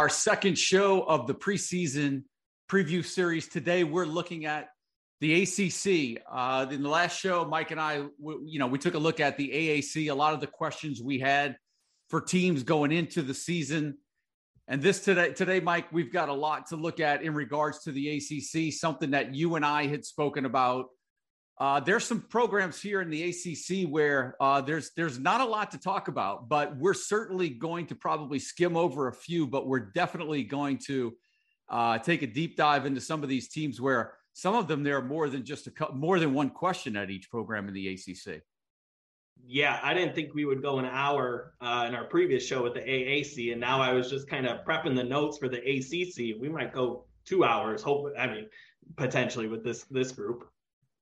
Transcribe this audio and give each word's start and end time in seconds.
our 0.00 0.08
second 0.08 0.56
show 0.56 1.02
of 1.02 1.26
the 1.26 1.34
preseason 1.34 2.22
preview 2.70 3.04
series. 3.04 3.46
Today, 3.48 3.84
we're 3.84 4.06
looking 4.06 4.46
at 4.46 4.68
the 5.20 5.42
ACC. 5.42 6.22
Uh, 6.26 6.64
in 6.70 6.82
the 6.82 6.88
last 6.88 7.20
show, 7.20 7.44
Mike 7.44 7.70
and 7.70 7.78
I, 7.78 8.06
you 8.18 8.58
know, 8.58 8.66
we 8.66 8.78
took 8.78 8.94
a 8.94 8.98
look 8.98 9.20
at 9.20 9.36
the 9.36 9.50
AAC. 9.50 10.10
A 10.10 10.14
lot 10.14 10.32
of 10.32 10.40
the 10.40 10.46
questions 10.46 11.02
we 11.02 11.18
had 11.18 11.54
for 12.08 12.22
teams 12.22 12.62
going 12.62 12.92
into 12.92 13.20
the 13.20 13.34
season, 13.34 13.98
and 14.66 14.80
this 14.80 15.00
today, 15.00 15.34
today, 15.34 15.60
Mike, 15.60 15.92
we've 15.92 16.10
got 16.10 16.30
a 16.30 16.32
lot 16.32 16.68
to 16.68 16.76
look 16.76 16.98
at 16.98 17.22
in 17.22 17.34
regards 17.34 17.80
to 17.80 17.92
the 17.92 18.16
ACC. 18.16 18.72
Something 18.72 19.10
that 19.10 19.34
you 19.34 19.56
and 19.56 19.66
I 19.66 19.86
had 19.86 20.06
spoken 20.06 20.46
about 20.46 20.86
uh, 21.60 21.78
there's 21.78 22.06
some 22.06 22.22
programs 22.22 22.80
here 22.80 23.02
in 23.02 23.10
the 23.10 23.22
ACC 23.22 23.86
where 23.86 24.34
uh, 24.40 24.62
there's 24.62 24.92
there's 24.96 25.18
not 25.18 25.42
a 25.42 25.44
lot 25.44 25.70
to 25.70 25.78
talk 25.78 26.08
about, 26.08 26.48
but 26.48 26.74
we're 26.78 26.94
certainly 26.94 27.50
going 27.50 27.86
to 27.86 27.94
probably 27.94 28.38
skim 28.38 28.78
over 28.78 29.08
a 29.08 29.12
few. 29.12 29.46
But 29.46 29.66
we're 29.66 29.90
definitely 29.92 30.42
going 30.42 30.78
to 30.86 31.12
uh, 31.68 31.98
take 31.98 32.22
a 32.22 32.26
deep 32.26 32.56
dive 32.56 32.86
into 32.86 33.00
some 33.00 33.22
of 33.22 33.28
these 33.28 33.48
teams 33.48 33.78
where 33.78 34.14
some 34.32 34.54
of 34.54 34.68
them 34.68 34.82
there 34.82 34.96
are 34.96 35.04
more 35.04 35.28
than 35.28 35.44
just 35.44 35.66
a 35.66 35.70
couple, 35.70 35.96
more 35.96 36.18
than 36.18 36.32
one 36.32 36.48
question 36.48 36.96
at 36.96 37.10
each 37.10 37.30
program 37.30 37.68
in 37.68 37.74
the 37.74 37.88
ACC. 37.88 38.40
Yeah, 39.44 39.78
I 39.82 39.92
didn't 39.92 40.14
think 40.14 40.32
we 40.34 40.46
would 40.46 40.62
go 40.62 40.78
an 40.78 40.86
hour 40.86 41.54
uh, 41.60 41.84
in 41.86 41.94
our 41.94 42.04
previous 42.04 42.46
show 42.46 42.62
with 42.62 42.72
the 42.72 42.80
AAC, 42.80 43.52
and 43.52 43.60
now 43.60 43.82
I 43.82 43.92
was 43.92 44.08
just 44.08 44.28
kind 44.28 44.46
of 44.46 44.64
prepping 44.64 44.96
the 44.96 45.04
notes 45.04 45.36
for 45.36 45.48
the 45.48 45.58
ACC. 45.58 46.40
We 46.40 46.48
might 46.48 46.72
go 46.72 47.04
two 47.26 47.44
hours. 47.44 47.82
Hope 47.82 48.12
I 48.18 48.26
mean 48.28 48.48
potentially 48.96 49.46
with 49.46 49.62
this 49.62 49.84
this 49.90 50.10
group. 50.12 50.49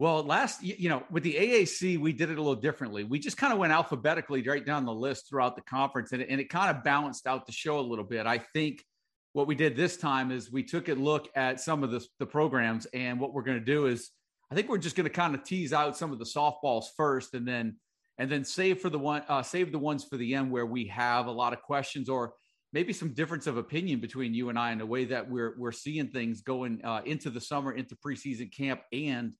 Well, 0.00 0.22
last 0.22 0.62
you 0.62 0.88
know, 0.88 1.02
with 1.10 1.24
the 1.24 1.34
AAC, 1.34 1.98
we 1.98 2.12
did 2.12 2.30
it 2.30 2.38
a 2.38 2.40
little 2.40 2.54
differently. 2.54 3.02
We 3.02 3.18
just 3.18 3.36
kind 3.36 3.52
of 3.52 3.58
went 3.58 3.72
alphabetically 3.72 4.42
right 4.42 4.64
down 4.64 4.84
the 4.84 4.94
list 4.94 5.28
throughout 5.28 5.56
the 5.56 5.62
conference, 5.62 6.12
and, 6.12 6.22
and 6.22 6.40
it 6.40 6.48
kind 6.48 6.76
of 6.76 6.84
balanced 6.84 7.26
out 7.26 7.46
the 7.46 7.52
show 7.52 7.80
a 7.80 7.82
little 7.82 8.04
bit. 8.04 8.24
I 8.24 8.38
think 8.38 8.84
what 9.32 9.48
we 9.48 9.56
did 9.56 9.76
this 9.76 9.96
time 9.96 10.30
is 10.30 10.52
we 10.52 10.62
took 10.62 10.88
a 10.88 10.94
look 10.94 11.28
at 11.34 11.60
some 11.60 11.82
of 11.82 11.90
the, 11.90 12.04
the 12.20 12.26
programs, 12.26 12.86
and 12.86 13.18
what 13.18 13.32
we're 13.32 13.42
going 13.42 13.58
to 13.58 13.64
do 13.64 13.86
is 13.86 14.10
I 14.52 14.54
think 14.54 14.68
we're 14.68 14.78
just 14.78 14.94
going 14.94 15.04
to 15.08 15.10
kind 15.12 15.34
of 15.34 15.42
tease 15.42 15.72
out 15.72 15.96
some 15.96 16.12
of 16.12 16.20
the 16.20 16.24
softballs 16.24 16.84
first, 16.96 17.34
and 17.34 17.46
then 17.46 17.76
and 18.18 18.30
then 18.30 18.44
save 18.44 18.80
for 18.80 18.90
the 18.90 19.00
one 19.00 19.22
uh, 19.28 19.42
save 19.42 19.72
the 19.72 19.80
ones 19.80 20.04
for 20.04 20.16
the 20.16 20.36
end 20.36 20.52
where 20.52 20.66
we 20.66 20.86
have 20.86 21.26
a 21.26 21.32
lot 21.32 21.52
of 21.52 21.60
questions 21.62 22.08
or 22.08 22.34
maybe 22.72 22.92
some 22.92 23.14
difference 23.14 23.48
of 23.48 23.56
opinion 23.56 23.98
between 23.98 24.32
you 24.32 24.48
and 24.48 24.58
I 24.58 24.70
in 24.70 24.78
the 24.78 24.86
way 24.86 25.06
that 25.06 25.28
we're 25.28 25.56
we're 25.58 25.72
seeing 25.72 26.08
things 26.08 26.40
going 26.42 26.84
uh, 26.84 27.00
into 27.04 27.30
the 27.30 27.40
summer, 27.40 27.72
into 27.72 27.96
preseason 27.96 28.54
camp, 28.56 28.80
and 28.92 29.34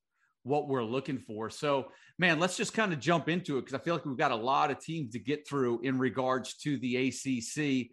what 0.48 0.68
we're 0.68 0.84
looking 0.84 1.18
for. 1.18 1.50
So, 1.50 1.92
man, 2.18 2.41
let's 2.41 2.56
just 2.56 2.74
kind 2.74 2.92
of 2.92 3.00
jump 3.00 3.28
into 3.28 3.58
it 3.58 3.62
because 3.62 3.74
I 3.74 3.82
feel 3.82 3.94
like 3.94 4.04
we've 4.04 4.16
got 4.16 4.32
a 4.32 4.36
lot 4.36 4.70
of 4.70 4.80
teams 4.80 5.12
to 5.12 5.18
get 5.18 5.46
through 5.46 5.80
in 5.82 5.98
regards 5.98 6.54
to 6.58 6.78
the 6.78 7.08
ACC. 7.08 7.91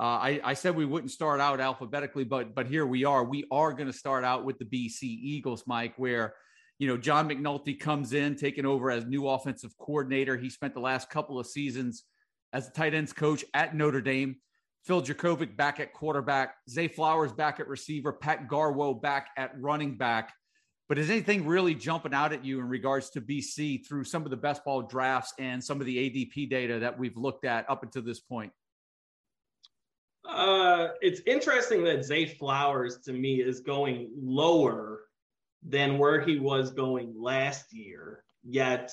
Uh, 0.00 0.04
I, 0.04 0.40
I, 0.44 0.54
said 0.54 0.76
we 0.76 0.84
wouldn't 0.84 1.10
start 1.10 1.40
out 1.40 1.60
alphabetically, 1.60 2.24
but 2.24 2.54
but 2.54 2.68
here 2.68 2.86
we 2.86 3.04
are. 3.04 3.24
We 3.24 3.44
are 3.50 3.72
going 3.72 3.88
to 3.88 3.92
start 3.92 4.24
out 4.24 4.44
with 4.44 4.58
the 4.58 4.64
BC 4.64 5.02
Eagles, 5.02 5.64
Mike, 5.66 5.94
where 5.96 6.34
you 6.78 6.86
know 6.86 6.96
John 6.96 7.28
McNulty 7.28 7.78
comes 7.78 8.12
in, 8.12 8.36
taking 8.36 8.64
over 8.64 8.92
as 8.92 9.06
new 9.06 9.26
offensive 9.28 9.76
coordinator. 9.76 10.36
He 10.36 10.50
spent 10.50 10.74
the 10.74 10.80
last 10.80 11.10
couple 11.10 11.40
of 11.40 11.46
seasons 11.48 12.04
as 12.52 12.68
a 12.68 12.70
tight 12.70 12.94
ends 12.94 13.12
coach 13.12 13.44
at 13.54 13.74
Notre 13.74 14.00
Dame. 14.00 14.36
Phil 14.84 15.02
Jurkovec 15.02 15.56
back 15.56 15.80
at 15.80 15.92
quarterback, 15.92 16.54
Zay 16.70 16.88
Flowers 16.88 17.32
back 17.32 17.60
at 17.60 17.68
receiver, 17.68 18.12
Pat 18.12 18.48
Garwo 18.48 19.00
back 19.00 19.28
at 19.36 19.50
running 19.60 19.98
back. 19.98 20.32
But 20.88 20.98
is 20.98 21.10
anything 21.10 21.46
really 21.46 21.74
jumping 21.74 22.14
out 22.14 22.32
at 22.32 22.44
you 22.44 22.60
in 22.60 22.68
regards 22.68 23.10
to 23.10 23.20
BC 23.20 23.86
through 23.86 24.04
some 24.04 24.24
of 24.24 24.30
the 24.30 24.36
best 24.38 24.64
ball 24.64 24.82
drafts 24.82 25.34
and 25.38 25.62
some 25.62 25.80
of 25.80 25.86
the 25.86 25.96
ADP 25.96 26.48
data 26.48 26.78
that 26.78 26.98
we've 26.98 27.16
looked 27.16 27.44
at 27.44 27.68
up 27.68 27.82
until 27.82 28.02
this 28.02 28.20
point? 28.20 28.52
Uh, 30.26 30.88
it's 31.00 31.20
interesting 31.26 31.84
that 31.84 32.04
Zay 32.04 32.26
Flowers 32.26 32.98
to 33.04 33.12
me 33.12 33.42
is 33.42 33.60
going 33.60 34.10
lower 34.16 35.00
than 35.62 35.98
where 35.98 36.20
he 36.20 36.38
was 36.38 36.70
going 36.70 37.14
last 37.16 37.72
year. 37.72 38.24
Yet 38.42 38.92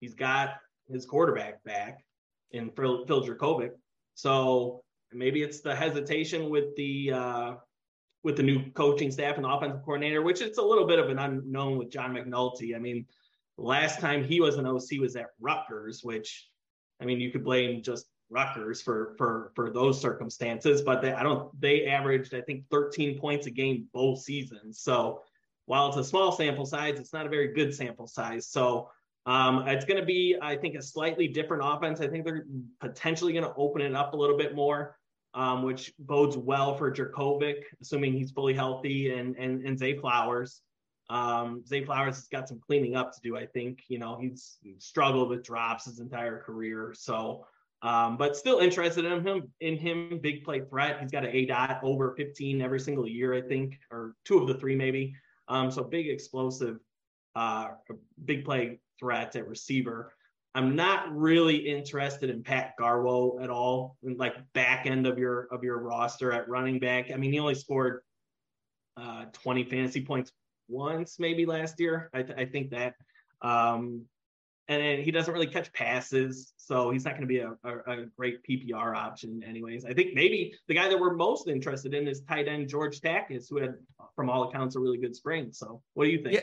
he's 0.00 0.14
got 0.14 0.54
his 0.90 1.06
quarterback 1.06 1.62
back 1.62 2.04
in 2.50 2.70
Phil, 2.70 3.06
Phil 3.06 3.22
Jurkovec. 3.24 3.70
So 4.14 4.82
maybe 5.12 5.42
it's 5.42 5.60
the 5.60 5.74
hesitation 5.74 6.50
with 6.50 6.74
the 6.76 7.12
uh, 7.12 7.54
with 8.22 8.36
the 8.36 8.42
new 8.42 8.70
coaching 8.72 9.10
staff 9.10 9.36
and 9.36 9.46
offensive 9.46 9.82
coordinator, 9.82 10.22
which 10.22 10.40
it's 10.40 10.58
a 10.58 10.62
little 10.62 10.86
bit 10.86 10.98
of 10.98 11.08
an 11.08 11.18
unknown 11.18 11.78
with 11.78 11.90
John 11.90 12.14
McNulty. 12.14 12.76
I 12.76 12.78
mean, 12.78 13.06
last 13.56 14.00
time 14.00 14.24
he 14.24 14.40
was 14.40 14.56
an 14.56 14.66
OC 14.66 15.00
was 15.00 15.16
at 15.16 15.28
Rutgers, 15.40 16.02
which 16.02 16.48
I 17.00 17.06
mean, 17.06 17.20
you 17.20 17.30
could 17.30 17.44
blame 17.44 17.82
just 17.82 18.06
Rutgers 18.28 18.80
for 18.80 19.14
for 19.18 19.52
for 19.54 19.70
those 19.70 20.00
circumstances, 20.00 20.82
but 20.82 21.02
they 21.02 21.12
I 21.12 21.22
don't 21.22 21.58
they 21.60 21.86
averaged 21.86 22.34
I 22.34 22.42
think 22.42 22.64
13 22.70 23.18
points 23.18 23.46
a 23.46 23.50
game 23.50 23.88
both 23.92 24.20
seasons. 24.20 24.80
So 24.80 25.22
while 25.66 25.88
it's 25.88 25.96
a 25.96 26.04
small 26.04 26.32
sample 26.32 26.66
size, 26.66 26.98
it's 26.98 27.12
not 27.12 27.26
a 27.26 27.28
very 27.28 27.52
good 27.54 27.74
sample 27.74 28.06
size. 28.06 28.46
So 28.48 28.90
um, 29.26 29.68
it's 29.68 29.84
going 29.84 30.00
to 30.00 30.06
be, 30.06 30.36
I 30.40 30.56
think, 30.56 30.74
a 30.74 30.82
slightly 30.82 31.28
different 31.28 31.62
offense. 31.64 32.00
I 32.00 32.08
think 32.08 32.24
they're 32.24 32.46
potentially 32.80 33.32
going 33.32 33.44
to 33.44 33.54
open 33.54 33.82
it 33.82 33.94
up 33.94 34.14
a 34.14 34.16
little 34.16 34.36
bit 34.36 34.54
more 34.54 34.96
um, 35.34 35.62
which 35.62 35.92
bodes 35.98 36.36
well 36.36 36.76
for 36.76 36.90
Jurkovec, 36.90 37.62
assuming 37.80 38.12
he's 38.12 38.30
fully 38.30 38.54
healthy, 38.54 39.12
and 39.12 39.36
and 39.36 39.64
and 39.66 39.78
Zay 39.78 39.96
Flowers. 39.96 40.62
Um, 41.08 41.64
Zay 41.66 41.84
Flowers 41.84 42.16
has 42.16 42.28
got 42.28 42.48
some 42.48 42.60
cleaning 42.60 42.96
up 42.96 43.12
to 43.12 43.20
do. 43.22 43.36
I 43.36 43.46
think 43.46 43.82
you 43.88 43.98
know 43.98 44.18
he's 44.20 44.58
struggled 44.78 45.28
with 45.28 45.44
drops 45.44 45.84
his 45.86 46.00
entire 46.00 46.40
career, 46.40 46.94
so. 46.96 47.46
Um, 47.82 48.18
but 48.18 48.36
still 48.36 48.58
interested 48.58 49.06
in 49.06 49.26
him 49.26 49.50
in 49.60 49.78
him 49.78 50.18
big 50.22 50.44
play 50.44 50.60
threat. 50.60 51.00
He's 51.00 51.10
got 51.10 51.24
an 51.24 51.34
A 51.34 51.46
dot 51.46 51.80
over 51.82 52.14
15 52.14 52.60
every 52.60 52.78
single 52.78 53.08
year, 53.08 53.32
I 53.32 53.40
think, 53.40 53.78
or 53.90 54.16
two 54.26 54.36
of 54.36 54.48
the 54.48 54.54
three 54.54 54.76
maybe. 54.76 55.14
Um, 55.48 55.70
so 55.70 55.82
big 55.82 56.06
explosive, 56.08 56.78
uh, 57.34 57.68
big 58.22 58.44
play 58.44 58.80
threat 58.98 59.34
at 59.34 59.48
receiver. 59.48 60.12
I'm 60.54 60.74
not 60.74 61.14
really 61.16 61.56
interested 61.56 62.28
in 62.28 62.42
Pat 62.42 62.74
Garwo 62.78 63.42
at 63.42 63.50
all, 63.50 63.96
like 64.02 64.34
back 64.52 64.86
end 64.86 65.06
of 65.06 65.18
your 65.18 65.46
of 65.52 65.62
your 65.62 65.78
roster 65.78 66.32
at 66.32 66.48
running 66.48 66.80
back. 66.80 67.10
I 67.12 67.16
mean, 67.16 67.32
he 67.32 67.38
only 67.38 67.54
scored 67.54 68.00
uh, 68.96 69.26
20 69.32 69.64
fantasy 69.64 70.04
points 70.04 70.32
once, 70.68 71.18
maybe 71.18 71.46
last 71.46 71.78
year. 71.78 72.10
I, 72.12 72.22
th- 72.22 72.38
I 72.38 72.44
think 72.46 72.70
that. 72.70 72.94
Um, 73.42 74.06
and 74.68 75.02
he 75.02 75.10
doesn't 75.10 75.32
really 75.34 75.48
catch 75.48 75.72
passes, 75.72 76.52
so 76.56 76.92
he's 76.92 77.04
not 77.04 77.12
going 77.12 77.22
to 77.22 77.26
be 77.26 77.38
a, 77.38 77.56
a, 77.64 78.02
a, 78.02 78.06
great 78.16 78.38
PPR 78.48 78.96
option, 78.96 79.42
anyways. 79.42 79.84
I 79.84 79.92
think 79.92 80.14
maybe 80.14 80.54
the 80.68 80.74
guy 80.74 80.88
that 80.88 80.96
we're 80.96 81.14
most 81.14 81.48
interested 81.48 81.92
in 81.92 82.06
is 82.06 82.20
tight 82.20 82.46
end 82.46 82.68
George 82.68 83.00
Takacs, 83.00 83.46
who 83.50 83.56
had, 83.56 83.74
from 84.14 84.30
all 84.30 84.48
accounts, 84.48 84.76
a 84.76 84.78
really 84.78 84.98
good 84.98 85.16
spring. 85.16 85.48
So, 85.50 85.82
what 85.94 86.04
do 86.04 86.12
you 86.12 86.22
think? 86.22 86.34
Yeah. 86.34 86.40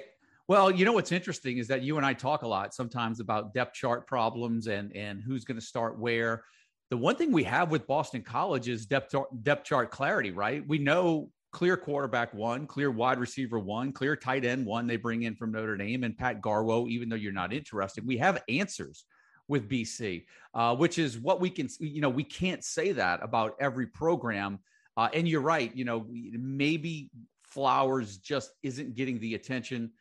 Well, 0.47 0.71
you 0.71 0.85
know 0.85 0.93
what's 0.93 1.11
interesting 1.11 1.57
is 1.57 1.67
that 1.67 1.81
you 1.81 1.97
and 1.97 2.05
I 2.05 2.13
talk 2.13 2.43
a 2.43 2.47
lot 2.47 2.73
sometimes 2.73 3.19
about 3.19 3.53
depth 3.53 3.73
chart 3.73 4.07
problems 4.07 4.67
and 4.67 4.95
and 4.95 5.21
who's 5.21 5.43
going 5.43 5.59
to 5.59 5.65
start 5.65 5.99
where. 5.99 6.43
The 6.89 6.95
one 6.95 7.17
thing 7.17 7.33
we 7.33 7.43
have 7.43 7.69
with 7.69 7.85
Boston 7.85 8.21
College 8.21 8.69
is 8.69 8.85
depth 8.85 9.13
depth 9.43 9.65
chart 9.65 9.91
clarity, 9.91 10.31
right? 10.31 10.65
We 10.65 10.77
know 10.77 11.31
clear 11.51 11.75
quarterback 11.75 12.33
one, 12.33 12.65
clear 12.65 12.91
wide 12.91 13.19
receiver 13.19 13.59
one, 13.59 13.91
clear 13.91 14.15
tight 14.15 14.45
end 14.45 14.65
one. 14.65 14.87
They 14.87 14.95
bring 14.95 15.23
in 15.23 15.35
from 15.35 15.51
Notre 15.51 15.75
Dame 15.75 16.05
and 16.05 16.17
Pat 16.17 16.41
Garwo. 16.41 16.87
Even 16.87 17.09
though 17.09 17.17
you're 17.17 17.33
not 17.33 17.51
interested, 17.51 18.07
we 18.07 18.17
have 18.17 18.41
answers 18.47 19.03
with 19.49 19.67
BC, 19.67 20.23
uh, 20.53 20.77
which 20.77 20.97
is 20.97 21.19
what 21.19 21.41
we 21.41 21.49
can. 21.49 21.67
You 21.81 21.99
know, 21.99 22.09
we 22.09 22.23
can't 22.23 22.63
say 22.63 22.93
that 22.93 23.21
about 23.21 23.57
every 23.59 23.87
program. 23.87 24.59
Uh, 24.95 25.09
and 25.13 25.27
you're 25.27 25.41
right. 25.41 25.75
You 25.75 25.83
know, 25.83 26.07
maybe 26.09 27.11
Flowers 27.43 28.17
just 28.17 28.51
isn't 28.63 28.95
getting 28.95 29.19
the 29.19 29.35
attention 29.35 29.91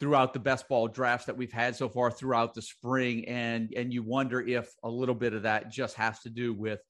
throughout 0.00 0.32
the 0.32 0.40
best 0.40 0.66
ball 0.68 0.88
drafts 0.88 1.26
that 1.26 1.36
we've 1.36 1.52
had 1.52 1.76
so 1.76 1.88
far 1.88 2.10
throughout 2.10 2.54
the 2.54 2.62
spring 2.62 3.26
and 3.28 3.72
and 3.76 3.92
you 3.92 4.02
wonder 4.02 4.40
if 4.40 4.72
a 4.82 4.88
little 4.88 5.14
bit 5.14 5.34
of 5.34 5.42
that 5.42 5.70
just 5.70 5.94
has 5.94 6.20
to 6.20 6.30
do 6.30 6.54
with 6.54 6.80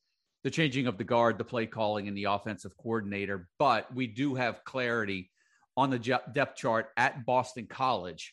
the 0.44 0.50
changing 0.50 0.86
of 0.86 0.96
the 0.96 1.04
guard 1.04 1.36
the 1.36 1.44
play 1.44 1.66
calling 1.66 2.08
and 2.08 2.16
the 2.16 2.24
offensive 2.24 2.76
coordinator. 2.76 3.48
But 3.58 3.94
we 3.94 4.06
do 4.06 4.34
have 4.36 4.64
clarity 4.64 5.30
on 5.76 5.90
the 5.90 5.98
depth 5.98 6.56
chart 6.56 6.90
at 6.96 7.26
Boston 7.26 7.66
College. 7.68 8.32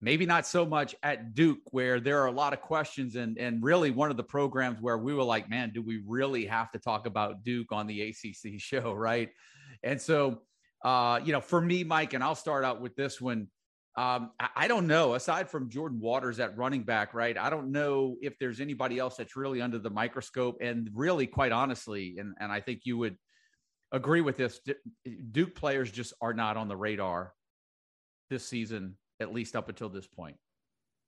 Maybe 0.00 0.26
not 0.26 0.46
so 0.46 0.64
much 0.64 0.94
at 1.02 1.34
Duke 1.34 1.58
where 1.72 1.98
there 1.98 2.22
are 2.22 2.26
a 2.26 2.32
lot 2.32 2.52
of 2.52 2.60
questions 2.60 3.16
and 3.16 3.36
and 3.38 3.62
really 3.62 3.90
one 3.90 4.10
of 4.10 4.16
the 4.16 4.22
programs 4.22 4.80
where 4.80 4.98
we 4.98 5.12
were 5.12 5.24
like 5.24 5.50
man 5.50 5.72
do 5.74 5.82
we 5.82 6.02
really 6.06 6.46
have 6.46 6.70
to 6.72 6.78
talk 6.78 7.06
about 7.06 7.42
Duke 7.42 7.72
on 7.72 7.86
the 7.86 8.02
ACC 8.02 8.52
show 8.60 8.92
right? 8.92 9.30
And 9.82 10.00
so 10.00 10.42
uh 10.84 11.18
you 11.24 11.32
know 11.32 11.40
for 11.40 11.60
me 11.60 11.82
Mike 11.82 12.12
and 12.12 12.22
I'll 12.22 12.36
start 12.36 12.64
out 12.64 12.80
with 12.80 12.94
this 12.94 13.20
one 13.20 13.48
um, 13.98 14.30
I 14.54 14.68
don't 14.68 14.86
know. 14.86 15.14
Aside 15.14 15.50
from 15.50 15.68
Jordan 15.68 15.98
Waters 15.98 16.38
at 16.38 16.56
running 16.56 16.84
back, 16.84 17.14
right? 17.14 17.36
I 17.36 17.50
don't 17.50 17.72
know 17.72 18.14
if 18.22 18.38
there's 18.38 18.60
anybody 18.60 18.96
else 19.00 19.16
that's 19.16 19.34
really 19.34 19.60
under 19.60 19.80
the 19.80 19.90
microscope. 19.90 20.58
And 20.60 20.88
really, 20.94 21.26
quite 21.26 21.50
honestly, 21.50 22.14
and, 22.18 22.32
and 22.38 22.52
I 22.52 22.60
think 22.60 22.82
you 22.84 22.96
would 22.98 23.16
agree 23.90 24.20
with 24.20 24.36
this, 24.36 24.60
Duke 25.32 25.56
players 25.56 25.90
just 25.90 26.12
are 26.20 26.32
not 26.32 26.56
on 26.56 26.68
the 26.68 26.76
radar 26.76 27.32
this 28.30 28.46
season, 28.46 28.96
at 29.18 29.34
least 29.34 29.56
up 29.56 29.68
until 29.68 29.88
this 29.88 30.06
point. 30.06 30.36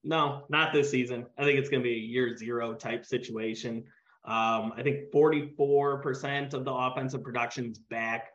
No, 0.02 0.42
not 0.48 0.72
this 0.72 0.90
season. 0.90 1.26
I 1.38 1.44
think 1.44 1.60
it's 1.60 1.68
going 1.68 1.84
to 1.84 1.88
be 1.88 1.94
a 1.94 1.98
year 1.98 2.36
zero 2.36 2.74
type 2.74 3.06
situation. 3.06 3.84
Um, 4.24 4.72
I 4.76 4.82
think 4.82 5.12
44% 5.14 6.54
of 6.54 6.64
the 6.64 6.72
offensive 6.72 7.22
production 7.22 7.70
is 7.70 7.78
back. 7.78 8.30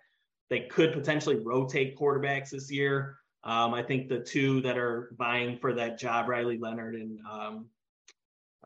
They 0.50 0.62
could 0.62 0.94
potentially 0.94 1.42
rotate 1.44 1.98
quarterbacks 1.98 2.52
this 2.52 2.72
year. 2.72 3.18
Um, 3.46 3.76
I 3.76 3.84
think 3.84 4.10
the 4.10 4.20
two 4.20 4.60
that 4.62 4.78
are 4.78 5.12
vying 5.18 5.58
for 5.58 5.74
that 5.74 6.00
job, 6.00 6.28
Riley 6.28 6.58
Leonard 6.58 6.96
and 6.96 7.20
um, 7.32 7.66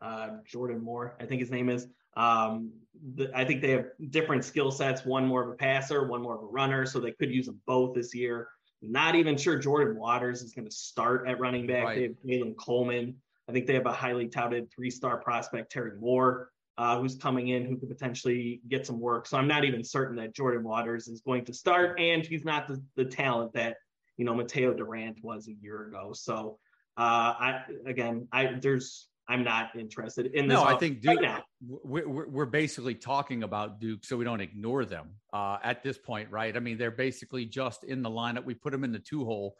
uh, 0.00 0.28
Jordan 0.46 0.82
Moore, 0.82 1.16
I 1.20 1.26
think 1.26 1.40
his 1.40 1.50
name 1.50 1.68
is. 1.68 1.86
Um, 2.16 2.72
the, 3.14 3.30
I 3.34 3.44
think 3.44 3.60
they 3.60 3.70
have 3.70 3.86
different 4.08 4.44
skill 4.44 4.70
sets. 4.70 5.04
One 5.04 5.26
more 5.26 5.42
of 5.42 5.50
a 5.50 5.54
passer, 5.54 6.06
one 6.06 6.22
more 6.22 6.34
of 6.34 6.42
a 6.42 6.46
runner, 6.46 6.86
so 6.86 6.98
they 6.98 7.12
could 7.12 7.30
use 7.30 7.46
them 7.46 7.60
both 7.66 7.94
this 7.94 8.14
year. 8.14 8.48
Not 8.82 9.14
even 9.14 9.36
sure 9.36 9.58
Jordan 9.58 9.96
Waters 9.98 10.40
is 10.42 10.54
going 10.54 10.66
to 10.66 10.74
start 10.74 11.28
at 11.28 11.38
running 11.38 11.66
back. 11.66 11.84
Right. 11.84 11.96
They 11.96 12.02
have 12.04 12.42
Jalen 12.42 12.56
Coleman. 12.56 13.16
I 13.48 13.52
think 13.52 13.66
they 13.66 13.74
have 13.74 13.86
a 13.86 13.92
highly 13.92 14.28
touted 14.28 14.72
three-star 14.72 15.18
prospect, 15.18 15.70
Terry 15.70 15.98
Moore, 16.00 16.50
uh, 16.78 16.98
who's 16.98 17.16
coming 17.16 17.48
in, 17.48 17.66
who 17.66 17.76
could 17.76 17.90
potentially 17.90 18.62
get 18.68 18.86
some 18.86 18.98
work. 18.98 19.26
So 19.26 19.36
I'm 19.36 19.48
not 19.48 19.64
even 19.64 19.84
certain 19.84 20.16
that 20.16 20.34
Jordan 20.34 20.64
Waters 20.64 21.08
is 21.08 21.20
going 21.20 21.44
to 21.44 21.52
start, 21.52 22.00
and 22.00 22.24
he's 22.24 22.44
not 22.44 22.66
the, 22.66 22.82
the 22.96 23.04
talent 23.04 23.52
that 23.52 23.76
you 24.20 24.26
know 24.26 24.34
Mataeo 24.34 24.76
Durant 24.76 25.16
was 25.24 25.48
a 25.48 25.54
year 25.62 25.86
ago. 25.88 26.12
So 26.12 26.58
uh, 26.98 27.32
I 27.40 27.62
again, 27.86 28.28
I 28.32 28.58
there's 28.60 29.08
I'm 29.30 29.42
not 29.42 29.70
interested 29.74 30.26
in 30.26 30.46
this. 30.46 30.56
No, 30.56 30.62
I 30.62 30.76
think 30.76 31.00
Duke. 31.00 31.22
Right 31.22 31.42
we're, 31.66 32.28
we're 32.28 32.44
basically 32.44 32.94
talking 32.94 33.44
about 33.44 33.80
Duke, 33.80 34.04
so 34.04 34.18
we 34.18 34.24
don't 34.24 34.42
ignore 34.42 34.84
them 34.84 35.12
uh, 35.32 35.56
at 35.62 35.82
this 35.82 35.96
point, 35.96 36.30
right? 36.30 36.54
I 36.54 36.60
mean, 36.60 36.76
they're 36.76 36.90
basically 36.90 37.46
just 37.46 37.84
in 37.84 38.02
the 38.02 38.10
lineup. 38.10 38.44
We 38.44 38.52
put 38.52 38.72
them 38.72 38.84
in 38.84 38.92
the 38.92 38.98
two 38.98 39.24
hole, 39.24 39.56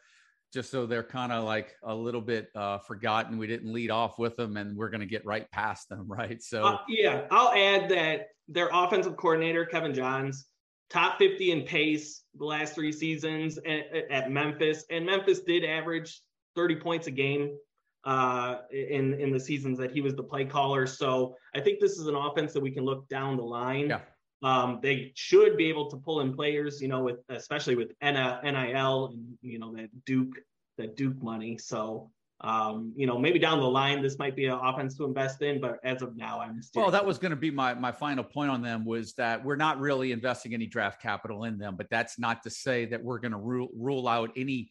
just 0.53 0.71
so 0.71 0.85
they're 0.85 1.03
kind 1.03 1.33
of 1.33 1.45
like 1.45 1.75
a 1.83 1.95
little 1.95 2.21
bit 2.21 2.49
uh, 2.55 2.79
forgotten. 2.79 3.39
We 3.39 3.47
didn't 3.47 3.73
lead 3.73 3.91
off 3.91 4.19
with 4.19 4.37
them, 4.37 4.59
and 4.59 4.77
we're 4.77 4.91
going 4.91 5.01
to 5.01 5.07
get 5.07 5.25
right 5.25 5.51
past 5.53 5.89
them, 5.89 6.05
right? 6.07 6.43
So 6.43 6.65
uh, 6.65 6.79
yeah, 6.87 7.23
I'll 7.31 7.55
add 7.55 7.89
that 7.91 8.29
their 8.47 8.69
offensive 8.75 9.17
coordinator 9.17 9.65
Kevin 9.65 9.95
Johns, 9.95 10.47
top 10.91 11.19
50 11.19 11.53
in 11.53 11.63
pace 11.63 12.23
the 12.37 12.45
last 12.45 12.75
three 12.75 12.93
seasons 12.93 13.59
at, 13.59 14.11
at 14.11 14.31
Memphis, 14.31 14.85
and 14.91 15.07
Memphis 15.07 15.41
did 15.41 15.65
average 15.65 16.21
30 16.57 16.77
points 16.77 17.07
a 17.07 17.11
game 17.11 17.57
uh, 18.05 18.59
in 18.71 19.15
in 19.15 19.31
the 19.31 19.41
seasons 19.41 19.79
that 19.79 19.91
he 19.93 20.01
was 20.01 20.15
the 20.15 20.23
play 20.23 20.45
caller. 20.45 20.87
So 20.87 21.37
I 21.55 21.61
think 21.61 21.81
this 21.81 21.99
is 21.99 22.07
an 22.07 22.15
offense 22.15 22.53
that 22.53 22.61
we 22.61 22.71
can 22.71 22.85
look 22.85 23.09
down 23.09 23.37
the 23.37 23.43
line. 23.43 23.89
Yeah. 23.89 24.01
Um, 24.43 24.81
they 24.83 25.13
should 25.15 25.57
be 25.59 25.69
able 25.69 25.91
to 25.91 25.99
pull 25.99 26.21
in 26.21 26.35
players, 26.35 26.81
you 26.81 26.89
know, 26.89 27.03
with 27.03 27.19
especially 27.29 27.77
with 27.77 27.91
NIL 28.03 29.07
and 29.07 29.39
you 29.43 29.59
know 29.59 29.75
that 29.77 29.91
Duke 30.07 30.35
that 30.79 30.97
Duke 30.97 31.23
money. 31.23 31.59
So 31.59 32.11
um, 32.43 32.93
you 32.97 33.07
know, 33.07 33.19
maybe 33.19 33.39
down 33.39 33.61
the 33.61 33.67
line 33.67 34.01
this 34.03 34.19
might 34.19 34.35
be 34.35 34.47
an 34.47 34.59
offense 34.63 34.97
to 34.97 35.05
invest 35.05 35.43
in, 35.43 35.61
but 35.61 35.79
as 35.85 36.01
of 36.01 36.17
now, 36.17 36.41
I'm 36.41 36.63
still. 36.63 36.83
Well, 36.83 36.91
that 36.91 37.05
was 37.05 37.19
going 37.19 37.31
to 37.31 37.37
be 37.37 37.51
my 37.51 37.75
my 37.75 37.93
final 37.93 38.25
point 38.25 38.51
on 38.51 38.63
them 38.63 38.85
was 38.85 39.13
that 39.15 39.45
we're 39.45 39.57
not 39.57 39.79
really 39.79 40.13
investing 40.13 40.55
any 40.55 40.67
draft 40.67 41.03
capital 41.03 41.45
in 41.45 41.59
them, 41.59 41.77
but 41.77 41.89
that's 41.91 42.19
not 42.19 42.43
to 42.45 42.51
say 42.51 42.87
that 42.87 43.03
we're 43.03 43.19
going 43.19 43.33
to 43.33 43.39
rule 43.39 43.69
rule 43.77 44.09
out 44.09 44.31
any 44.37 44.71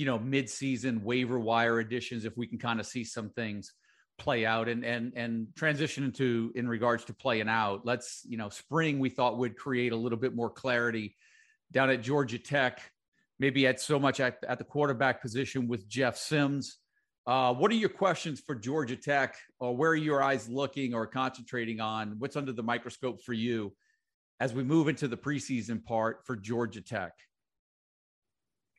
you 0.00 0.06
know 0.06 0.18
mid-season 0.18 1.04
waiver 1.04 1.38
wire 1.38 1.78
additions 1.78 2.24
if 2.24 2.34
we 2.38 2.46
can 2.46 2.58
kind 2.58 2.80
of 2.80 2.86
see 2.86 3.04
some 3.04 3.28
things 3.28 3.74
play 4.18 4.46
out 4.46 4.66
and 4.66 4.82
and 4.82 5.12
and 5.14 5.48
transition 5.56 6.04
into 6.04 6.50
in 6.54 6.66
regards 6.66 7.04
to 7.04 7.12
playing 7.12 7.50
out 7.50 7.84
let's 7.84 8.22
you 8.26 8.38
know 8.38 8.48
spring 8.48 8.98
we 8.98 9.10
thought 9.10 9.36
would 9.36 9.58
create 9.58 9.92
a 9.92 9.96
little 9.96 10.18
bit 10.18 10.34
more 10.34 10.48
clarity 10.48 11.14
down 11.70 11.90
at 11.90 12.00
georgia 12.00 12.38
tech 12.38 12.80
maybe 13.38 13.66
at 13.66 13.78
so 13.78 13.98
much 13.98 14.20
at, 14.20 14.42
at 14.48 14.58
the 14.58 14.64
quarterback 14.64 15.20
position 15.20 15.68
with 15.68 15.86
jeff 15.86 16.16
sims 16.16 16.78
uh, 17.30 17.54
what 17.54 17.70
are 17.70 17.76
your 17.76 17.88
questions 17.88 18.40
for 18.40 18.54
georgia 18.54 18.96
tech 18.96 19.36
or 19.58 19.74
where 19.76 19.90
are 19.90 19.96
your 19.96 20.22
eyes 20.22 20.48
looking 20.48 20.92
or 20.94 21.06
concentrating 21.06 21.80
on 21.80 22.16
what's 22.18 22.36
under 22.36 22.52
the 22.52 22.62
microscope 22.62 23.22
for 23.22 23.32
you 23.32 23.72
as 24.40 24.52
we 24.52 24.62
move 24.62 24.88
into 24.88 25.08
the 25.08 25.16
preseason 25.16 25.82
part 25.82 26.26
for 26.26 26.36
georgia 26.36 26.80
tech 26.80 27.12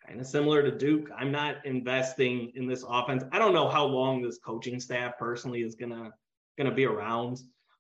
kind 0.07 0.19
of 0.19 0.27
similar 0.27 0.63
to 0.63 0.71
Duke. 0.71 1.09
I'm 1.15 1.31
not 1.31 1.65
investing 1.65 2.51
in 2.55 2.67
this 2.67 2.83
offense. 2.87 3.23
I 3.31 3.39
don't 3.39 3.53
know 3.53 3.69
how 3.69 3.85
long 3.85 4.21
this 4.21 4.39
coaching 4.39 4.79
staff 4.79 5.17
personally 5.17 5.61
is 5.61 5.75
gonna 5.75 6.11
gonna 6.57 6.73
be 6.73 6.85
around. 6.85 7.39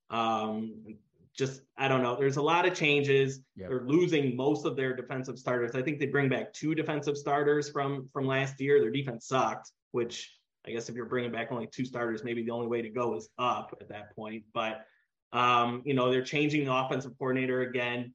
Um, 0.09 0.97
just 1.35 1.61
I 1.77 1.87
don't 1.87 2.03
know. 2.03 2.15
There's 2.15 2.37
a 2.37 2.41
lot 2.41 2.65
of 2.65 2.73
changes. 2.73 3.41
Yep. 3.55 3.69
They're 3.69 3.85
losing 3.85 4.35
most 4.35 4.65
of 4.65 4.75
their 4.75 4.95
defensive 4.95 5.39
starters. 5.39 5.75
I 5.75 5.81
think 5.81 5.99
they 5.99 6.05
bring 6.05 6.29
back 6.29 6.53
two 6.53 6.75
defensive 6.75 7.17
starters 7.17 7.69
from 7.69 8.09
from 8.13 8.27
last 8.27 8.59
year. 8.59 8.79
Their 8.79 8.91
defense 8.91 9.27
sucked, 9.27 9.71
which 9.91 10.31
I 10.65 10.71
guess 10.71 10.89
if 10.89 10.95
you're 10.95 11.05
bringing 11.05 11.31
back 11.31 11.51
only 11.51 11.67
two 11.67 11.85
starters, 11.85 12.23
maybe 12.23 12.43
the 12.43 12.51
only 12.51 12.67
way 12.67 12.81
to 12.81 12.89
go 12.89 13.15
is 13.15 13.29
up 13.37 13.75
at 13.81 13.89
that 13.89 14.15
point. 14.15 14.43
But 14.53 14.85
um, 15.33 15.81
you 15.85 15.93
know, 15.93 16.11
they're 16.11 16.23
changing 16.23 16.65
the 16.65 16.73
offensive 16.73 17.17
coordinator 17.17 17.61
again. 17.61 18.13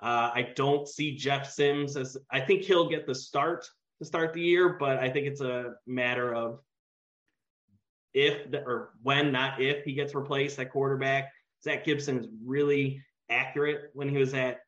Uh, 0.00 0.30
I 0.34 0.52
don't 0.56 0.88
see 0.88 1.16
Jeff 1.16 1.50
Sims 1.50 1.96
as 1.96 2.16
I 2.30 2.40
think 2.40 2.62
he'll 2.62 2.88
get 2.88 3.06
the 3.06 3.14
start 3.14 3.66
to 3.98 4.04
start 4.04 4.32
the 4.32 4.40
year, 4.40 4.76
but 4.78 4.98
I 4.98 5.08
think 5.08 5.26
it's 5.26 5.40
a 5.40 5.74
matter 5.86 6.34
of 6.34 6.60
if 8.14 8.50
the, 8.50 8.62
or 8.64 8.94
when, 9.02 9.32
not 9.32 9.60
if 9.60 9.84
he 9.84 9.92
gets 9.92 10.14
replaced 10.14 10.58
at 10.58 10.70
quarterback. 10.70 11.32
Zach 11.62 11.84
Gibson 11.84 12.18
is 12.18 12.26
really 12.44 13.00
accurate 13.30 13.90
when 13.94 14.08
he 14.08 14.16
was 14.16 14.34
at 14.34 14.60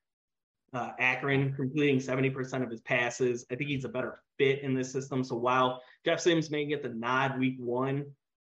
uh, 0.75 0.91
Akron, 0.99 1.55
completing 1.55 1.99
70% 1.99 2.63
of 2.63 2.71
his 2.71 2.81
passes. 2.81 3.47
I 3.51 3.55
think 3.55 3.71
he's 3.71 3.85
a 3.85 3.89
better 3.89 4.21
fit 4.39 4.63
in 4.63 4.75
this 4.75 4.93
system. 4.93 5.23
So 5.23 5.37
while 5.37 5.81
Jeff 6.05 6.21
Sims 6.21 6.51
may 6.51 6.67
get 6.67 6.83
the 6.83 6.89
nod 6.89 7.39
week 7.39 7.57
one, 7.59 8.07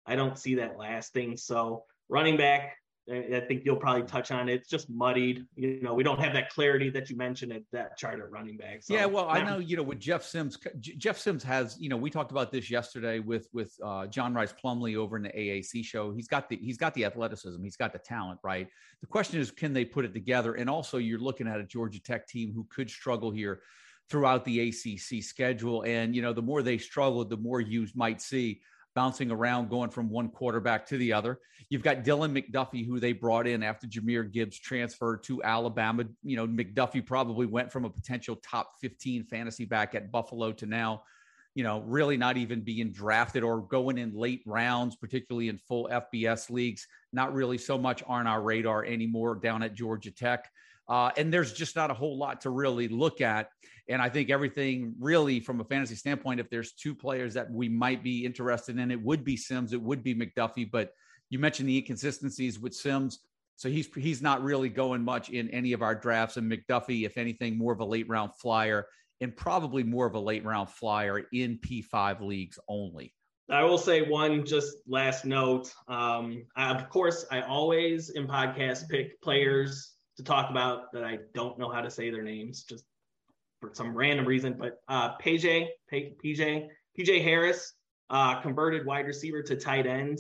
I 0.06 0.16
don't 0.16 0.38
see 0.38 0.56
that 0.56 0.78
lasting. 0.78 1.38
So 1.38 1.86
running 2.10 2.38
back, 2.38 2.76
I 3.12 3.40
think 3.48 3.66
you'll 3.66 3.78
probably 3.78 4.04
touch 4.04 4.32
on 4.32 4.50
it. 4.50 4.54
It's 4.54 4.70
just 4.70 4.90
muddied. 4.90 5.46
You 5.56 5.82
know, 5.82 5.94
we 5.94 6.04
don't 6.04 6.20
have 6.20 6.34
that 6.34 6.50
clarity 6.50 6.90
that 6.92 7.10
you 7.10 7.18
mentioned 7.18 7.52
at 7.52 7.64
that 7.72 7.98
chart 7.98 8.20
at 8.20 8.30
running 8.30 8.56
back. 8.56 8.84
So, 8.84 8.94
yeah, 8.94 9.06
well, 9.06 9.28
I 9.28 9.42
know 9.42 9.58
you 9.58 9.78
know 9.78 9.84
with 9.84 10.00
Jeff 10.00 10.24
Sims. 10.24 10.58
Jeff 10.80 11.18
Sims 11.18 11.44
has 11.44 11.78
you 11.80 11.90
know 11.90 11.98
we 11.98 12.10
talked 12.10 12.32
about 12.32 12.52
this 12.52 12.70
yesterday 12.70 13.20
with 13.20 13.48
with 13.52 13.74
uh, 13.84 14.06
John 14.08 14.34
Rice 14.34 14.54
Plumley 14.54 14.96
over 14.96 15.18
in 15.18 15.24
the 15.24 15.30
AAC 15.30 15.84
show. 15.84 16.12
He's 16.12 16.28
got 16.28 16.50
the 16.50 16.58
he's 16.58 16.78
got 16.78 16.94
the 16.94 17.06
athleticism. 17.06 17.64
He's 17.64 17.78
got 17.78 17.94
the 17.94 18.00
talent. 18.00 18.40
Right. 18.44 18.68
The 19.02 19.08
question 19.08 19.40
is, 19.40 19.50
can 19.50 19.74
they 19.74 19.86
put 19.86 20.06
it 20.06 20.14
together? 20.14 20.54
And 20.54 20.70
also, 20.70 20.98
you're 20.98 21.20
looking 21.20 21.48
at 21.48 21.60
a 21.60 21.64
Georgia 21.64 22.02
Tech 22.02 22.28
team 22.28 22.52
who 22.54 22.68
could 22.70 22.90
struggle 22.90 23.32
here 23.32 23.62
throughout 24.10 24.44
the 24.46 24.70
ACC 24.70 25.24
schedule. 25.24 25.84
And 25.84 26.16
you 26.16 26.22
know, 26.22 26.34
the 26.34 26.42
more 26.42 26.62
they 26.62 26.78
struggle, 26.78 27.26
the 27.26 27.38
more 27.38 27.62
you 27.62 27.88
might 27.96 28.22
see 28.22 28.62
bouncing 28.96 29.32
around, 29.32 29.70
going 29.70 29.90
from 29.90 30.10
one 30.10 30.30
quarterback 30.30 30.86
to 30.88 30.98
the 30.98 31.14
other. 31.14 31.40
You've 31.70 31.84
got 31.84 32.04
Dylan 32.04 32.32
McDuffie, 32.32 32.86
who 32.86 33.00
they 33.00 33.14
brought 33.14 33.48
in 33.48 33.64
after 33.64 33.88
Jahmyr 33.88 34.32
Gibbs 34.32 34.60
transferred 34.60 35.24
to 35.24 35.44
Alabama. 35.44 36.06
You 36.24 36.36
know, 36.36 36.48
McDuffie 36.48 37.06
probably 37.06 37.46
went 37.46 37.72
from 37.72 37.86
a 37.86 37.90
potential 37.90 38.36
top 38.38 38.74
15 38.82 39.26
fantasy 39.26 39.66
back 39.66 39.96
at 39.96 40.12
Buffalo 40.12 40.52
to 40.54 40.66
now, 40.66 41.04
you 41.56 41.64
know, 41.64 41.82
really 41.82 42.18
not 42.18 42.38
even 42.38 42.62
being 42.62 42.92
drafted 42.92 43.44
or 43.44 43.62
going 43.62 43.98
in 43.98 44.16
late 44.16 44.42
rounds, 44.46 44.96
particularly 44.96 45.50
in 45.50 45.58
full 45.58 45.90
FBS 45.92 46.50
leagues. 46.50 46.88
Not 47.14 47.34
really 47.34 47.58
so 47.58 47.78
much 47.78 48.04
on 48.08 48.26
our 48.28 48.42
radar 48.42 48.84
anymore 48.86 49.36
down 49.36 49.62
at 49.64 49.76
Georgia 49.76 50.12
Tech. 50.12 50.50
Uh, 50.88 51.12
and 51.18 51.32
there's 51.32 51.54
just 51.54 51.76
not 51.76 51.92
a 51.92 51.94
whole 51.94 52.18
lot 52.18 52.42
to 52.42 52.50
really 52.50 52.88
look 52.88 53.22
at. 53.22 53.52
And 53.90 54.02
I 54.02 54.10
think 54.10 54.30
everything 54.30 54.94
really 55.00 55.40
from 55.40 55.60
a 55.60 55.64
fantasy 55.64 55.96
standpoint, 55.96 56.40
if 56.40 56.50
there's 56.50 56.74
two 56.74 56.94
players 56.94 57.34
that 57.34 57.52
we 57.52 57.68
might 57.68 58.04
be 58.04 58.24
interested 58.24 58.78
in, 58.78 58.92
it 58.92 59.02
would 59.02 59.24
be 59.24 59.36
Sims, 59.36 59.74
it 59.74 59.82
would 59.82 60.04
be 60.04 60.14
McDuffie. 60.14 60.70
But 60.72 60.92
you 61.32 61.40
mentioned 61.40 61.68
the 61.68 61.78
inconsistencies 61.78 62.60
with 62.60 62.76
Sims. 62.76 63.20
So 63.56 63.68
he's 63.68 63.90
he's 63.96 64.22
not 64.22 64.44
really 64.44 64.70
going 64.70 65.04
much 65.04 65.30
in 65.30 65.50
any 65.50 65.74
of 65.74 65.82
our 65.82 65.96
drafts. 65.96 66.38
And 66.38 66.50
McDuffie, 66.50 67.06
if 67.06 67.18
anything, 67.18 67.58
more 67.58 67.74
of 67.74 67.80
a 67.80 67.86
late 67.86 68.08
round 68.08 68.32
flyer 68.40 68.86
and 69.22 69.36
probably 69.36 69.84
more 69.84 70.06
of 70.06 70.14
a 70.14 70.20
late 70.20 70.46
round 70.46 70.70
flyer 70.70 71.24
in 71.34 71.58
P5 71.58 72.22
leagues 72.22 72.60
only. 72.70 73.14
I 73.50 73.64
will 73.64 73.80
say 73.80 74.04
one 74.04 74.46
just 74.46 74.78
last 74.88 75.26
note. 75.26 75.74
Um, 75.88 76.46
I, 76.56 76.72
of 76.72 76.90
course, 76.90 77.26
I 77.32 77.42
always 77.42 78.12
in 78.12 78.28
podcasts 78.28 78.88
pick 78.88 79.20
players 79.22 79.96
to 80.18 80.24
talk 80.24 80.52
about 80.52 80.92
that 80.94 81.04
I 81.04 81.18
don't 81.34 81.58
know 81.58 81.70
how 81.72 81.82
to 81.82 81.90
say 81.90 82.12
their 82.12 82.22
names 82.22 82.64
just 82.64 82.84
for 83.60 83.72
some 83.74 83.96
random 83.96 84.26
reason. 84.26 84.54
But 84.54 84.80
uh, 84.88 85.18
PJ, 85.18 85.68
PJ, 85.92 86.68
PJ 86.98 87.24
Harris, 87.24 87.74
uh, 88.10 88.42
converted 88.42 88.86
wide 88.86 89.06
receiver 89.06 89.42
to 89.44 89.56
tight 89.56 89.86
end. 89.86 90.20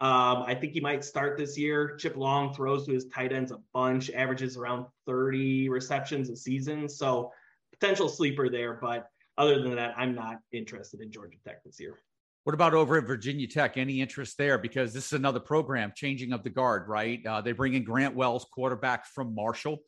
Um, 0.00 0.44
I 0.46 0.54
think 0.54 0.72
he 0.72 0.80
might 0.80 1.04
start 1.04 1.38
this 1.38 1.56
year. 1.56 1.96
Chip 1.96 2.16
Long 2.16 2.52
throws 2.52 2.86
to 2.86 2.92
his 2.92 3.06
tight 3.06 3.32
ends 3.32 3.50
a 3.50 3.58
bunch, 3.72 4.10
averages 4.10 4.56
around 4.56 4.86
30 5.06 5.68
receptions 5.70 6.28
a 6.28 6.36
season. 6.36 6.88
So 6.88 7.32
potential 7.72 8.08
sleeper 8.08 8.50
there. 8.50 8.78
But 8.80 9.06
other 9.38 9.62
than 9.62 9.74
that, 9.76 9.94
I'm 9.96 10.14
not 10.14 10.38
interested 10.52 11.00
in 11.00 11.10
Georgia 11.10 11.38
Tech 11.44 11.64
this 11.64 11.80
year. 11.80 11.98
What 12.44 12.54
about 12.54 12.74
over 12.74 12.98
at 12.98 13.06
Virginia 13.06 13.48
Tech? 13.48 13.76
Any 13.76 14.00
interest 14.00 14.38
there? 14.38 14.58
Because 14.58 14.92
this 14.92 15.06
is 15.06 15.12
another 15.14 15.40
program 15.40 15.92
changing 15.96 16.32
of 16.32 16.44
the 16.44 16.50
guard, 16.50 16.88
right? 16.88 17.24
Uh, 17.26 17.40
they 17.40 17.52
bring 17.52 17.74
in 17.74 17.82
Grant 17.82 18.14
Wells, 18.14 18.46
quarterback 18.52 19.06
from 19.06 19.34
Marshall, 19.34 19.78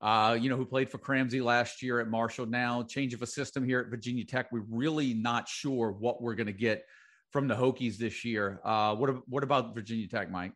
uh, 0.00 0.36
you 0.38 0.50
know, 0.50 0.56
who 0.56 0.66
played 0.66 0.90
for 0.90 0.98
Cramsey 0.98 1.42
last 1.42 1.82
year 1.82 2.00
at 2.00 2.08
Marshall. 2.08 2.46
Now, 2.46 2.82
change 2.82 3.14
of 3.14 3.22
a 3.22 3.26
system 3.26 3.64
here 3.64 3.80
at 3.80 3.88
Virginia 3.88 4.24
Tech. 4.24 4.52
We're 4.52 4.64
really 4.68 5.14
not 5.14 5.48
sure 5.48 5.92
what 5.92 6.22
we're 6.22 6.34
going 6.34 6.46
to 6.46 6.52
get 6.52 6.84
from 7.30 7.48
the 7.48 7.54
Hokies 7.54 7.96
this 7.96 8.24
year. 8.24 8.60
Uh, 8.64 8.94
what, 8.94 9.28
what 9.28 9.42
about 9.42 9.74
Virginia 9.74 10.06
Tech, 10.06 10.30
Mike? 10.30 10.52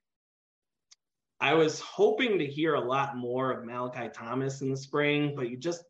I 1.41 1.55
was 1.55 1.81
hoping 1.81 2.39
to 2.39 2.47
hear 2.47 2.75
a 2.75 2.81
lot 2.81 3.17
more 3.17 3.53
of 3.53 3.65
Malachi 3.65 4.11
Thomas 4.13 4.61
in 4.61 4.71
the 4.71 4.77
spring, 4.77 5.35
but 5.37 5.49
you 5.49 5.57
just, 5.57 5.83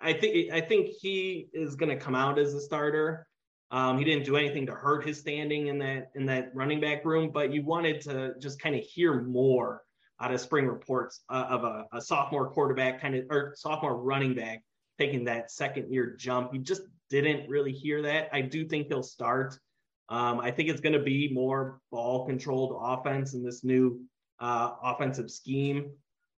I 0.00 0.12
think, 0.12 0.52
I 0.52 0.60
think 0.60 0.88
he 1.00 1.48
is 1.52 1.74
going 1.74 1.90
to 1.90 1.96
come 1.96 2.14
out 2.14 2.38
as 2.38 2.54
a 2.54 2.60
starter. 2.60 3.26
Um, 3.70 3.98
he 3.98 4.04
didn't 4.04 4.24
do 4.24 4.36
anything 4.36 4.66
to 4.66 4.72
hurt 4.72 5.04
his 5.04 5.18
standing 5.18 5.66
in 5.66 5.78
that 5.80 6.10
in 6.14 6.24
that 6.26 6.52
running 6.54 6.80
back 6.80 7.04
room, 7.04 7.30
but 7.32 7.52
you 7.52 7.62
wanted 7.62 8.00
to 8.02 8.34
just 8.38 8.60
kind 8.60 8.74
of 8.74 8.82
hear 8.82 9.20
more 9.20 9.82
out 10.20 10.32
of 10.32 10.40
spring 10.40 10.66
reports 10.66 11.20
uh, 11.28 11.46
of 11.48 11.64
a, 11.64 11.86
a, 11.92 12.00
sophomore 12.00 12.50
quarterback 12.50 13.00
kind 13.00 13.14
of 13.14 13.24
or 13.30 13.54
sophomore 13.56 13.96
running 13.96 14.34
back 14.34 14.62
taking 14.98 15.24
that 15.24 15.50
second 15.50 15.92
year 15.92 16.16
jump. 16.18 16.52
You 16.52 16.60
just 16.60 16.82
didn't 17.08 17.48
really 17.48 17.72
hear 17.72 18.02
that. 18.02 18.28
I 18.32 18.40
do 18.40 18.66
think 18.66 18.88
he'll 18.88 19.02
start. 19.02 19.58
Um, 20.08 20.40
I 20.40 20.50
think 20.50 20.68
it's 20.68 20.80
going 20.80 20.94
to 20.94 21.02
be 21.02 21.30
more 21.32 21.80
ball 21.90 22.26
controlled 22.26 22.76
offense 22.80 23.34
in 23.34 23.44
this 23.44 23.62
new 23.62 24.00
uh, 24.40 24.72
offensive 24.82 25.30
scheme. 25.30 25.90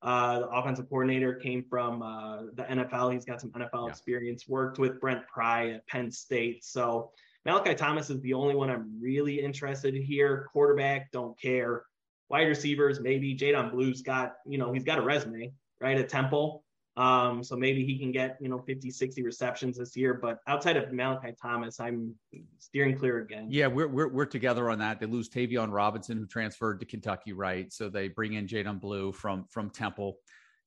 Uh, 0.02 0.40
the 0.40 0.48
offensive 0.48 0.90
coordinator 0.90 1.36
came 1.36 1.64
from 1.70 2.02
uh, 2.02 2.44
the 2.54 2.64
NFL. 2.64 3.14
He's 3.14 3.26
got 3.26 3.42
some 3.42 3.52
NFL 3.52 3.86
yeah. 3.86 3.90
experience, 3.90 4.48
worked 4.48 4.80
with 4.80 5.00
Brent 5.00 5.28
Pry 5.28 5.72
at 5.72 5.88
Penn 5.88 6.12
State. 6.12 6.64
So 6.64 7.12
Malachi 7.46 7.76
Thomas 7.76 8.10
is 8.10 8.22
the 8.22 8.34
only 8.34 8.56
one 8.56 8.70
I'm 8.70 9.00
really 9.02 9.40
interested 9.40 9.96
in 9.96 10.02
here. 10.02 10.48
Quarterback, 10.52 11.12
don't 11.12 11.40
care. 11.40 11.84
Wide 12.30 12.48
receivers, 12.48 13.00
maybe. 13.00 13.36
Jadan 13.36 13.72
Blue's 13.72 14.02
got, 14.02 14.36
you 14.46 14.58
know, 14.58 14.72
he's 14.72 14.84
got 14.84 15.00
a 15.00 15.02
resume, 15.02 15.52
right, 15.82 15.98
at 15.98 16.10
Temple. 16.10 16.64
Um, 17.00 17.44
so 17.44 17.56
maybe 17.56 17.86
he 17.86 17.98
can 17.98 18.12
get, 18.12 18.38
you 18.42 18.50
know, 18.50 18.60
50, 18.60 18.92
60 18.92 19.24
receptions 19.24 19.78
this 19.78 19.96
year. 19.96 20.14
But 20.14 20.40
outside 20.48 20.76
of 20.76 20.92
Malachi 20.92 21.34
Thomas, 21.42 21.80
I'm 21.80 22.14
steering 22.58 22.98
clear 22.98 23.20
again. 23.20 23.48
Yeah, 23.50 23.68
we're, 23.68 23.88
we're, 23.88 24.10
we're 24.10 24.26
together 24.26 24.70
on 24.70 24.80
that. 24.80 25.00
They 25.00 25.06
lose 25.06 25.30
Tayvion 25.30 25.72
Robinson, 25.72 26.18
who 26.18 26.26
transferred 26.26 26.82
to 26.82 26.86
Kentucky, 26.86 27.32
right? 27.32 27.72
So 27.72 27.88
they 27.90 28.10
bring 28.10 28.34
in 28.34 28.48
Jadan 28.48 28.82
Blue 28.82 29.14
from, 29.14 29.46
from 29.50 29.70
Temple. 29.70 30.18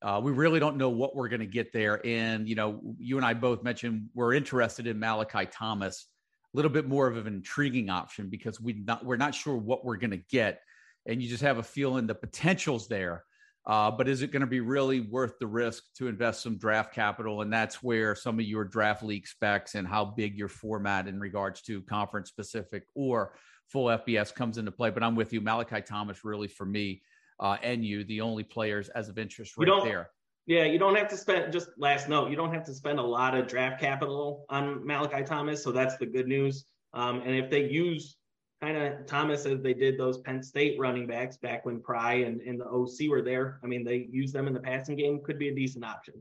Uh, 0.01 0.21
we 0.23 0.33
really 0.33 0.59
don't 0.59 0.79
know 0.79 0.89
what 0.89 1.15
we're 1.15 1.29
going 1.29 1.41
to 1.41 1.47
get 1.47 1.73
there. 1.73 2.05
And, 2.05 2.49
you 2.49 2.55
know, 2.55 2.81
you 2.99 3.19
and 3.19 3.27
I 3.27 3.35
both 3.35 3.63
mentioned 3.63 4.09
we're 4.15 4.33
interested 4.33 4.87
in 4.87 4.99
Malachi 4.99 5.47
Thomas, 5.47 6.07
a 6.53 6.57
little 6.57 6.71
bit 6.71 6.89
more 6.89 7.09
of 7.09 7.19
an 7.19 7.27
intriguing 7.35 7.91
option 7.91 8.29
because 8.31 8.61
we 8.61 8.73
not, 8.73 9.05
we're 9.05 9.17
not 9.17 9.35
sure 9.35 9.57
what 9.57 9.85
we're 9.85 9.97
going 9.97 10.11
to 10.11 10.23
get. 10.31 10.61
And 11.07 11.23
you 11.23 11.29
just 11.29 11.43
have 11.43 11.59
a 11.59 11.63
feeling 11.63 12.07
the 12.07 12.15
potential's 12.15 12.89
there. 12.89 13.25
Uh, 13.65 13.91
but 13.91 14.09
is 14.09 14.23
it 14.23 14.33
going 14.33 14.41
to 14.41 14.47
be 14.47 14.61
really 14.61 15.01
worth 15.01 15.39
the 15.39 15.47
risk 15.47 15.85
to 15.97 16.09
invest 16.09 16.43
some 16.43 16.57
draft 16.57 16.93
capital? 16.93 17.43
And 17.43 17.53
that's 17.53 17.83
where 17.83 18.15
some 18.17 18.41
of 18.41 18.45
your 18.45 18.65
draft 18.65 19.05
league 19.05 19.27
specs 19.27 19.77
and 19.77 19.87
how 19.87 20.05
big 20.05 20.37
your 20.37 20.49
format 20.49 21.07
in 21.07 21.21
regards 21.21 21.63
to 21.63 21.81
conference 21.83 22.29
specific 22.29 22.85
or 22.97 23.35
full 23.69 23.87
FBS 23.87 24.35
comes 24.35 24.59
into 24.59 24.73
play. 24.73 24.91
But 24.91 25.05
I'm 25.05 25.15
with 25.15 25.33
you, 25.33 25.41
Malachi 25.41 25.81
Thomas, 25.81 26.25
really 26.25 26.49
for 26.49 26.67
me 26.67 27.03
uh, 27.43 27.57
and 27.63 27.85
you, 27.85 28.05
the 28.05 28.21
only 28.21 28.45
players 28.45 28.89
as 28.91 29.09
of 29.09 29.19
interest 29.19 29.57
right 29.59 29.85
there. 29.85 30.11
Yeah, 30.47 30.65
you 30.65 30.79
don't 30.79 30.97
have 30.97 31.09
to 31.09 31.17
spend 31.17 31.53
just 31.53 31.69
last 31.77 32.09
note. 32.09 32.31
You 32.31 32.37
don't 32.37 32.53
have 32.53 32.65
to 32.65 32.75
spend 32.75 32.99
a 32.99 33.03
lot 33.03 33.37
of 33.37 33.47
draft 33.47 33.81
capital 33.81 34.45
on 34.49 34.85
Malachi 34.87 35.25
Thomas, 35.25 35.63
so 35.63 35.71
that's 35.71 35.97
the 35.97 36.07
good 36.07 36.27
news. 36.27 36.65
Um, 36.95 37.23
and 37.25 37.35
if 37.35 37.51
they 37.51 37.69
use 37.69 38.17
kind 38.63 38.77
of 38.77 39.05
Thomas 39.07 39.45
as 39.45 39.61
they 39.61 39.75
did 39.75 39.99
those 39.99 40.19
Penn 40.19 40.41
State 40.41 40.79
running 40.79 41.07
backs 41.07 41.37
back 41.37 41.67
when 41.67 41.81
Pry 41.81 42.15
and, 42.15 42.41
and 42.43 42.61
the 42.61 42.67
OC 42.67 43.11
were 43.11 43.21
there. 43.21 43.59
I 43.65 43.67
mean, 43.67 43.83
they 43.85 44.07
use 44.11 44.33
them 44.33 44.47
in 44.47 44.55
the 44.55 44.61
passing 44.61 44.95
game, 44.95 45.21
could 45.25 45.39
be 45.39 45.49
a 45.49 45.55
decent 45.55 45.85
option. 45.85 46.15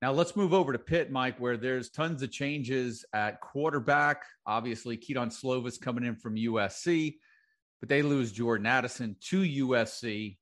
Now 0.00 0.12
let's 0.12 0.34
move 0.34 0.54
over 0.54 0.72
to 0.72 0.78
Pitt, 0.78 1.10
Mike, 1.10 1.38
where 1.38 1.58
there's 1.58 1.90
tons 1.90 2.22
of 2.22 2.30
changes 2.30 3.04
at 3.12 3.42
quarterback. 3.42 4.22
Obviously, 4.46 4.96
Kedon 4.96 5.28
Slovis 5.28 5.78
coming 5.78 6.04
in 6.04 6.16
from 6.16 6.36
USC, 6.36 7.16
but 7.80 7.90
they 7.90 8.00
lose 8.00 8.32
Jordan 8.32 8.66
Addison 8.66 9.16
to 9.28 9.42
USC. 9.42 10.38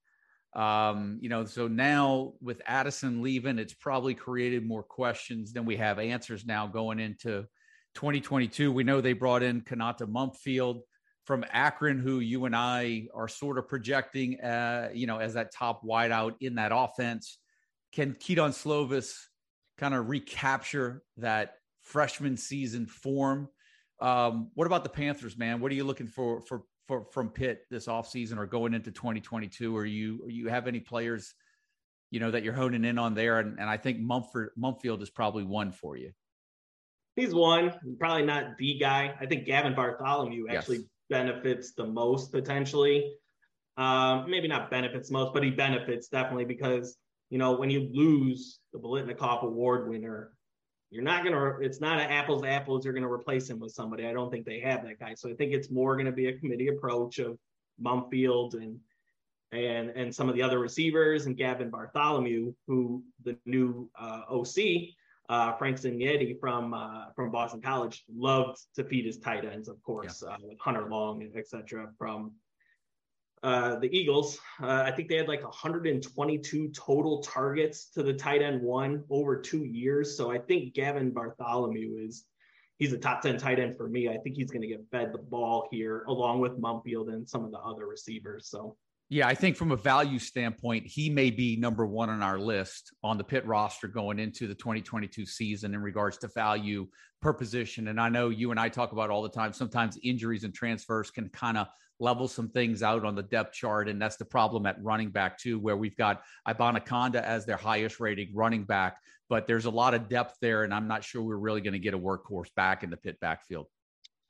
Um, 0.54 1.18
you 1.20 1.28
know, 1.28 1.44
so 1.44 1.66
now 1.66 2.34
with 2.40 2.62
Addison 2.66 3.20
leaving, 3.20 3.58
it's 3.58 3.74
probably 3.74 4.14
created 4.14 4.64
more 4.64 4.84
questions 4.84 5.52
than 5.52 5.64
we 5.64 5.76
have 5.76 5.98
answers 5.98 6.46
now 6.46 6.68
going 6.68 7.00
into 7.00 7.46
2022. 7.94 8.70
We 8.70 8.84
know 8.84 9.00
they 9.00 9.12
brought 9.12 9.42
in 9.42 9.62
Konata 9.62 10.02
Mumpfield 10.02 10.82
from 11.26 11.44
Akron, 11.50 11.98
who 11.98 12.20
you 12.20 12.44
and 12.44 12.54
I 12.54 13.08
are 13.12 13.26
sort 13.26 13.58
of 13.58 13.66
projecting, 13.66 14.40
uh, 14.40 14.90
you 14.94 15.08
know, 15.08 15.18
as 15.18 15.34
that 15.34 15.52
top 15.52 15.82
wideout 15.84 16.36
in 16.40 16.54
that 16.54 16.70
offense. 16.72 17.38
Can 17.92 18.14
Kedon 18.14 18.52
Slovis 18.52 19.16
kind 19.76 19.92
of 19.92 20.08
recapture 20.08 21.02
that 21.16 21.54
freshman 21.82 22.36
season 22.36 22.86
form? 22.86 23.48
Um, 24.00 24.50
what 24.54 24.66
about 24.66 24.84
the 24.84 24.90
Panthers, 24.90 25.36
man? 25.36 25.60
What 25.60 25.72
are 25.72 25.74
you 25.74 25.84
looking 25.84 26.06
for 26.06 26.42
for, 26.42 26.62
for 26.86 27.06
from 27.12 27.30
Pitt 27.30 27.62
this 27.70 27.86
offseason 27.86 28.38
or 28.38 28.46
going 28.46 28.72
into 28.72 28.92
2022? 28.92 29.76
Are 29.76 29.84
you 29.84 30.22
are 30.26 30.30
you 30.30 30.48
have 30.48 30.68
any 30.68 30.80
players, 30.80 31.34
you 32.12 32.20
know, 32.20 32.30
that 32.30 32.44
you're 32.44 32.54
honing 32.54 32.84
in 32.84 32.98
on 32.98 33.14
there? 33.14 33.40
And, 33.40 33.58
and 33.58 33.68
I 33.68 33.78
think 33.78 33.98
Mumford 33.98 34.50
Mumpfield 34.56 35.02
is 35.02 35.10
probably 35.10 35.42
one 35.42 35.72
for 35.72 35.96
you. 35.96 36.12
He's 37.16 37.34
one, 37.34 37.72
probably 37.98 38.26
not 38.26 38.58
the 38.58 38.78
guy. 38.78 39.14
I 39.18 39.26
think 39.26 39.46
Gavin 39.46 39.74
Bartholomew 39.74 40.48
actually 40.50 40.76
yes 40.76 40.86
benefits 41.08 41.72
the 41.72 41.86
most 41.86 42.32
potentially. 42.32 43.12
Um, 43.76 44.30
maybe 44.30 44.48
not 44.48 44.70
benefits 44.70 45.10
most, 45.10 45.34
but 45.34 45.42
he 45.42 45.50
benefits 45.50 46.08
definitely 46.08 46.46
because 46.46 46.96
you 47.30 47.38
know 47.38 47.52
when 47.52 47.70
you 47.70 47.90
lose 47.92 48.60
the 48.72 48.78
Biletnikoff 48.78 49.42
Award 49.42 49.88
winner, 49.88 50.32
you're 50.90 51.04
not 51.04 51.24
gonna. 51.24 51.58
It's 51.60 51.80
not 51.80 51.98
an 51.98 52.10
apples 52.10 52.42
to 52.42 52.48
apples. 52.48 52.84
You're 52.84 52.94
gonna 52.94 53.10
replace 53.10 53.50
him 53.50 53.58
with 53.58 53.72
somebody. 53.72 54.06
I 54.06 54.12
don't 54.12 54.30
think 54.30 54.46
they 54.46 54.60
have 54.60 54.84
that 54.84 54.98
guy. 54.98 55.14
So 55.14 55.28
I 55.28 55.34
think 55.34 55.52
it's 55.52 55.70
more 55.70 55.96
gonna 55.96 56.12
be 56.12 56.28
a 56.28 56.38
committee 56.38 56.68
approach 56.68 57.18
of 57.18 57.38
Mumpfield 57.82 58.54
and 58.54 58.78
and 59.52 59.90
and 59.90 60.14
some 60.14 60.28
of 60.28 60.34
the 60.34 60.42
other 60.42 60.58
receivers 60.58 61.26
and 61.26 61.36
Gavin 61.36 61.70
Bartholomew, 61.70 62.54
who 62.66 63.02
the 63.24 63.36
new 63.44 63.90
uh, 63.98 64.22
OC 64.30 64.94
uh, 65.28 65.52
Frank 65.54 65.78
Cignetti 65.78 66.38
from 66.38 66.74
uh, 66.74 67.06
from 67.14 67.30
Boston 67.30 67.60
College 67.60 68.04
loved 68.14 68.58
to 68.74 68.84
feed 68.84 69.06
his 69.06 69.18
tight 69.18 69.44
ends, 69.44 69.68
of 69.68 69.82
course, 69.82 70.22
yeah. 70.24 70.34
uh, 70.34 70.38
with 70.42 70.58
Hunter 70.60 70.88
Long, 70.88 71.28
etc. 71.36 71.90
From 71.98 72.32
uh, 73.42 73.78
the 73.78 73.96
Eagles, 73.96 74.38
uh, 74.62 74.82
I 74.86 74.90
think 74.90 75.08
they 75.08 75.16
had 75.16 75.28
like 75.28 75.42
122 75.42 76.68
total 76.70 77.22
targets 77.22 77.90
to 77.90 78.02
the 78.02 78.14
tight 78.14 78.42
end 78.42 78.62
one 78.62 79.04
over 79.10 79.40
two 79.40 79.64
years. 79.64 80.16
So 80.16 80.30
I 80.30 80.38
think 80.38 80.74
Gavin 80.74 81.10
Bartholomew 81.10 81.96
is 81.98 82.24
he's 82.78 82.92
a 82.92 82.98
top 82.98 83.22
10 83.22 83.38
tight 83.38 83.58
end 83.58 83.76
for 83.76 83.88
me. 83.88 84.08
I 84.08 84.18
think 84.18 84.36
he's 84.36 84.50
going 84.50 84.62
to 84.62 84.68
get 84.68 84.84
fed 84.90 85.12
the 85.12 85.18
ball 85.18 85.68
here 85.70 86.04
along 86.08 86.40
with 86.40 86.60
Mumpfield 86.60 87.12
and 87.12 87.28
some 87.28 87.44
of 87.44 87.50
the 87.50 87.58
other 87.58 87.86
receivers. 87.86 88.48
So 88.48 88.76
yeah, 89.08 89.28
I 89.28 89.34
think 89.34 89.56
from 89.56 89.70
a 89.70 89.76
value 89.76 90.18
standpoint, 90.18 90.86
he 90.86 91.10
may 91.10 91.30
be 91.30 91.56
number 91.56 91.86
one 91.86 92.10
on 92.10 92.22
our 92.22 92.38
list 92.38 92.92
on 93.04 93.18
the 93.18 93.24
Pitt 93.24 93.46
roster 93.46 93.86
going 93.86 94.18
into 94.18 94.48
the 94.48 94.54
2022 94.54 95.24
season 95.24 95.74
in 95.74 95.82
regards 95.82 96.18
to 96.18 96.28
value 96.28 96.88
per 97.22 97.32
position. 97.32 97.86
And 97.86 98.00
I 98.00 98.08
know 98.08 98.30
you 98.30 98.50
and 98.50 98.58
I 98.58 98.68
talk 98.68 98.90
about 98.90 99.10
all 99.10 99.22
the 99.22 99.28
time. 99.28 99.52
Sometimes 99.52 99.96
injuries 100.02 100.42
and 100.42 100.52
transfers 100.52 101.12
can 101.12 101.28
kind 101.28 101.56
of 101.56 101.68
level 102.00 102.26
some 102.26 102.48
things 102.48 102.82
out 102.82 103.04
on 103.04 103.14
the 103.14 103.22
depth 103.22 103.54
chart. 103.54 103.88
And 103.88 104.02
that's 104.02 104.16
the 104.16 104.24
problem 104.24 104.66
at 104.66 104.82
running 104.82 105.10
back, 105.10 105.38
too, 105.38 105.60
where 105.60 105.76
we've 105.76 105.96
got 105.96 106.22
Abanikanda 106.48 107.22
as 107.22 107.46
their 107.46 107.56
highest 107.56 108.00
rated 108.00 108.30
running 108.34 108.64
back. 108.64 108.98
But 109.28 109.46
there's 109.46 109.66
a 109.66 109.70
lot 109.70 109.94
of 109.94 110.08
depth 110.08 110.36
there. 110.40 110.64
And 110.64 110.74
I'm 110.74 110.88
not 110.88 111.04
sure 111.04 111.22
we're 111.22 111.36
really 111.36 111.60
going 111.60 111.74
to 111.74 111.78
get 111.78 111.94
a 111.94 111.98
workhorse 111.98 112.52
back 112.56 112.82
in 112.82 112.90
the 112.90 112.96
Pitt 112.96 113.20
backfield. 113.20 113.66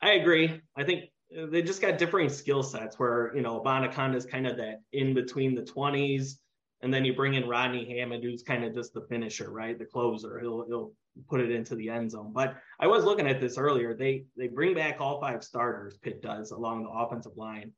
I 0.03 0.13
agree. 0.13 0.61
I 0.77 0.85
think 0.85 1.05
they 1.31 1.63
just 1.63 1.83
got 1.83 1.99
differing 1.99 2.29
skill 2.29 2.63
sets 2.63 2.99
where, 2.99 3.35
you 3.35 3.43
know, 3.43 3.61
Abanikanda 3.61 4.15
is 4.15 4.27
kind 4.27 4.47
of 4.47 4.57
that 4.57 4.81
in 4.93 5.15
between 5.15 5.55
the 5.55 5.63
20s. 5.63 6.35
And 6.83 6.93
then 6.93 7.05
you 7.05 7.15
bring 7.15 7.35
in 7.35 7.49
Rodney 7.49 7.99
Hammond, 7.99 8.23
who's 8.23 8.43
kind 8.43 8.65
of 8.65 8.75
just 8.75 8.93
the 8.93 9.01
finisher, 9.09 9.51
right? 9.51 9.79
The 9.79 9.87
closer. 9.87 10.39
He'll 10.39 10.65
he'll 10.67 10.93
put 11.29 11.41
it 11.41 11.51
into 11.51 11.75
the 11.75 11.89
end 11.89 12.11
zone. 12.11 12.33
But 12.33 12.57
I 12.79 12.87
was 12.87 13.05
looking 13.05 13.27
at 13.27 13.41
this 13.41 13.57
earlier. 13.57 13.95
They 13.95 14.27
they 14.37 14.49
bring 14.49 14.75
back 14.75 15.01
all 15.01 15.21
five 15.21 15.43
starters, 15.43 15.97
Pitt 15.97 16.23
does, 16.23 16.51
along 16.51 16.85
the 16.85 16.91
offensive 16.91 17.37
line. 17.37 17.73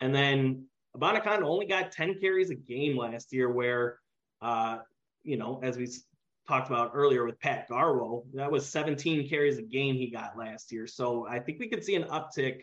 And 0.00 0.14
then 0.14 0.66
Abanikanda 0.96 1.42
only 1.42 1.66
got 1.66 1.92
10 1.92 2.18
carries 2.20 2.50
a 2.50 2.56
game 2.56 2.96
last 2.96 3.32
year, 3.32 3.50
where 3.50 4.00
uh, 4.42 4.78
you 5.22 5.36
know, 5.36 5.60
as 5.62 5.76
we 5.76 5.88
talked 6.48 6.68
about 6.68 6.90
earlier 6.92 7.24
with 7.24 7.38
Pat 7.38 7.68
Garwo, 7.68 8.24
that 8.34 8.50
was 8.50 8.68
17 8.68 9.28
carries 9.28 9.58
a 9.58 9.62
game 9.62 9.94
he 9.94 10.10
got 10.10 10.36
last 10.36 10.72
year. 10.72 10.86
So 10.86 11.26
I 11.28 11.38
think 11.38 11.60
we 11.60 11.68
could 11.68 11.84
see 11.84 11.94
an 11.94 12.04
uptick 12.04 12.62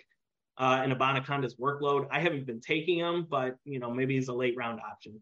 uh, 0.58 0.82
in 0.84 0.92
Abanikanda's 0.92 1.56
workload. 1.56 2.08
I 2.12 2.20
haven't 2.20 2.46
been 2.46 2.62
taking 2.62 2.98
him, 2.98 3.28
but 3.30 3.58
you 3.64 3.80
know 3.80 3.92
maybe 3.92 4.16
he's 4.16 4.28
a 4.28 4.34
late 4.34 4.56
round 4.58 4.80
option. 4.80 5.22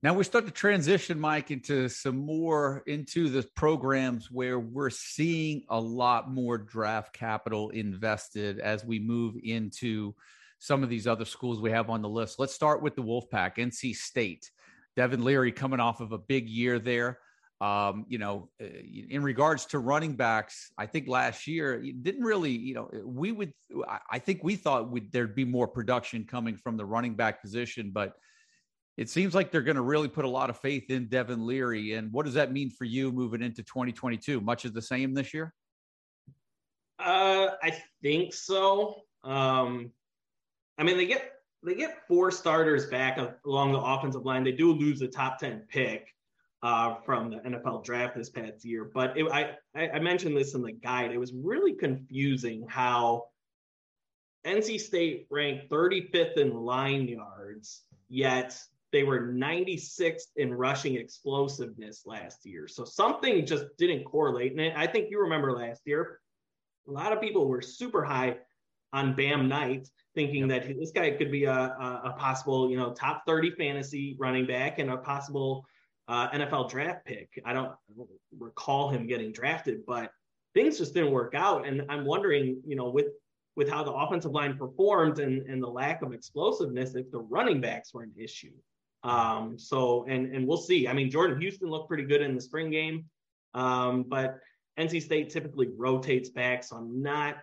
Now 0.00 0.14
we 0.14 0.22
start 0.22 0.46
to 0.46 0.52
transition, 0.52 1.18
Mike, 1.18 1.50
into 1.50 1.88
some 1.88 2.18
more 2.18 2.84
into 2.86 3.28
the 3.28 3.42
programs 3.56 4.30
where 4.30 4.60
we're 4.60 4.90
seeing 4.90 5.64
a 5.68 5.80
lot 5.80 6.30
more 6.30 6.56
draft 6.56 7.12
capital 7.12 7.70
invested 7.70 8.60
as 8.60 8.84
we 8.84 9.00
move 9.00 9.34
into 9.42 10.14
some 10.60 10.84
of 10.84 10.88
these 10.88 11.08
other 11.08 11.24
schools 11.24 11.60
we 11.60 11.72
have 11.72 11.90
on 11.90 12.02
the 12.02 12.08
list. 12.08 12.38
Let's 12.38 12.54
start 12.54 12.80
with 12.80 12.94
the 12.94 13.02
Wolfpack, 13.02 13.56
NC 13.56 13.96
State. 13.96 14.50
Devin 14.94 15.24
Leary 15.24 15.52
coming 15.52 15.80
off 15.80 16.00
of 16.00 16.12
a 16.12 16.18
big 16.18 16.48
year 16.48 16.78
there. 16.78 17.18
Um, 17.60 18.06
you 18.08 18.18
know, 18.18 18.50
uh, 18.62 18.66
in 19.10 19.22
regards 19.22 19.66
to 19.66 19.80
running 19.80 20.14
backs, 20.14 20.70
I 20.78 20.86
think 20.86 21.08
last 21.08 21.48
year 21.48 21.82
didn't 21.82 22.22
really, 22.22 22.52
you 22.52 22.74
know, 22.74 22.88
we 23.04 23.32
would, 23.32 23.52
I 24.08 24.20
think 24.20 24.44
we 24.44 24.54
thought 24.54 24.90
would 24.92 25.10
there'd 25.10 25.34
be 25.34 25.44
more 25.44 25.66
production 25.66 26.24
coming 26.24 26.56
from 26.56 26.76
the 26.76 26.84
running 26.84 27.16
back 27.16 27.42
position, 27.42 27.90
but 27.92 28.12
it 28.96 29.08
seems 29.08 29.34
like 29.34 29.50
they're 29.50 29.62
going 29.62 29.76
to 29.76 29.82
really 29.82 30.08
put 30.08 30.24
a 30.24 30.28
lot 30.28 30.50
of 30.50 30.58
faith 30.58 30.90
in 30.90 31.08
Devin 31.08 31.46
Leary. 31.46 31.94
And 31.94 32.12
what 32.12 32.26
does 32.26 32.34
that 32.34 32.52
mean 32.52 32.70
for 32.70 32.84
you 32.84 33.10
moving 33.10 33.42
into 33.42 33.64
2022? 33.64 34.40
Much 34.40 34.64
of 34.64 34.72
the 34.72 34.82
same 34.82 35.12
this 35.12 35.34
year? 35.34 35.52
Uh, 37.00 37.50
I 37.62 37.76
think 38.02 38.34
so. 38.34 39.02
Um, 39.24 39.90
I 40.78 40.84
mean, 40.84 40.96
they 40.96 41.06
get 41.06 41.32
they 41.64 41.74
get 41.74 42.06
four 42.06 42.30
starters 42.30 42.86
back 42.86 43.18
along 43.44 43.72
the 43.72 43.80
offensive 43.80 44.24
line. 44.24 44.44
They 44.44 44.52
do 44.52 44.72
lose 44.72 45.00
the 45.00 45.08
top 45.08 45.38
ten 45.38 45.64
pick 45.68 46.08
uh, 46.62 46.96
from 47.04 47.30
the 47.30 47.36
NFL 47.36 47.84
draft 47.84 48.16
this 48.16 48.30
past 48.30 48.64
year, 48.64 48.90
but 48.92 49.16
it, 49.16 49.26
I 49.30 49.56
I 49.76 49.98
mentioned 50.00 50.36
this 50.36 50.54
in 50.54 50.62
the 50.62 50.72
guide. 50.72 51.12
It 51.12 51.18
was 51.18 51.32
really 51.32 51.74
confusing 51.74 52.66
how 52.68 53.24
NC 54.46 54.80
State 54.80 55.26
ranked 55.30 55.70
35th 55.70 56.36
in 56.36 56.54
line 56.54 57.06
yards, 57.06 57.82
yet 58.08 58.58
they 58.92 59.02
were 59.02 59.20
96th 59.20 60.28
in 60.36 60.54
rushing 60.54 60.96
explosiveness 60.96 62.02
last 62.06 62.46
year. 62.46 62.66
So 62.66 62.84
something 62.84 63.44
just 63.44 63.64
didn't 63.76 64.04
correlate. 64.04 64.58
And 64.58 64.76
I 64.76 64.86
think 64.86 65.10
you 65.10 65.20
remember 65.20 65.52
last 65.52 65.82
year, 65.84 66.20
a 66.88 66.90
lot 66.90 67.12
of 67.12 67.20
people 67.20 67.46
were 67.46 67.60
super 67.60 68.02
high 68.02 68.38
on 68.94 69.14
Bam 69.14 69.48
Knight, 69.48 69.88
thinking 70.14 70.48
yep. 70.48 70.64
that 70.64 70.78
this 70.78 70.92
guy 70.92 71.10
could 71.10 71.30
be 71.30 71.44
a, 71.44 71.52
a, 71.52 72.00
a, 72.04 72.12
possible, 72.16 72.70
you 72.70 72.78
know, 72.78 72.94
top 72.94 73.24
30 73.26 73.50
fantasy 73.52 74.16
running 74.18 74.46
back 74.46 74.78
and 74.78 74.90
a 74.90 74.96
possible 74.96 75.66
uh, 76.08 76.30
NFL 76.30 76.70
draft 76.70 77.04
pick. 77.04 77.40
I 77.44 77.52
don't, 77.52 77.72
recall 78.38 78.90
him 78.90 79.06
getting 79.06 79.32
drafted, 79.32 79.84
but 79.86 80.10
things 80.54 80.78
just 80.78 80.94
didn't 80.94 81.12
work 81.12 81.34
out. 81.34 81.66
And 81.66 81.82
I'm 81.88 82.04
wondering, 82.04 82.60
you 82.66 82.76
know, 82.76 82.90
with 82.90 83.06
with 83.56 83.68
how 83.68 83.82
the 83.82 83.92
offensive 83.92 84.30
line 84.30 84.56
performed 84.56 85.18
and, 85.18 85.42
and 85.48 85.60
the 85.60 85.66
lack 85.68 86.02
of 86.02 86.12
explosiveness, 86.12 86.94
if 86.94 87.10
the 87.10 87.18
running 87.18 87.60
backs 87.60 87.92
were 87.92 88.04
an 88.04 88.12
issue. 88.16 88.52
Um, 89.02 89.58
so 89.58 90.04
and 90.08 90.34
and 90.34 90.46
we'll 90.46 90.56
see. 90.56 90.88
I 90.88 90.92
mean, 90.92 91.10
Jordan 91.10 91.40
Houston 91.40 91.68
looked 91.68 91.88
pretty 91.88 92.04
good 92.04 92.22
in 92.22 92.34
the 92.34 92.40
spring 92.40 92.70
game, 92.70 93.06
um, 93.54 94.04
but 94.06 94.38
NC 94.78 95.02
State 95.02 95.30
typically 95.30 95.70
rotates 95.76 96.28
back, 96.30 96.62
so 96.62 96.76
I'm 96.76 97.02
not 97.02 97.36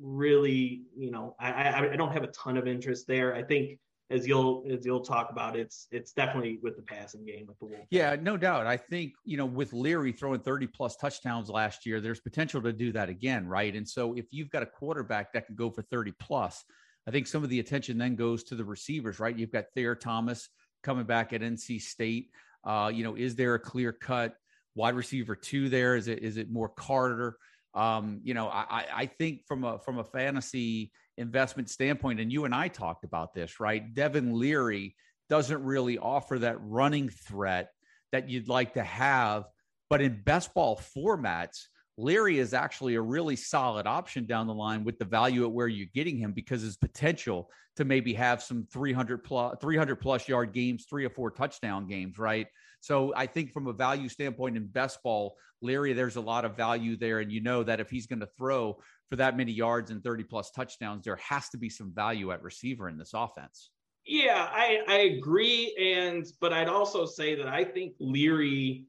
really, 0.00 0.82
you 0.96 1.10
know, 1.10 1.34
I, 1.38 1.52
I, 1.52 1.92
I 1.92 1.96
don't 1.96 2.12
have 2.12 2.24
a 2.24 2.28
ton 2.28 2.56
of 2.56 2.66
interest 2.66 3.06
there. 3.06 3.34
I 3.34 3.42
think 3.42 3.78
as 4.12 4.26
you'll 4.26 4.64
as 4.70 4.84
you'll 4.84 5.00
talk 5.00 5.30
about, 5.30 5.56
it's 5.56 5.88
it's 5.90 6.12
definitely 6.12 6.58
with 6.62 6.76
the 6.76 6.82
passing 6.82 7.24
game 7.24 7.46
with 7.46 7.58
the. 7.58 7.76
Yeah, 7.90 8.16
no 8.20 8.36
doubt. 8.36 8.66
I 8.66 8.76
think 8.76 9.12
you 9.24 9.36
know 9.36 9.46
with 9.46 9.72
Leary 9.72 10.12
throwing 10.12 10.40
30 10.40 10.66
plus 10.68 10.96
touchdowns 10.96 11.48
last 11.48 11.86
year, 11.86 12.00
there's 12.00 12.20
potential 12.20 12.60
to 12.62 12.72
do 12.72 12.92
that 12.92 13.08
again, 13.08 13.46
right? 13.46 13.74
And 13.74 13.88
so 13.88 14.14
if 14.14 14.26
you've 14.30 14.50
got 14.50 14.62
a 14.62 14.66
quarterback 14.66 15.32
that 15.32 15.46
can 15.46 15.56
go 15.56 15.70
for 15.70 15.82
30 15.82 16.12
plus, 16.20 16.62
I 17.06 17.10
think 17.10 17.26
some 17.26 17.42
of 17.42 17.50
the 17.50 17.60
attention 17.60 17.98
then 17.98 18.14
goes 18.14 18.44
to 18.44 18.54
the 18.54 18.64
receivers, 18.64 19.18
right? 19.18 19.36
You've 19.36 19.52
got 19.52 19.64
Thayer 19.74 19.94
Thomas 19.94 20.48
coming 20.82 21.04
back 21.04 21.32
at 21.32 21.40
NC 21.40 21.80
State. 21.80 22.30
Uh, 22.64 22.90
you 22.92 23.02
know, 23.02 23.16
is 23.16 23.34
there 23.34 23.54
a 23.54 23.58
clear 23.58 23.92
cut 23.92 24.36
wide 24.74 24.94
receiver 24.94 25.34
two 25.34 25.68
there? 25.68 25.96
Is 25.96 26.08
it 26.08 26.20
is 26.20 26.36
it 26.36 26.50
more 26.50 26.68
Carter? 26.68 27.36
Um, 27.74 28.20
you 28.22 28.34
know, 28.34 28.48
I, 28.48 28.86
I 28.94 29.06
think 29.06 29.46
from 29.46 29.64
a 29.64 29.78
from 29.78 29.98
a 29.98 30.04
fantasy 30.04 30.92
investment 31.16 31.70
standpoint, 31.70 32.20
and 32.20 32.32
you 32.32 32.44
and 32.44 32.54
I 32.54 32.68
talked 32.68 33.04
about 33.04 33.34
this, 33.34 33.60
right? 33.60 33.94
Devin 33.94 34.38
Leary 34.38 34.94
doesn't 35.28 35.62
really 35.62 35.98
offer 35.98 36.38
that 36.40 36.56
running 36.60 37.08
threat 37.08 37.70
that 38.12 38.28
you'd 38.28 38.48
like 38.48 38.74
to 38.74 38.82
have, 38.82 39.44
but 39.88 40.02
in 40.02 40.22
best 40.22 40.52
ball 40.52 40.80
formats, 40.96 41.66
Leary 41.96 42.38
is 42.38 42.54
actually 42.54 42.94
a 42.94 43.00
really 43.00 43.36
solid 43.36 43.86
option 43.86 44.26
down 44.26 44.46
the 44.46 44.54
line 44.54 44.84
with 44.84 44.98
the 44.98 45.04
value 45.04 45.44
at 45.44 45.52
where 45.52 45.68
you're 45.68 45.88
getting 45.94 46.16
him 46.16 46.32
because 46.32 46.62
his 46.62 46.76
potential 46.76 47.50
to 47.76 47.84
maybe 47.84 48.14
have 48.14 48.42
some 48.42 48.66
300 48.72 49.24
plus 49.24 49.56
300 49.60 49.96
plus 49.96 50.28
yard 50.28 50.52
games, 50.52 50.86
three 50.88 51.04
or 51.04 51.10
four 51.10 51.30
touchdown 51.30 51.86
games, 51.86 52.18
right? 52.18 52.46
So 52.82 53.12
I 53.16 53.26
think 53.26 53.52
from 53.52 53.68
a 53.68 53.72
value 53.72 54.08
standpoint 54.08 54.56
in 54.56 54.66
best 54.66 55.04
ball, 55.04 55.36
Leary, 55.60 55.92
there's 55.92 56.16
a 56.16 56.20
lot 56.20 56.44
of 56.44 56.56
value 56.56 56.96
there. 56.96 57.20
And 57.20 57.30
you 57.30 57.40
know 57.40 57.62
that 57.62 57.78
if 57.78 57.88
he's 57.88 58.08
going 58.08 58.18
to 58.18 58.28
throw 58.36 58.76
for 59.08 59.14
that 59.16 59.36
many 59.36 59.52
yards 59.52 59.92
and 59.92 60.02
30 60.02 60.24
plus 60.24 60.50
touchdowns, 60.50 61.04
there 61.04 61.16
has 61.16 61.48
to 61.50 61.58
be 61.58 61.70
some 61.70 61.92
value 61.94 62.32
at 62.32 62.42
receiver 62.42 62.88
in 62.88 62.98
this 62.98 63.12
offense. 63.14 63.70
Yeah, 64.04 64.48
I, 64.50 64.80
I 64.88 64.96
agree. 65.16 65.76
And, 65.80 66.26
but 66.40 66.52
I'd 66.52 66.68
also 66.68 67.06
say 67.06 67.36
that 67.36 67.46
I 67.46 67.62
think 67.62 67.94
Leary, 68.00 68.86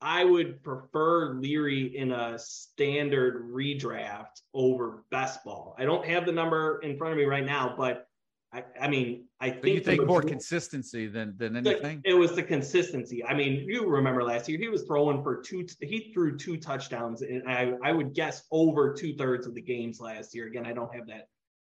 I 0.00 0.24
would 0.24 0.60
prefer 0.64 1.34
Leary 1.34 1.96
in 1.96 2.10
a 2.10 2.40
standard 2.40 3.52
redraft 3.52 4.42
over 4.52 5.04
best 5.12 5.44
ball. 5.44 5.76
I 5.78 5.84
don't 5.84 6.04
have 6.06 6.26
the 6.26 6.32
number 6.32 6.80
in 6.82 6.98
front 6.98 7.12
of 7.12 7.18
me 7.18 7.24
right 7.24 7.46
now, 7.46 7.76
but 7.78 8.07
I, 8.52 8.64
I 8.80 8.88
mean, 8.88 9.26
I 9.40 9.50
think 9.50 9.62
but 9.62 9.70
you 9.72 9.80
think 9.80 10.06
more 10.06 10.22
consistency 10.22 11.06
than 11.06 11.34
than 11.36 11.56
anything. 11.56 12.00
it 12.04 12.14
was 12.14 12.34
the 12.34 12.42
consistency. 12.42 13.22
I 13.22 13.34
mean, 13.34 13.68
you 13.68 13.86
remember 13.86 14.24
last 14.24 14.48
year 14.48 14.58
he 14.58 14.68
was 14.68 14.84
throwing 14.84 15.22
for 15.22 15.42
two. 15.42 15.66
He 15.80 16.10
threw 16.14 16.38
two 16.38 16.56
touchdowns, 16.56 17.20
and 17.20 17.42
I 17.46 17.74
I 17.82 17.92
would 17.92 18.14
guess 18.14 18.44
over 18.50 18.94
two 18.94 19.14
thirds 19.16 19.46
of 19.46 19.54
the 19.54 19.60
games 19.60 20.00
last 20.00 20.34
year. 20.34 20.46
Again, 20.46 20.64
I 20.64 20.72
don't 20.72 20.94
have 20.94 21.06
that 21.08 21.28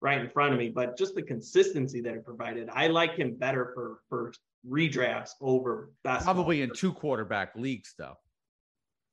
right 0.02 0.20
in 0.20 0.30
front 0.30 0.54
of 0.54 0.60
me, 0.60 0.70
but 0.70 0.98
just 0.98 1.14
the 1.14 1.22
consistency 1.22 2.00
that 2.02 2.14
it 2.14 2.26
provided, 2.26 2.70
I 2.72 2.88
like 2.88 3.16
him 3.16 3.36
better 3.36 3.72
for 3.76 4.00
for 4.08 4.34
redrafts 4.68 5.32
over 5.42 5.92
best 6.06 6.26
ball. 6.26 6.36
Probably 6.36 6.62
in 6.62 6.72
two 6.72 6.94
quarterback 6.94 7.54
leagues, 7.58 7.96
though. 7.98 8.16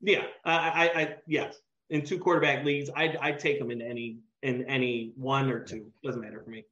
Yeah, 0.01 0.27
I, 0.45 0.55
I, 0.55 1.01
I 1.01 1.17
yes, 1.27 1.57
in 1.91 2.05
two 2.05 2.21
quarterback 2.21 2.65
leagues, 2.65 2.89
I'd 2.95 3.17
I'd 3.17 3.41
take 3.41 3.61
him 3.61 3.73
in 3.73 3.83
any 3.83 4.19
in 4.45 4.65
any 4.67 5.13
one 5.17 5.51
or 5.51 5.65
two. 5.65 5.91
Doesn't 6.05 6.21
matter 6.21 6.41
for 6.45 6.51
me. 6.51 6.65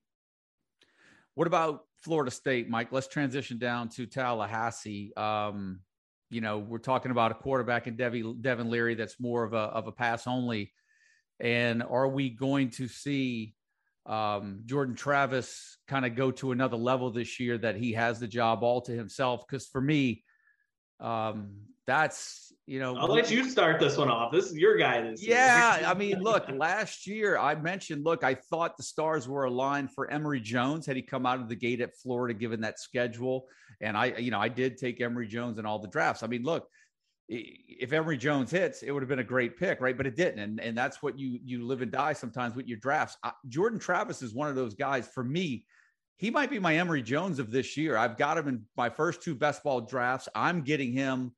What 1.36 1.46
about 1.46 1.84
Florida 2.02 2.30
State, 2.30 2.70
Mike? 2.70 2.92
Let's 2.92 3.08
transition 3.08 3.58
down 3.58 3.90
to 3.90 4.06
Tallahassee. 4.06 5.12
Um, 5.18 5.80
you 6.30 6.40
know, 6.40 6.56
we're 6.56 6.78
talking 6.78 7.10
about 7.10 7.30
a 7.30 7.34
quarterback 7.34 7.86
in 7.86 7.94
Devi, 7.94 8.34
Devin 8.40 8.70
Leary 8.70 8.94
that's 8.94 9.20
more 9.20 9.44
of 9.44 9.52
a 9.52 9.58
of 9.58 9.86
a 9.86 9.92
pass 9.92 10.26
only. 10.26 10.72
And 11.38 11.82
are 11.82 12.08
we 12.08 12.30
going 12.30 12.70
to 12.70 12.88
see 12.88 13.54
um, 14.06 14.62
Jordan 14.64 14.94
Travis 14.94 15.76
kind 15.86 16.06
of 16.06 16.16
go 16.16 16.30
to 16.30 16.52
another 16.52 16.78
level 16.78 17.10
this 17.10 17.38
year 17.38 17.58
that 17.58 17.76
he 17.76 17.92
has 17.92 18.18
the 18.18 18.26
job 18.26 18.62
all 18.62 18.80
to 18.80 18.92
himself? 18.92 19.46
Because 19.46 19.66
for 19.66 19.82
me, 19.82 20.24
um, 21.00 21.50
that's 21.86 22.52
you 22.66 22.80
know 22.80 22.96
i'll 22.96 23.06
let 23.06 23.30
you 23.30 23.48
start 23.48 23.78
this 23.78 23.96
one 23.96 24.10
off 24.10 24.32
this 24.32 24.46
is 24.46 24.56
your 24.56 24.76
guy 24.76 25.00
this 25.00 25.24
yeah 25.24 25.84
i 25.86 25.94
mean 25.94 26.20
look 26.20 26.48
last 26.48 27.06
year 27.06 27.38
i 27.38 27.54
mentioned 27.54 28.04
look 28.04 28.24
i 28.24 28.34
thought 28.34 28.76
the 28.76 28.82
stars 28.82 29.28
were 29.28 29.44
aligned 29.44 29.88
for 29.92 30.10
emory 30.10 30.40
jones 30.40 30.84
had 30.84 30.96
he 30.96 31.02
come 31.02 31.24
out 31.24 31.40
of 31.40 31.48
the 31.48 31.54
gate 31.54 31.80
at 31.80 31.96
florida 31.96 32.34
given 32.34 32.60
that 32.60 32.80
schedule 32.80 33.46
and 33.80 33.96
i 33.96 34.06
you 34.18 34.32
know 34.32 34.40
i 34.40 34.48
did 34.48 34.76
take 34.76 35.00
emory 35.00 35.28
jones 35.28 35.60
in 35.60 35.64
all 35.66 35.78
the 35.78 35.86
drafts 35.86 36.24
i 36.24 36.26
mean 36.26 36.42
look 36.42 36.66
if 37.28 37.92
Emory 37.92 38.16
Jones 38.16 38.50
hits, 38.50 38.82
it 38.82 38.92
would 38.92 39.02
have 39.02 39.08
been 39.08 39.18
a 39.18 39.24
great 39.24 39.58
pick, 39.58 39.80
right? 39.80 39.96
But 39.96 40.06
it 40.06 40.16
didn't, 40.16 40.38
and 40.38 40.60
and 40.60 40.78
that's 40.78 41.02
what 41.02 41.18
you 41.18 41.40
you 41.44 41.66
live 41.66 41.82
and 41.82 41.90
die 41.90 42.12
sometimes 42.12 42.54
with 42.54 42.68
your 42.68 42.78
drafts. 42.78 43.16
Jordan 43.48 43.80
Travis 43.80 44.22
is 44.22 44.32
one 44.32 44.48
of 44.48 44.54
those 44.54 44.74
guys 44.74 45.08
for 45.08 45.24
me. 45.24 45.64
He 46.18 46.30
might 46.30 46.50
be 46.50 46.58
my 46.58 46.76
Emory 46.76 47.02
Jones 47.02 47.38
of 47.38 47.50
this 47.50 47.76
year. 47.76 47.96
I've 47.96 48.16
got 48.16 48.38
him 48.38 48.48
in 48.48 48.64
my 48.76 48.88
first 48.88 49.22
two 49.22 49.34
best 49.34 49.62
ball 49.62 49.82
drafts. 49.82 50.28
I'm 50.34 50.62
getting 50.62 50.92
him 50.92 51.32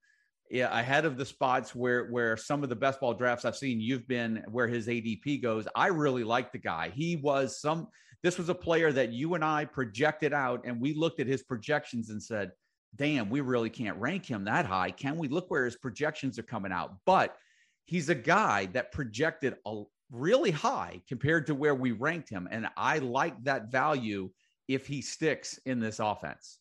ahead 0.50 1.04
of 1.04 1.16
the 1.16 1.26
spots 1.26 1.74
where 1.74 2.06
where 2.06 2.36
some 2.36 2.62
of 2.62 2.68
the 2.68 2.76
best 2.76 3.00
ball 3.00 3.12
drafts 3.12 3.44
I've 3.44 3.56
seen 3.56 3.80
you've 3.80 4.08
been 4.08 4.42
where 4.48 4.68
his 4.68 4.86
ADP 4.86 5.42
goes. 5.42 5.66
I 5.74 5.88
really 5.88 6.24
like 6.24 6.52
the 6.52 6.58
guy. 6.58 6.90
He 6.94 7.16
was 7.16 7.60
some 7.60 7.88
this 8.22 8.38
was 8.38 8.48
a 8.48 8.54
player 8.54 8.92
that 8.92 9.12
you 9.12 9.34
and 9.34 9.44
I 9.44 9.64
projected 9.64 10.32
out 10.32 10.62
and 10.64 10.80
we 10.80 10.94
looked 10.94 11.20
at 11.20 11.26
his 11.26 11.42
projections 11.42 12.10
and 12.10 12.22
said, 12.22 12.52
"Damn, 12.94 13.30
we 13.30 13.40
really 13.40 13.70
can't 13.70 13.98
rank 13.98 14.24
him 14.26 14.44
that 14.44 14.64
high. 14.64 14.92
Can 14.92 15.18
we 15.18 15.28
look 15.28 15.50
where 15.50 15.64
his 15.64 15.76
projections 15.76 16.38
are 16.38 16.44
coming 16.44 16.72
out?" 16.72 16.96
But 17.04 17.36
he's 17.84 18.08
a 18.08 18.14
guy 18.14 18.66
that 18.66 18.92
projected 18.92 19.56
a 19.66 19.82
really 20.10 20.52
high 20.52 21.02
compared 21.08 21.46
to 21.48 21.54
where 21.54 21.74
we 21.74 21.92
ranked 21.92 22.30
him 22.30 22.48
and 22.50 22.66
I 22.76 22.98
like 22.98 23.42
that 23.44 23.70
value 23.70 24.30
if 24.68 24.86
he 24.86 25.00
sticks 25.00 25.58
in 25.64 25.80
this 25.80 25.98
offense. 25.98 26.58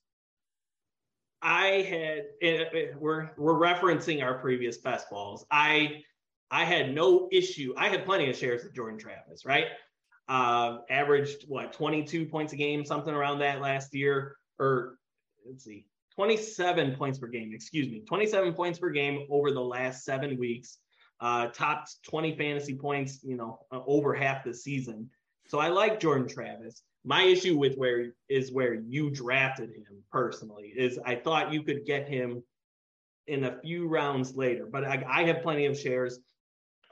I 1.41 1.65
had 1.88 2.24
it, 2.41 2.96
we're 3.00 3.30
we're 3.38 3.54
referencing 3.54 4.24
our 4.24 4.39
previous 4.39 4.78
best 4.78 5.10
balls. 5.10 5.46
I 5.52 6.02
I 6.50 6.63
had 6.63 6.96
no 6.96 7.28
issue. 7.32 7.74
I 7.78 7.89
had 7.89 8.06
plenty 8.06 8.30
of 8.30 8.36
shares 8.36 8.65
of 8.65 8.74
Jordan 8.74 8.98
Travis, 8.98 9.46
right? 9.46 9.67
Uh, 10.28 10.80
averaged 10.89 11.46
what 11.48 11.74
22 11.74 12.26
points 12.26 12.54
a 12.54 12.56
game, 12.56 12.84
something 12.84 13.13
around 13.13 13.39
that 13.39 13.62
last 13.62 13.93
year, 13.93 14.38
or 14.60 14.98
let's 15.46 15.63
see, 15.63 15.86
27 16.15 16.96
points 16.96 17.20
per 17.20 17.28
game. 17.28 17.52
Excuse 17.54 17.88
me, 17.88 18.02
27 18.02 18.54
points 18.54 18.80
per 18.80 18.89
game 18.89 19.28
over 19.30 19.52
the 19.52 19.62
last 19.62 20.04
seven 20.04 20.38
weeks. 20.38 20.80
Uh, 21.20 21.48
topped 21.48 21.96
20 22.04 22.36
fantasy 22.36 22.76
points, 22.76 23.20
you 23.24 23.36
know, 23.36 23.60
uh, 23.72 23.80
over 23.88 24.13
half 24.13 24.43
the 24.43 24.54
season. 24.54 25.10
So 25.48 25.60
I 25.60 25.70
like 25.70 26.00
Jordan 26.00 26.28
Travis 26.28 26.84
my 27.08 27.24
issue 27.24 27.58
with 27.58 27.76
where 27.76 28.13
is 28.30 28.52
where 28.52 28.74
you 28.74 29.10
drafted 29.10 29.70
him 29.70 30.04
personally 30.12 30.74
is 30.76 31.00
I 31.06 31.15
thought 31.15 31.54
you 31.54 31.63
could 31.63 31.86
get 31.86 32.08
him 32.08 32.43
in 33.28 33.46
a 33.46 33.60
few 33.62 33.88
rounds 33.88 34.36
later, 34.36 34.65
but 34.65 34.84
I, 34.84 35.04
I 35.08 35.24
have 35.24 35.41
plenty 35.41 35.65
of 35.65 35.78
shares. 35.78 36.20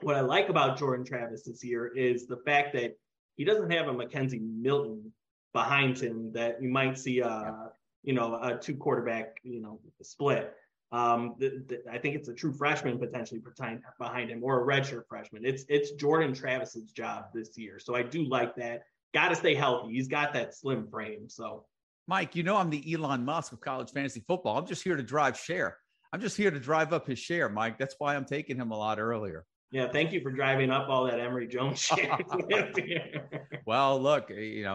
What 0.00 0.16
I 0.16 0.20
like 0.20 0.48
about 0.48 0.78
Jordan 0.78 1.04
Travis 1.04 1.44
this 1.44 1.62
year 1.62 1.86
is 1.86 2.26
the 2.26 2.38
fact 2.38 2.74
that 2.74 2.96
he 3.36 3.44
doesn't 3.44 3.70
have 3.70 3.88
a 3.88 3.94
McKenzie 3.94 4.40
Milton 4.40 5.12
behind 5.52 5.98
him 5.98 6.32
that 6.32 6.62
you 6.62 6.68
might 6.68 6.98
see 6.98 7.22
uh 7.22 7.68
you 8.06 8.14
know, 8.14 8.38
a 8.40 8.56
two 8.56 8.76
quarterback, 8.76 9.36
you 9.42 9.60
know, 9.60 9.80
split. 10.00 10.54
Um, 10.92 11.34
the, 11.38 11.64
the, 11.66 11.82
I 11.92 11.98
think 11.98 12.14
it's 12.14 12.28
a 12.28 12.34
true 12.34 12.52
freshman 12.52 12.98
potentially 12.98 13.40
behind, 13.40 13.82
behind 13.98 14.30
him 14.30 14.42
or 14.44 14.62
a 14.62 14.64
redshirt 14.64 15.08
freshman. 15.08 15.44
It's 15.44 15.64
it's 15.68 15.90
Jordan 15.90 16.32
Travis's 16.32 16.92
job 16.92 17.24
this 17.34 17.58
year, 17.58 17.80
so 17.80 17.96
I 17.96 18.02
do 18.02 18.24
like 18.24 18.54
that. 18.56 18.84
Got 19.16 19.30
to 19.30 19.34
stay 19.34 19.54
healthy. 19.54 19.94
He's 19.94 20.08
got 20.08 20.34
that 20.34 20.54
slim 20.54 20.86
frame. 20.88 21.26
So, 21.30 21.64
Mike, 22.06 22.36
you 22.36 22.42
know 22.42 22.54
I'm 22.54 22.68
the 22.68 22.92
Elon 22.92 23.24
Musk 23.24 23.50
of 23.54 23.62
college 23.62 23.90
fantasy 23.90 24.22
football. 24.28 24.58
I'm 24.58 24.66
just 24.66 24.84
here 24.84 24.94
to 24.94 25.02
drive 25.02 25.38
share. 25.38 25.78
I'm 26.12 26.20
just 26.20 26.36
here 26.36 26.50
to 26.50 26.60
drive 26.60 26.92
up 26.92 27.06
his 27.06 27.18
share, 27.18 27.48
Mike. 27.48 27.78
That's 27.78 27.94
why 27.96 28.14
I'm 28.14 28.26
taking 28.26 28.58
him 28.58 28.72
a 28.72 28.76
lot 28.76 28.98
earlier. 28.98 29.46
Yeah, 29.70 29.88
thank 29.90 30.12
you 30.12 30.20
for 30.20 30.30
driving 30.30 30.70
up 30.70 30.90
all 30.90 31.06
that 31.06 31.18
Emory 31.18 31.46
Jones 31.46 31.80
shit. 31.80 32.10
well, 33.66 33.98
look, 33.98 34.30
eh, 34.30 34.34
you 34.34 34.64
know, 34.64 34.74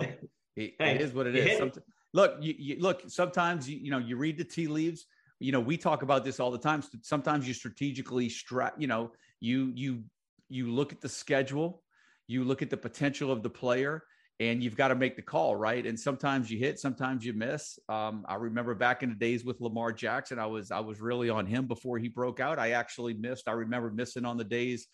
it, 0.56 0.74
hey, 0.80 0.96
it 0.96 1.02
is 1.02 1.14
what 1.14 1.28
it 1.28 1.36
is. 1.36 1.60
Somet- 1.60 1.84
look, 2.12 2.38
you, 2.42 2.56
you, 2.58 2.80
look. 2.80 3.04
Sometimes 3.10 3.70
you, 3.70 3.78
you 3.78 3.92
know 3.92 4.00
you 4.00 4.18
read 4.18 4.40
the 4.40 4.44
tea 4.44 4.66
leaves. 4.66 5.06
You 5.38 5.52
know, 5.52 5.60
we 5.60 5.78
talk 5.78 6.02
about 6.02 6.26
this 6.26 6.40
all 6.40 6.50
the 6.50 6.58
time. 6.58 6.82
Sometimes 7.04 7.48
you 7.48 7.54
strategically 7.54 8.28
stra- 8.28 8.74
You 8.76 8.88
know, 8.88 9.12
you 9.40 9.72
you 9.76 10.04
you 10.50 10.72
look 10.72 10.92
at 10.92 11.00
the 11.00 11.10
schedule, 11.10 11.84
you 12.26 12.44
look 12.44 12.64
at 12.64 12.72
the 12.72 12.78
potential 12.78 13.32
of 13.32 13.44
the 13.44 13.52
player, 13.52 14.04
and 14.42 14.64
you've 14.64 14.76
got 14.76 14.88
to 14.88 14.96
make 14.96 15.16
the 15.16 15.22
call, 15.22 15.56
right? 15.56 15.86
And 15.86 16.00
sometimes 16.00 16.50
you 16.50 16.58
hit, 16.58 16.80
sometimes 16.80 17.24
you 17.24 17.32
miss. 17.32 17.78
Um, 17.88 18.26
I 18.28 18.36
remember 18.36 18.74
back 18.74 19.04
in 19.04 19.10
the 19.10 19.16
days 19.16 19.46
with 19.46 19.62
Lamar 19.62 19.94
Jackson, 19.94 20.40
I 20.40 20.48
was 20.48 20.72
I 20.72 20.80
was 20.80 21.00
really 21.00 21.30
on 21.30 21.46
him 21.46 21.68
before 21.68 22.00
he 22.00 22.08
broke 22.08 22.40
out. 22.40 22.58
I 22.58 22.72
actually 22.72 23.14
missed. 23.14 23.48
I 23.48 23.52
remember 23.52 23.92
missing 23.92 24.26
on 24.26 24.38
the 24.38 24.44
days. 24.44 24.88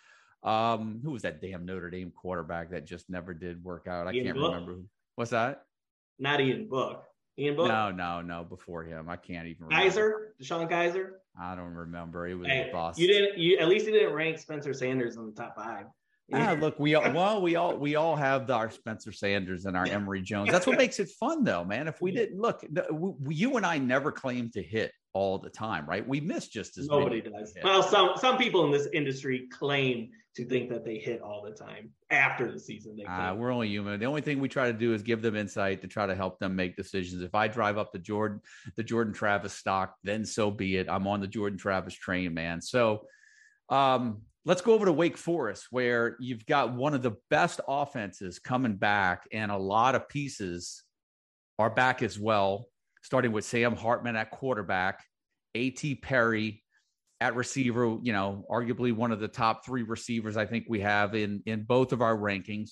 Um, 0.44 1.00
who 1.02 1.12
was 1.12 1.22
that 1.22 1.42
damn 1.42 1.66
Notre 1.66 1.90
Dame 1.90 2.12
quarterback 2.12 2.72
that 2.72 2.86
just 2.86 3.10
never 3.10 3.34
did 3.34 3.64
work 3.64 3.88
out? 3.88 4.08
I 4.08 4.12
Ian 4.12 4.26
can't 4.26 4.38
Book. 4.38 4.54
remember. 4.54 4.82
What's 5.16 5.32
that? 5.32 5.64
Not 6.20 6.42
Ian 6.42 6.68
Book. 6.68 7.06
Ian 7.40 7.56
Book? 7.56 7.70
No, 7.70 7.90
no, 7.90 8.22
no. 8.22 8.44
Before 8.44 8.84
him, 8.84 9.08
I 9.08 9.16
can't 9.16 9.48
even. 9.48 9.68
Remember. 9.68 9.90
Kizer, 9.90 10.12
DeShone 10.44 10.70
Kizer. 10.70 11.12
I 11.40 11.56
don't 11.56 11.74
remember. 11.74 12.28
It 12.28 12.36
was 12.36 12.48
hey, 12.48 12.70
boss. 12.74 13.00
You 13.00 13.08
didn't. 13.08 13.38
You 13.38 13.60
at 13.60 13.70
least 13.70 13.86
you 13.86 13.94
didn't 13.94 14.14
rank 14.14 14.40
Spencer 14.40 14.74
Sanders 14.74 15.16
in 15.16 15.26
the 15.26 15.32
top 15.32 15.56
five. 15.56 15.86
Ah, 16.34 16.58
look, 16.60 16.78
we 16.80 16.96
all 16.96 17.12
well, 17.14 17.42
we 17.42 17.56
all 17.56 17.78
we 17.78 17.96
all 17.96 18.16
have 18.16 18.48
the, 18.48 18.54
our 18.54 18.70
Spencer 18.70 19.12
Sanders 19.12 19.66
and 19.66 19.78
our 19.78 19.86
Emory 19.86 20.22
Jones. 20.22 20.50
That's 20.52 20.68
what 20.68 20.78
makes 20.78 21.00
it 21.00 21.10
fun, 21.10 21.44
though, 21.44 21.64
man. 21.64 21.88
If 21.88 22.02
we 22.02 22.12
didn't 22.12 22.40
look, 22.40 22.66
we, 22.92 23.36
you 23.36 23.56
and 23.58 23.66
I 23.66 23.78
never 23.78 24.12
claim 24.12 24.50
to 24.52 24.62
hit 24.62 24.92
all 25.14 25.38
the 25.40 25.50
time, 25.50 25.88
right? 25.88 26.08
We 26.08 26.20
miss 26.20 26.48
just 26.48 26.78
as 26.78 26.88
nobody 26.88 27.22
does. 27.22 27.54
Well, 27.64 27.82
some 27.82 28.12
some 28.18 28.38
people 28.38 28.66
in 28.66 28.72
this 28.72 28.88
industry 28.94 29.48
claim 29.52 30.10
to 30.36 30.46
think 30.46 30.70
that 30.70 30.84
they 30.84 30.98
hit 30.98 31.22
all 31.22 31.42
the 31.42 31.52
time 31.52 31.92
after 32.12 32.52
the 32.52 32.60
season. 32.60 32.98
They 32.98 33.06
uh, 33.06 33.34
we're 33.34 33.52
only 33.52 33.70
human. 33.70 33.98
The 33.98 34.06
only 34.06 34.22
thing 34.22 34.40
we 34.40 34.50
try 34.50 34.70
to 34.70 34.78
do 34.78 34.94
is 34.94 35.04
give 35.04 35.22
them 35.22 35.36
insight 35.36 35.82
to 35.82 35.88
try 35.88 36.06
to 36.06 36.16
help 36.16 36.40
them 36.40 36.56
make 36.56 36.76
decisions. 36.76 37.24
If 37.24 37.36
I 37.36 37.48
drive 37.48 37.78
up 37.78 37.94
the 37.94 38.00
Jordan 38.00 38.42
the 38.76 38.84
Jordan 38.84 39.14
Travis 39.14 39.54
stock, 39.54 39.96
then 40.04 40.26
so 40.26 40.52
be 40.52 40.76
it. 40.76 40.88
I'm 40.90 41.08
on 41.08 41.22
the 41.22 41.28
Jordan 41.28 41.58
Travis 41.58 41.94
train, 41.94 42.34
man. 42.34 42.60
So. 42.62 43.06
Um, 43.70 44.22
Let's 44.48 44.62
go 44.62 44.72
over 44.72 44.86
to 44.86 44.94
Wake 44.94 45.18
Forest, 45.18 45.68
where 45.72 46.16
you've 46.22 46.46
got 46.46 46.74
one 46.74 46.94
of 46.94 47.02
the 47.02 47.18
best 47.30 47.60
offenses 47.68 48.40
coming 48.40 48.78
back, 48.78 49.28
and 49.34 49.52
a 49.52 49.58
lot 49.58 49.94
of 49.94 50.08
pieces 50.08 50.84
are 51.60 51.70
back 51.70 52.02
as 52.02 52.18
well, 52.18 52.68
starting 53.02 53.34
with 53.34 53.44
Sam 53.44 53.76
Hartman 53.76 54.16
at 54.16 54.32
quarterback, 54.32 55.04
A.T. 55.54 55.96
Perry 55.96 56.64
at 57.20 57.36
receiver, 57.36 57.98
you 58.02 58.14
know, 58.14 58.46
arguably 58.50 58.96
one 58.96 59.12
of 59.12 59.20
the 59.20 59.28
top 59.28 59.66
three 59.66 59.84
receivers 59.84 60.38
I 60.38 60.46
think 60.46 60.64
we 60.70 60.80
have 60.80 61.14
in, 61.14 61.44
in 61.46 61.64
both 61.64 61.92
of 61.92 62.02
our 62.02 62.16
rankings. 62.16 62.70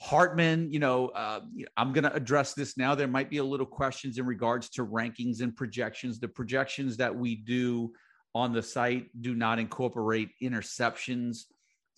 Hartman, 0.00 0.72
you 0.72 0.78
know, 0.78 1.08
uh, 1.08 1.40
I'm 1.76 1.92
going 1.92 2.04
to 2.04 2.14
address 2.14 2.54
this 2.54 2.78
now. 2.78 2.94
There 2.94 3.06
might 3.06 3.28
be 3.28 3.36
a 3.36 3.44
little 3.44 3.66
questions 3.66 4.16
in 4.16 4.24
regards 4.24 4.70
to 4.70 4.86
rankings 4.86 5.42
and 5.42 5.54
projections. 5.54 6.20
The 6.20 6.28
projections 6.28 6.96
that 6.96 7.14
we 7.14 7.36
do 7.36 7.92
on 8.34 8.52
the 8.52 8.62
site 8.62 9.08
do 9.20 9.34
not 9.34 9.58
incorporate 9.58 10.30
interceptions. 10.42 11.42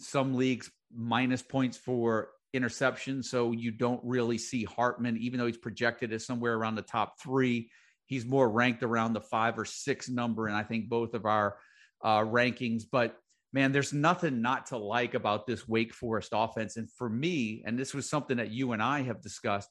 Some 0.01 0.35
leagues 0.35 0.71
minus 0.95 1.43
points 1.43 1.77
for 1.77 2.29
interceptions. 2.55 3.25
So 3.25 3.53
you 3.53 3.71
don't 3.71 4.01
really 4.05 4.39
see 4.39 4.65
Hartman, 4.65 5.17
even 5.19 5.39
though 5.39 5.47
he's 5.47 5.57
projected 5.57 6.13
as 6.13 6.25
somewhere 6.25 6.55
around 6.55 6.77
the 6.77 6.83
top 6.83 7.21
three. 7.21 7.71
He's 8.07 8.25
more 8.25 8.49
ranked 8.49 8.83
around 8.83 9.13
the 9.13 9.21
five 9.21 9.59
or 9.59 9.65
six 9.65 10.09
number. 10.09 10.47
And 10.47 10.57
I 10.57 10.63
think 10.63 10.89
both 10.89 11.15
of 11.15 11.25
our 11.25 11.57
uh, 12.03 12.21
rankings. 12.21 12.83
But 12.91 13.17
man, 13.53 13.73
there's 13.73 13.93
nothing 13.93 14.43
not 14.43 14.67
to 14.67 14.77
like 14.77 15.15
about 15.15 15.47
this 15.47 15.67
Wake 15.67 15.95
Forest 15.95 16.31
offense. 16.33 16.77
And 16.77 16.91
for 16.91 17.09
me, 17.09 17.63
and 17.67 17.79
this 17.79 17.95
was 17.95 18.09
something 18.09 18.37
that 18.37 18.51
you 18.51 18.73
and 18.73 18.83
I 18.83 19.03
have 19.03 19.23
discussed, 19.23 19.71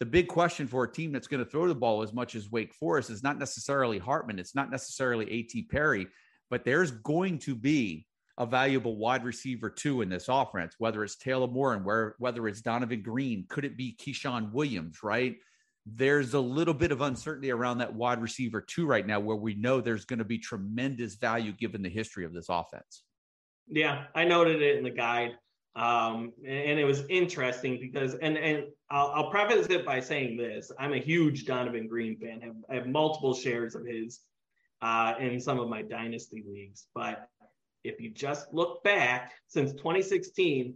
the 0.00 0.06
big 0.06 0.28
question 0.28 0.66
for 0.66 0.84
a 0.84 0.92
team 0.92 1.12
that's 1.12 1.28
going 1.28 1.44
to 1.44 1.50
throw 1.50 1.68
the 1.68 1.74
ball 1.74 2.02
as 2.02 2.12
much 2.12 2.34
as 2.34 2.50
Wake 2.50 2.74
Forest 2.74 3.10
is 3.10 3.22
not 3.22 3.38
necessarily 3.38 3.98
Hartman. 3.98 4.38
It's 4.38 4.54
not 4.54 4.70
necessarily 4.70 5.30
A.T. 5.30 5.68
Perry, 5.70 6.08
but 6.50 6.64
there's 6.64 6.90
going 6.90 7.38
to 7.40 7.54
be 7.54 8.06
a 8.38 8.46
valuable 8.46 8.96
wide 8.96 9.24
receiver 9.24 9.70
too 9.70 10.02
in 10.02 10.08
this 10.08 10.26
offense, 10.28 10.74
whether 10.78 11.04
it's 11.04 11.16
Taylor 11.16 11.46
Morin 11.46 11.78
and 11.78 11.86
where, 11.86 12.16
whether 12.18 12.48
it's 12.48 12.62
Donovan 12.62 13.02
Green, 13.02 13.44
could 13.48 13.64
it 13.64 13.76
be 13.76 13.96
Ke'Shawn 14.00 14.52
Williams, 14.52 15.02
right? 15.02 15.36
There's 15.84 16.34
a 16.34 16.40
little 16.40 16.74
bit 16.74 16.92
of 16.92 17.00
uncertainty 17.00 17.50
around 17.50 17.78
that 17.78 17.94
wide 17.94 18.22
receiver 18.22 18.60
too 18.60 18.86
right 18.86 19.06
now, 19.06 19.20
where 19.20 19.36
we 19.36 19.54
know 19.54 19.80
there's 19.80 20.04
going 20.04 20.20
to 20.20 20.24
be 20.24 20.38
tremendous 20.38 21.16
value 21.16 21.52
given 21.52 21.82
the 21.82 21.88
history 21.88 22.24
of 22.24 22.32
this 22.32 22.46
offense. 22.48 23.02
Yeah, 23.68 24.04
I 24.14 24.24
noted 24.24 24.62
it 24.62 24.78
in 24.78 24.84
the 24.84 24.90
guide. 24.90 25.32
Um, 25.74 26.32
and, 26.46 26.78
it 26.78 26.84
was 26.84 27.04
interesting 27.08 27.78
because, 27.80 28.14
and 28.16 28.36
and 28.36 28.64
I'll, 28.90 29.10
I'll, 29.14 29.30
preface 29.30 29.68
it 29.68 29.86
by 29.86 30.00
saying 30.00 30.36
this: 30.36 30.70
I'm 30.78 30.92
a 30.92 30.98
huge 30.98 31.46
Donovan 31.46 31.86
Green 31.86 32.18
fan. 32.18 32.42
Have, 32.42 32.56
I 32.68 32.74
have 32.74 32.86
multiple 32.86 33.34
shares 33.34 33.74
of 33.74 33.86
his 33.86 34.20
uh, 34.82 35.14
in 35.18 35.40
some 35.40 35.58
of 35.58 35.70
my 35.70 35.80
dynasty 35.80 36.44
leagues. 36.46 36.88
But 36.94 37.26
if 37.84 38.00
you 38.00 38.10
just 38.10 38.52
look 38.52 38.84
back 38.84 39.32
since 39.46 39.72
2016, 39.72 40.74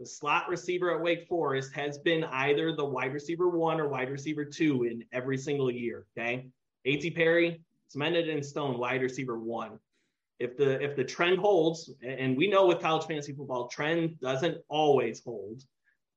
the 0.00 0.06
slot 0.06 0.48
receiver 0.48 0.92
at 0.92 1.00
Wake 1.00 1.28
Forest 1.28 1.72
has 1.74 1.98
been 1.98 2.24
either 2.24 2.74
the 2.74 2.84
wide 2.84 3.12
receiver 3.12 3.48
one 3.48 3.80
or 3.80 3.88
wide 3.88 4.10
receiver 4.10 4.44
two 4.44 4.82
in 4.84 5.04
every 5.12 5.38
single 5.38 5.70
year. 5.70 6.06
Okay, 6.18 6.48
A.T. 6.84 7.12
Perry 7.12 7.62
cemented 7.86 8.28
in 8.28 8.42
stone, 8.42 8.76
wide 8.76 9.02
receiver 9.02 9.38
one 9.38 9.78
if 10.42 10.56
the 10.56 10.82
if 10.82 10.96
the 10.96 11.04
trend 11.04 11.38
holds, 11.38 11.90
and 12.02 12.36
we 12.36 12.48
know 12.48 12.66
with 12.66 12.80
college 12.80 13.06
fantasy 13.06 13.32
football, 13.32 13.68
trend 13.68 14.18
doesn't 14.20 14.58
always 14.68 15.22
hold, 15.24 15.62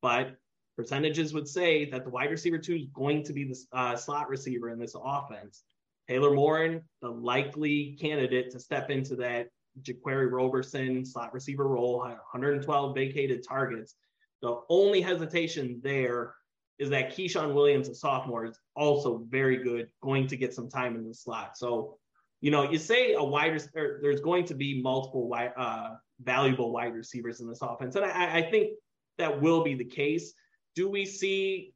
but 0.02 0.36
percentages 0.76 1.34
would 1.34 1.48
say 1.48 1.90
that 1.92 2.04
the 2.04 2.10
wide 2.10 2.32
receiver 2.32 2.58
two 2.58 2.76
is 2.76 2.88
going 2.94 3.24
to 3.24 3.34
be 3.34 3.44
the 3.46 3.58
uh, 3.72 3.96
slot 3.96 4.28
receiver 4.28 4.70
in 4.70 4.80
this 4.80 4.96
offense. 5.02 5.64
Taylor 6.08 6.34
Morin, 6.34 6.82
the 7.02 7.10
likely 7.10 7.98
candidate 8.00 8.52
to 8.52 8.60
step 8.60 8.90
into 8.90 9.16
that 9.16 9.48
Jaquarii 9.82 10.32
Roberson 10.32 11.06
slot 11.06 11.34
receiver 11.34 11.68
role, 11.68 12.00
112 12.00 12.96
vacated 12.96 13.44
targets. 13.48 13.96
The 14.42 14.60
only 14.70 15.02
hesitation 15.02 15.80
there 15.84 16.34
is 16.78 16.90
that 16.90 17.16
Ke'Shawn 17.16 17.54
Williams, 17.54 17.90
a 17.90 17.96
sophomore, 17.96 18.46
is 18.46 18.60
also 18.76 19.24
very 19.30 19.58
good, 19.58 19.88
going 20.02 20.28
to 20.28 20.38
get 20.38 20.54
some 20.54 20.70
time 20.70 20.96
in 20.96 21.08
the 21.08 21.14
slot. 21.14 21.58
So 21.58 21.98
you 22.46 22.52
know, 22.52 22.70
you 22.70 22.78
say 22.78 23.14
a 23.14 23.24
wide 23.24 23.60
there's 23.74 24.22
going 24.22 24.46
to 24.46 24.54
be 24.54 24.80
multiple 24.80 25.28
wide, 25.28 25.52
uh, 25.58 25.96
valuable 26.22 26.72
wide 26.72 26.94
receivers 26.94 27.42
in 27.42 27.50
this 27.50 27.64
offense, 27.64 27.96
and 27.96 28.06
I, 28.06 28.38
I, 28.38 28.52
think 28.52 28.74
that 29.18 29.42
will 29.42 29.64
be 29.64 29.74
the 29.74 29.84
case. 29.84 30.32
Do 30.76 30.88
we 30.88 31.08
see, 31.08 31.74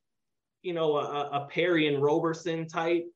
you 0.62 0.74
know, 0.74 0.98
a, 0.98 1.30
a 1.32 1.48
Perry 1.50 1.88
and 1.88 2.04
Roberson 2.04 2.68
type 2.68 3.08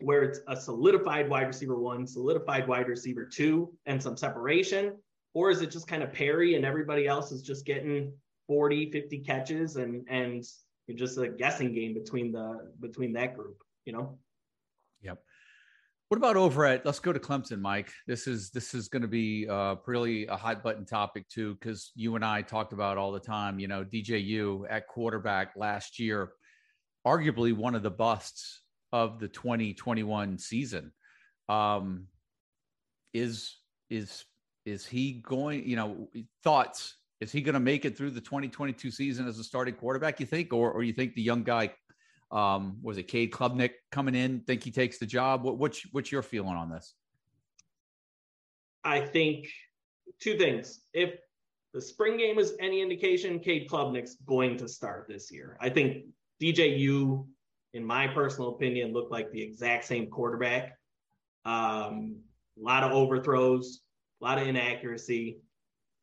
where 0.00 0.24
it's 0.24 0.40
a 0.48 0.56
solidified 0.56 1.30
wide 1.30 1.46
receiver 1.46 1.78
one, 1.78 2.08
solidified 2.08 2.66
wide 2.66 2.88
receiver 2.88 3.24
two, 3.24 3.72
and 3.86 4.02
some 4.02 4.16
separation? 4.16 4.96
Or 5.34 5.52
is 5.52 5.62
it 5.62 5.70
just 5.70 5.86
kind 5.86 6.02
of 6.02 6.12
Perry 6.12 6.56
and 6.56 6.64
everybody 6.64 7.06
else 7.06 7.30
is 7.30 7.42
just 7.42 7.66
getting 7.66 8.12
40, 8.48 8.90
50 8.90 9.18
catches 9.20 9.76
and 9.76 10.04
and 10.10 10.44
just 10.96 11.18
a 11.18 11.28
guessing 11.28 11.72
game 11.72 11.94
between 11.94 12.32
the 12.32 12.72
between 12.80 13.12
that 13.12 13.36
group, 13.36 13.62
you 13.84 13.92
know? 13.92 14.18
What 16.08 16.16
about 16.16 16.38
over 16.38 16.64
at? 16.64 16.86
Let's 16.86 17.00
go 17.00 17.12
to 17.12 17.18
Clemson, 17.18 17.60
Mike. 17.60 17.92
This 18.06 18.26
is 18.26 18.48
this 18.48 18.72
is 18.72 18.88
going 18.88 19.02
to 19.02 19.08
be 19.08 19.46
uh, 19.46 19.76
really 19.86 20.26
a 20.26 20.36
hot 20.36 20.62
button 20.62 20.86
topic 20.86 21.28
too, 21.28 21.54
because 21.60 21.92
you 21.94 22.16
and 22.16 22.24
I 22.24 22.40
talked 22.40 22.72
about 22.72 22.96
all 22.96 23.12
the 23.12 23.20
time. 23.20 23.58
You 23.58 23.68
know, 23.68 23.84
DJU 23.84 24.64
at 24.70 24.88
quarterback 24.88 25.52
last 25.54 25.98
year, 25.98 26.32
arguably 27.06 27.54
one 27.54 27.74
of 27.74 27.82
the 27.82 27.90
busts 27.90 28.62
of 28.90 29.20
the 29.20 29.28
2021 29.28 30.38
season. 30.38 30.92
Um, 31.50 32.06
is 33.12 33.56
is 33.90 34.24
is 34.64 34.86
he 34.86 35.12
going? 35.12 35.68
You 35.68 35.76
know, 35.76 36.08
thoughts? 36.42 36.96
Is 37.20 37.32
he 37.32 37.42
going 37.42 37.52
to 37.52 37.60
make 37.60 37.84
it 37.84 37.98
through 37.98 38.12
the 38.12 38.20
2022 38.22 38.90
season 38.90 39.28
as 39.28 39.38
a 39.38 39.44
starting 39.44 39.74
quarterback? 39.74 40.20
You 40.20 40.26
think, 40.26 40.54
or 40.54 40.72
or 40.72 40.82
you 40.82 40.94
think 40.94 41.14
the 41.14 41.22
young 41.22 41.42
guy 41.42 41.72
um, 42.30 42.78
was 42.82 42.98
it 42.98 43.04
Cade 43.04 43.30
Klubnik 43.30 43.72
coming 43.90 44.14
in? 44.14 44.40
Think 44.40 44.62
he 44.62 44.70
takes 44.70 44.98
the 44.98 45.06
job? 45.06 45.44
What, 45.44 45.58
what's 45.58 45.82
what's 45.92 46.12
your 46.12 46.22
feeling 46.22 46.56
on 46.56 46.70
this? 46.70 46.94
I 48.84 49.00
think 49.00 49.48
two 50.20 50.36
things. 50.36 50.80
If 50.92 51.14
the 51.74 51.80
spring 51.80 52.16
game 52.16 52.38
is 52.38 52.54
any 52.60 52.80
indication, 52.80 53.38
Cade 53.38 53.68
Klubnik's 53.68 54.16
going 54.26 54.56
to 54.58 54.68
start 54.68 55.06
this 55.08 55.30
year. 55.30 55.56
I 55.60 55.68
think 55.68 56.04
DJU 56.42 57.26
in 57.74 57.84
my 57.84 58.06
personal 58.06 58.50
opinion, 58.50 58.92
looked 58.92 59.12
like 59.12 59.30
the 59.30 59.42
exact 59.42 59.84
same 59.84 60.08
quarterback. 60.08 60.76
Um, 61.44 62.16
a 62.58 62.64
lot 62.64 62.82
of 62.82 62.92
overthrows, 62.92 63.80
a 64.20 64.24
lot 64.24 64.38
of 64.38 64.46
inaccuracy. 64.46 65.38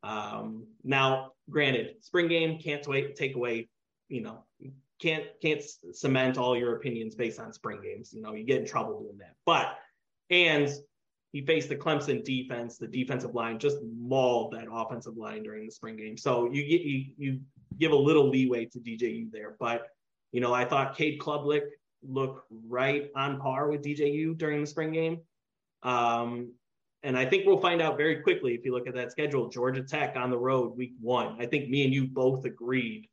Um, 0.03 0.67
now, 0.83 1.31
granted, 1.49 1.95
spring 2.01 2.27
game 2.27 2.59
can't 2.59 2.87
wait, 2.87 3.15
take 3.15 3.35
away, 3.35 3.69
you 4.07 4.21
know, 4.21 4.44
can't 5.01 5.25
can't 5.41 5.61
cement 5.91 6.37
all 6.37 6.57
your 6.57 6.75
opinions 6.75 7.15
based 7.15 7.39
on 7.39 7.51
spring 7.51 7.81
games. 7.83 8.13
You 8.13 8.21
know, 8.21 8.33
you 8.33 8.43
get 8.43 8.61
in 8.61 8.67
trouble 8.67 8.99
doing 9.01 9.17
that. 9.19 9.35
But 9.45 9.77
and 10.29 10.69
he 11.31 11.45
faced 11.45 11.69
the 11.69 11.75
Clemson 11.75 12.23
defense. 12.23 12.77
The 12.77 12.87
defensive 12.87 13.35
line 13.35 13.59
just 13.59 13.77
mauled 13.97 14.53
that 14.53 14.67
offensive 14.71 15.17
line 15.17 15.43
during 15.43 15.65
the 15.65 15.71
spring 15.71 15.97
game. 15.97 16.17
So 16.17 16.51
you 16.51 16.65
get 16.65 16.81
you 16.81 17.05
you 17.17 17.39
give 17.77 17.91
a 17.91 17.95
little 17.95 18.29
leeway 18.29 18.65
to 18.65 18.79
DJU 18.79 19.31
there. 19.31 19.55
But 19.59 19.87
you 20.31 20.41
know, 20.41 20.53
I 20.53 20.65
thought 20.65 20.95
Cade 20.95 21.19
Klubnik 21.19 21.63
looked 22.03 22.45
right 22.67 23.11
on 23.15 23.39
par 23.39 23.69
with 23.69 23.83
DJU 23.83 24.37
during 24.37 24.61
the 24.61 24.67
spring 24.67 24.91
game. 24.91 25.19
Um, 25.83 26.53
and 27.03 27.17
I 27.17 27.25
think 27.25 27.45
we'll 27.45 27.59
find 27.59 27.81
out 27.81 27.97
very 27.97 28.21
quickly 28.21 28.55
if 28.55 28.65
you 28.65 28.73
look 28.73 28.87
at 28.87 28.95
that 28.95 29.11
schedule. 29.11 29.47
Georgia 29.49 29.83
Tech 29.83 30.15
on 30.15 30.29
the 30.29 30.37
road 30.37 30.75
week 30.75 30.93
one. 30.99 31.35
I 31.39 31.45
think 31.45 31.69
me 31.69 31.83
and 31.83 31.93
you 31.93 32.07
both 32.07 32.45
agreed 32.45 33.07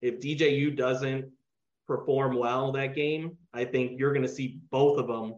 if 0.00 0.20
DJU 0.20 0.76
doesn't 0.76 1.30
perform 1.86 2.36
well 2.36 2.72
that 2.72 2.94
game, 2.94 3.36
I 3.52 3.64
think 3.64 3.98
you're 3.98 4.12
going 4.12 4.26
to 4.26 4.32
see 4.32 4.60
both 4.70 4.98
of 4.98 5.06
them 5.06 5.34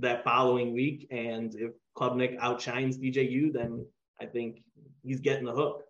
that 0.00 0.24
following 0.24 0.74
week. 0.74 1.06
And 1.10 1.54
if 1.54 1.72
Klubnik 1.96 2.36
outshines 2.38 2.98
DJU, 2.98 3.52
then 3.52 3.86
I 4.20 4.26
think 4.26 4.62
he's 5.02 5.20
getting 5.20 5.44
the 5.44 5.52
hook. 5.52 5.84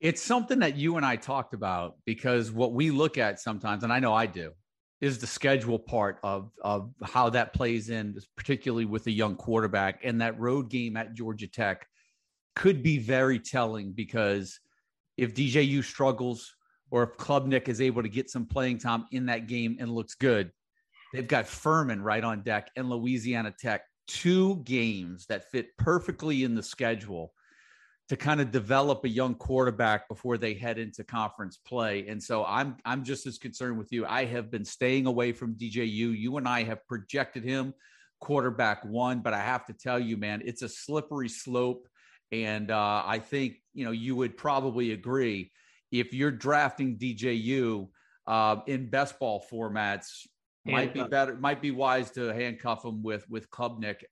It's 0.00 0.22
something 0.22 0.58
that 0.58 0.76
you 0.76 0.98
and 0.98 1.06
I 1.06 1.16
talked 1.16 1.54
about 1.54 1.96
because 2.04 2.52
what 2.52 2.74
we 2.74 2.90
look 2.90 3.16
at 3.16 3.40
sometimes, 3.40 3.82
and 3.82 3.92
I 3.92 3.98
know 3.98 4.12
I 4.12 4.26
do, 4.26 4.52
is 5.00 5.18
the 5.18 5.26
schedule 5.26 5.78
part 5.78 6.18
of 6.22 6.50
of 6.62 6.90
how 7.02 7.30
that 7.30 7.52
plays 7.54 7.90
in, 7.90 8.16
particularly 8.36 8.84
with 8.84 9.06
a 9.06 9.10
young 9.10 9.36
quarterback. 9.36 10.00
And 10.04 10.20
that 10.20 10.38
road 10.38 10.70
game 10.70 10.96
at 10.96 11.14
Georgia 11.14 11.48
Tech 11.48 11.86
could 12.54 12.82
be 12.82 12.98
very 12.98 13.38
telling 13.38 13.92
because 13.92 14.58
if 15.16 15.34
DJU 15.34 15.82
struggles 15.82 16.55
or 16.90 17.02
if 17.02 17.16
Klubnik 17.16 17.68
is 17.68 17.80
able 17.80 18.02
to 18.02 18.08
get 18.08 18.30
some 18.30 18.46
playing 18.46 18.78
time 18.78 19.06
in 19.12 19.26
that 19.26 19.46
game 19.46 19.76
and 19.80 19.90
looks 19.90 20.14
good, 20.14 20.50
they've 21.12 21.26
got 21.26 21.46
Furman 21.46 22.02
right 22.02 22.22
on 22.22 22.42
deck 22.42 22.70
and 22.76 22.88
Louisiana 22.88 23.54
Tech, 23.58 23.82
two 24.06 24.56
games 24.56 25.26
that 25.26 25.50
fit 25.50 25.76
perfectly 25.76 26.44
in 26.44 26.54
the 26.54 26.62
schedule 26.62 27.32
to 28.08 28.16
kind 28.16 28.40
of 28.40 28.52
develop 28.52 29.04
a 29.04 29.08
young 29.08 29.34
quarterback 29.34 30.08
before 30.08 30.38
they 30.38 30.54
head 30.54 30.78
into 30.78 31.02
conference 31.02 31.56
play. 31.56 32.06
And 32.06 32.22
so 32.22 32.44
I'm 32.44 32.76
I'm 32.84 33.02
just 33.02 33.26
as 33.26 33.38
concerned 33.38 33.78
with 33.78 33.90
you. 33.90 34.06
I 34.06 34.24
have 34.26 34.50
been 34.50 34.64
staying 34.64 35.06
away 35.06 35.32
from 35.32 35.54
DJU. 35.54 36.16
You 36.16 36.36
and 36.36 36.46
I 36.46 36.62
have 36.64 36.86
projected 36.86 37.42
him 37.42 37.74
quarterback 38.20 38.84
one, 38.84 39.20
but 39.20 39.34
I 39.34 39.40
have 39.40 39.66
to 39.66 39.72
tell 39.72 39.98
you, 39.98 40.16
man, 40.16 40.42
it's 40.44 40.62
a 40.62 40.68
slippery 40.68 41.28
slope. 41.28 41.88
And 42.32 42.70
uh, 42.70 43.02
I 43.04 43.18
think 43.18 43.56
you 43.74 43.84
know 43.84 43.92
you 43.92 44.14
would 44.16 44.36
probably 44.36 44.92
agree 44.92 45.50
if 46.00 46.12
you're 46.12 46.30
drafting 46.30 46.98
DJU 46.98 47.88
uh, 48.26 48.56
in 48.66 48.88
best 48.88 49.18
ball 49.18 49.44
formats, 49.50 50.26
might 50.64 50.92
be 50.92 51.04
better, 51.04 51.36
might 51.36 51.62
be 51.62 51.70
wise 51.70 52.10
to 52.12 52.34
handcuff 52.34 52.84
him 52.84 53.02
with 53.02 53.28
with 53.30 53.50
Klubnik 53.50 54.02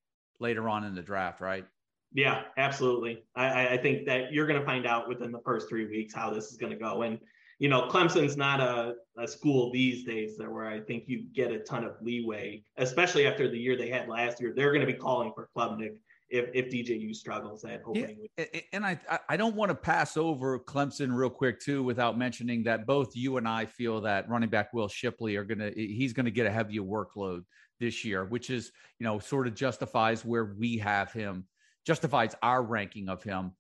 later 0.41 0.69
on 0.69 0.85
in 0.85 0.95
the 0.95 1.03
draft, 1.03 1.41
right? 1.41 1.65
Yeah, 2.13 2.43
absolutely. 2.57 3.25
I, 3.35 3.69
I 3.71 3.77
think 3.77 4.07
that 4.07 4.33
you're 4.33 4.47
going 4.47 4.61
to 4.61 4.65
find 4.65 4.87
out 4.87 5.09
within 5.09 5.33
the 5.33 5.41
first 5.45 5.69
three 5.69 5.87
weeks 5.87 6.15
how 6.15 6.31
this 6.31 6.53
is 6.53 6.57
going 6.57 6.73
to 6.73 6.79
go. 6.79 7.03
And 7.03 7.19
you 7.59 7.69
know, 7.69 7.89
Clemson's 7.89 8.37
not 8.37 8.61
a, 8.61 8.95
a 9.17 9.29
school 9.29 9.71
these 9.73 10.05
days 10.05 10.37
that 10.39 10.51
where 10.51 10.67
I 10.67 10.81
think 10.81 11.05
you 11.07 11.25
get 11.35 11.53
a 11.53 11.61
ton 11.61 11.85
of 11.85 11.93
leeway, 12.01 12.65
especially 12.77 13.27
after 13.27 13.49
the 13.49 13.59
year 13.59 13.77
they 13.77 13.89
had 13.89 14.09
last 14.09 14.41
year. 14.41 14.53
They're 14.55 14.73
going 14.73 14.87
to 14.87 14.93
be 14.93 14.99
calling 14.99 15.33
for 15.35 15.49
Klubnik 15.57 15.95
if, 16.35 16.51
if 16.53 16.67
DJU 16.67 17.15
struggles 17.15 17.65
at 17.65 17.83
opening 17.87 18.27
yeah. 18.37 18.45
And 18.73 18.85
I 18.85 18.99
I 19.29 19.37
don't 19.37 19.55
want 19.55 19.71
to 19.71 19.75
pass 19.75 20.17
over 20.17 20.59
Clemson 20.59 21.15
real 21.15 21.31
quick 21.31 21.61
too 21.61 21.85
without 21.85 22.19
mentioning 22.19 22.65
that 22.65 22.87
both 22.87 23.15
you 23.15 23.37
and 23.37 23.47
I 23.47 23.67
feel 23.67 24.01
that 24.01 24.29
running 24.29 24.51
back 24.51 24.73
Will 24.73 24.89
Shipley 24.89 25.37
are 25.37 25.45
gonna 25.45 25.71
he's 25.75 26.13
gonna 26.13 26.33
get 26.33 26.47
a 26.47 26.51
heavier 26.51 26.83
workload 26.83 27.45
this 27.79 28.05
year, 28.05 28.25
which 28.25 28.51
is 28.51 28.73
you 28.99 29.05
know 29.05 29.21
sort 29.21 29.47
of 29.47 29.55
justifies 29.55 30.25
where 30.25 30.57
we 30.59 30.77
have 30.79 31.13
him, 31.13 31.47
justifies 31.87 32.35
our 32.43 32.63
ranking 32.63 33.09
of 33.09 33.23
him. 33.23 33.53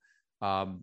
Um, 0.42 0.82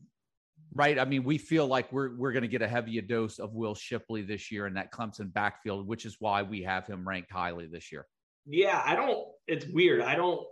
right? 0.73 0.97
I 0.97 1.03
mean, 1.03 1.25
we 1.25 1.37
feel 1.37 1.67
like 1.67 1.91
we're 1.91 2.15
we're 2.15 2.31
going 2.31 2.43
to 2.43 2.47
get 2.47 2.61
a 2.61 2.67
heavier 2.69 3.01
dose 3.01 3.37
of 3.37 3.53
Will 3.53 3.75
Shipley 3.75 4.21
this 4.21 4.49
year 4.49 4.65
in 4.65 4.75
that 4.75 4.93
Clemson 4.93 5.33
backfield, 5.33 5.87
which 5.87 6.05
is 6.05 6.15
why 6.19 6.41
we 6.41 6.63
have 6.63 6.87
him 6.87 7.05
ranked 7.05 7.31
highly 7.31 7.67
this 7.67 7.91
year. 7.91 8.07
Yeah, 8.45 8.81
I 8.85 8.95
don't. 8.95 9.27
It's 9.47 9.65
weird. 9.65 10.01
I 10.01 10.15
don't 10.15 10.47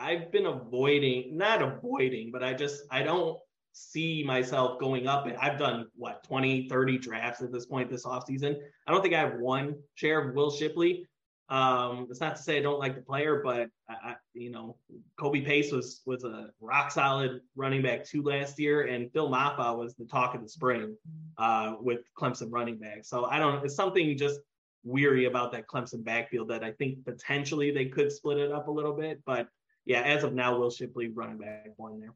I've 0.00 0.32
been 0.32 0.46
avoiding, 0.46 1.36
not 1.36 1.62
avoiding, 1.62 2.30
but 2.32 2.42
I 2.42 2.54
just, 2.54 2.82
I 2.90 3.02
don't 3.02 3.38
see 3.72 4.24
myself 4.24 4.80
going 4.80 5.06
up. 5.06 5.26
And 5.26 5.36
I've 5.36 5.58
done 5.58 5.86
what, 5.94 6.24
20, 6.24 6.68
30 6.68 6.98
drafts 6.98 7.42
at 7.42 7.52
this 7.52 7.66
point 7.66 7.90
this 7.90 8.06
offseason. 8.06 8.56
I 8.86 8.92
don't 8.92 9.02
think 9.02 9.14
I 9.14 9.20
have 9.20 9.38
one 9.38 9.76
share 9.94 10.28
of 10.28 10.34
Will 10.34 10.50
Shipley. 10.50 11.06
Um, 11.50 12.06
it's 12.08 12.20
not 12.20 12.36
to 12.36 12.42
say 12.42 12.58
I 12.58 12.62
don't 12.62 12.78
like 12.78 12.94
the 12.94 13.02
player, 13.02 13.42
but 13.44 13.68
I, 13.88 13.94
I, 14.10 14.14
you 14.34 14.50
know, 14.50 14.76
Kobe 15.18 15.40
Pace 15.40 15.72
was 15.72 16.00
was 16.06 16.22
a 16.22 16.50
rock 16.60 16.92
solid 16.92 17.40
running 17.56 17.82
back 17.82 18.04
two 18.04 18.22
last 18.22 18.56
year, 18.60 18.86
and 18.86 19.12
Phil 19.12 19.28
Mafah 19.28 19.76
was 19.76 19.96
the 19.96 20.04
talk 20.04 20.36
of 20.36 20.42
the 20.42 20.48
spring 20.48 20.96
uh, 21.38 21.74
with 21.80 22.02
Clemson 22.16 22.52
running 22.52 22.78
back. 22.78 23.00
So 23.02 23.24
I 23.24 23.40
don't. 23.40 23.64
It's 23.64 23.74
something 23.74 24.16
just 24.16 24.38
weary 24.84 25.24
about 25.24 25.50
that 25.50 25.66
Clemson 25.66 26.04
backfield 26.04 26.48
that 26.50 26.62
I 26.62 26.70
think 26.70 27.04
potentially 27.04 27.72
they 27.72 27.86
could 27.86 28.12
split 28.12 28.38
it 28.38 28.52
up 28.52 28.68
a 28.68 28.70
little 28.70 28.94
bit, 28.94 29.20
but 29.26 29.48
yeah, 29.86 30.02
as 30.02 30.24
of 30.24 30.34
now, 30.34 30.58
Will 30.58 30.70
Shipley 30.70 31.08
running 31.08 31.38
back 31.38 31.68
one 31.76 32.00
there. 32.00 32.14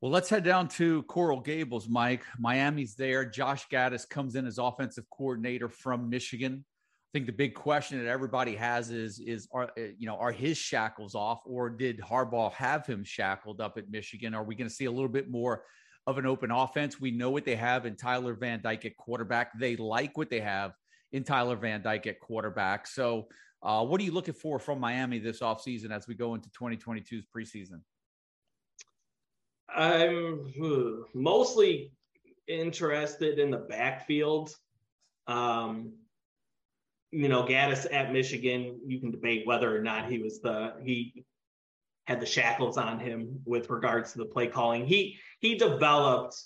Well, 0.00 0.10
let's 0.10 0.28
head 0.28 0.42
down 0.42 0.66
to 0.70 1.04
Coral 1.04 1.40
Gables, 1.40 1.88
Mike. 1.88 2.24
Miami's 2.38 2.96
there. 2.96 3.24
Josh 3.24 3.68
Gattis 3.68 4.08
comes 4.08 4.34
in 4.34 4.46
as 4.46 4.58
offensive 4.58 5.04
coordinator 5.10 5.68
from 5.68 6.10
Michigan. 6.10 6.64
I 6.66 7.18
think 7.18 7.26
the 7.26 7.32
big 7.32 7.54
question 7.54 7.98
that 7.98 8.10
everybody 8.10 8.56
has 8.56 8.90
is 8.90 9.20
is 9.20 9.46
are 9.52 9.70
eh, 9.76 9.90
you 9.98 10.06
know 10.06 10.16
are 10.16 10.32
his 10.32 10.56
shackles 10.58 11.14
off 11.14 11.42
or 11.44 11.70
did 11.70 12.00
Harbaugh 12.00 12.52
have 12.52 12.86
him 12.86 13.04
shackled 13.04 13.60
up 13.60 13.78
at 13.78 13.90
Michigan? 13.90 14.34
Are 14.34 14.42
we 14.42 14.54
going 14.54 14.68
to 14.68 14.74
see 14.74 14.86
a 14.86 14.90
little 14.90 15.08
bit 15.08 15.30
more 15.30 15.62
of 16.06 16.18
an 16.18 16.26
open 16.26 16.50
offense? 16.50 17.00
We 17.00 17.10
know 17.10 17.30
what 17.30 17.44
they 17.44 17.54
have 17.56 17.86
in 17.86 17.96
Tyler 17.96 18.34
Van 18.34 18.60
Dyke 18.60 18.86
at 18.86 18.96
quarterback. 18.96 19.56
They 19.58 19.76
like 19.76 20.16
what 20.16 20.30
they 20.30 20.40
have 20.40 20.72
in 21.12 21.22
Tyler 21.22 21.54
Van 21.54 21.82
Dyke 21.82 22.06
at 22.08 22.18
quarterback. 22.18 22.86
So 22.86 23.28
uh, 23.62 23.84
what 23.84 24.00
are 24.00 24.04
you 24.04 24.12
looking 24.12 24.34
for 24.34 24.58
from 24.58 24.80
Miami 24.80 25.18
this 25.18 25.40
offseason 25.40 25.90
as 25.90 26.08
we 26.08 26.14
go 26.14 26.34
into 26.34 26.48
2022's 26.50 27.26
preseason? 27.34 27.80
I'm 29.74 30.52
mostly 31.14 31.92
interested 32.48 33.38
in 33.38 33.50
the 33.50 33.58
backfield. 33.58 34.54
Um, 35.26 35.92
you 37.10 37.28
know, 37.28 37.44
Gattis 37.44 37.86
at 37.92 38.12
Michigan, 38.12 38.80
you 38.84 38.98
can 38.98 39.10
debate 39.10 39.46
whether 39.46 39.74
or 39.74 39.80
not 39.80 40.10
he 40.10 40.18
was 40.18 40.40
the 40.40 40.74
he 40.82 41.24
had 42.06 42.20
the 42.20 42.26
shackles 42.26 42.76
on 42.76 42.98
him 42.98 43.40
with 43.44 43.70
regards 43.70 44.12
to 44.12 44.18
the 44.18 44.24
play 44.24 44.48
calling. 44.48 44.86
He 44.86 45.18
he 45.40 45.54
developed 45.54 46.36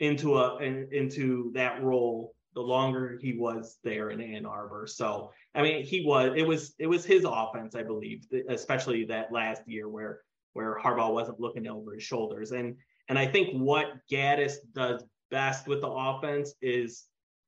into 0.00 0.36
a 0.36 0.58
in, 0.58 0.88
into 0.92 1.50
that 1.54 1.82
role 1.82 2.34
the 2.58 2.64
longer 2.64 3.16
he 3.22 3.34
was 3.34 3.78
there 3.84 4.10
in 4.10 4.20
Ann 4.20 4.44
Arbor. 4.44 4.88
So 4.88 5.30
I 5.54 5.62
mean, 5.62 5.84
he 5.84 6.04
was 6.04 6.32
it 6.34 6.42
was 6.42 6.74
it 6.80 6.88
was 6.88 7.04
his 7.04 7.24
offense, 7.24 7.76
I 7.76 7.84
believe, 7.84 8.26
especially 8.48 9.04
that 9.04 9.30
last 9.30 9.62
year 9.66 9.88
where 9.88 10.22
where 10.54 10.76
Harbaugh 10.76 11.12
wasn't 11.12 11.38
looking 11.38 11.68
over 11.68 11.94
his 11.94 12.02
shoulders. 12.02 12.50
And 12.50 12.74
and 13.08 13.16
I 13.16 13.28
think 13.28 13.56
what 13.56 13.92
Gattis 14.10 14.56
does 14.74 15.04
best 15.30 15.68
with 15.68 15.82
the 15.82 15.88
offense 15.88 16.54
is, 16.60 17.04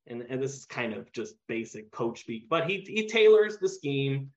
and, 0.06 0.24
and 0.30 0.40
this 0.40 0.54
is 0.54 0.64
kind 0.64 0.94
of 0.94 1.10
just 1.12 1.34
basic 1.48 1.90
coach 1.90 2.20
speak, 2.20 2.48
but 2.48 2.70
he 2.70 2.84
he 2.86 3.08
tailors 3.08 3.58
the 3.58 3.68
scheme 3.68 4.30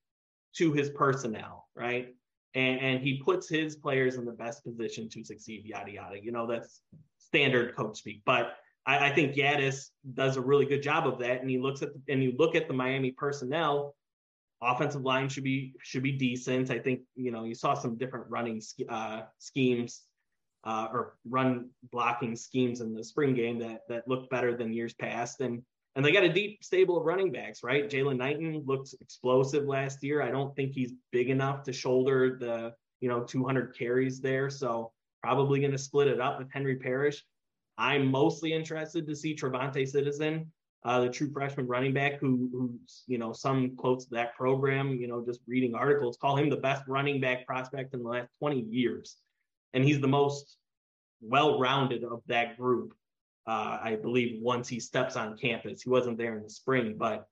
to 0.56 0.74
his 0.74 0.90
personnel, 0.90 1.68
right? 1.76 2.16
And, 2.56 2.80
and 2.80 3.00
he 3.00 3.22
puts 3.22 3.48
his 3.48 3.76
players 3.76 4.16
in 4.16 4.26
the 4.26 4.32
best 4.32 4.64
position 4.64 5.08
to 5.10 5.24
succeed, 5.24 5.66
yada 5.66 5.92
yada. 5.92 6.18
You 6.20 6.32
know, 6.32 6.48
that's 6.48 6.82
standard 7.20 7.76
coach 7.76 8.00
speak. 8.00 8.24
But 8.26 8.56
I, 8.86 9.10
I 9.10 9.16
think 9.16 9.36
Gattis 9.36 9.90
does 10.14 10.38
a 10.38 10.42
really 10.42 10.66
good 10.66 10.84
job 10.84 11.08
of 11.08 11.20
that. 11.20 11.42
And 11.42 11.50
he 11.50 11.58
looks 11.58 11.82
at 11.82 11.90
and 12.08 12.24
you 12.24 12.34
look 12.38 12.56
at 12.56 12.68
the 12.68 12.74
Miami 12.74 13.12
personnel, 13.12 13.96
offensive 14.62 15.02
line 15.02 15.30
should 15.30 15.44
be 15.44 15.74
should 15.82 16.04
be 16.04 16.12
decent. 16.12 16.72
I 16.72 16.80
think 16.80 17.02
you 17.16 17.32
know 17.32 17.44
you 17.44 17.56
saw 17.56 17.74
some 17.74 17.98
different 17.98 18.30
running 18.30 18.62
uh, 18.90 19.22
schemes 19.40 20.02
uh, 20.64 20.88
or 20.92 21.16
run 21.30 21.70
blocking 21.92 22.36
schemes 22.36 22.82
in 22.82 22.94
the 22.94 23.04
spring 23.04 23.34
game 23.34 23.60
that 23.60 23.82
that 23.90 24.08
looked 24.08 24.30
better 24.30 24.56
than 24.56 24.74
years 24.74 24.94
past. 24.94 25.42
And 25.42 25.62
and 25.96 26.04
they 26.04 26.12
got 26.12 26.24
a 26.24 26.34
deep 26.34 26.64
stable 26.64 26.98
of 26.98 27.06
running 27.06 27.32
backs, 27.32 27.64
right? 27.64 27.88
Jaylan 27.88 28.18
Knighton 28.18 28.64
looked 28.66 28.96
explosive 29.00 29.66
last 29.66 30.04
year. 30.04 30.24
I 30.24 30.32
don't 30.32 30.56
think 30.56 30.74
he's 30.74 30.94
big 31.12 31.30
enough 31.30 31.64
to 31.64 31.74
shoulder 31.74 32.38
the 32.40 32.74
you 33.00 33.10
know 33.10 33.24
200 33.24 33.78
carries 33.78 34.22
there. 34.22 34.50
So 34.50 34.92
probably 35.22 35.60
going 35.60 35.72
to 35.72 35.78
split 35.78 36.08
it 36.08 36.20
up 36.20 36.40
with 36.40 36.52
Henry 36.52 36.78
Parrish. 36.78 37.24
I'm 37.78 38.08
mostly 38.08 38.54
interested 38.54 39.08
to 39.08 39.16
see 39.16 39.36
TreVonte' 39.36 39.88
Citizen 39.88 40.52
uh, 40.86 41.02
the 41.02 41.10
true 41.10 41.32
freshman 41.32 41.68
running 41.68 41.94
back, 41.94 42.20
who 42.20 42.50
who's 42.52 43.04
you 43.08 43.18
know 43.18 43.32
some 43.32 43.76
quotes 43.76 44.06
that 44.08 44.36
program, 44.36 44.98
you 45.00 45.08
know, 45.08 45.24
just 45.26 45.40
reading 45.48 45.76
articles, 45.76 46.18
call 46.18 46.36
him 46.36 46.50
the 46.50 46.58
best 46.58 46.84
running 46.88 47.22
back 47.22 47.46
prospect 47.48 47.94
in 47.94 48.04
the 48.04 48.10
last 48.10 48.30
20 48.40 48.62
years, 48.62 49.16
and 49.74 49.84
he's 49.84 50.02
the 50.02 50.08
most 50.08 50.58
well-rounded 51.22 52.04
of 52.04 52.22
that 52.28 52.58
group. 52.58 52.94
Uh, 53.48 53.78
I 53.82 53.98
believe 54.02 54.42
once 54.42 54.68
he 54.68 54.80
steps 54.80 55.16
on 55.16 55.38
campus, 55.38 55.82
he 55.82 55.90
wasn't 55.90 56.18
there 56.18 56.36
in 56.38 56.44
the 56.44 56.50
spring, 56.50 56.96
but 56.98 57.28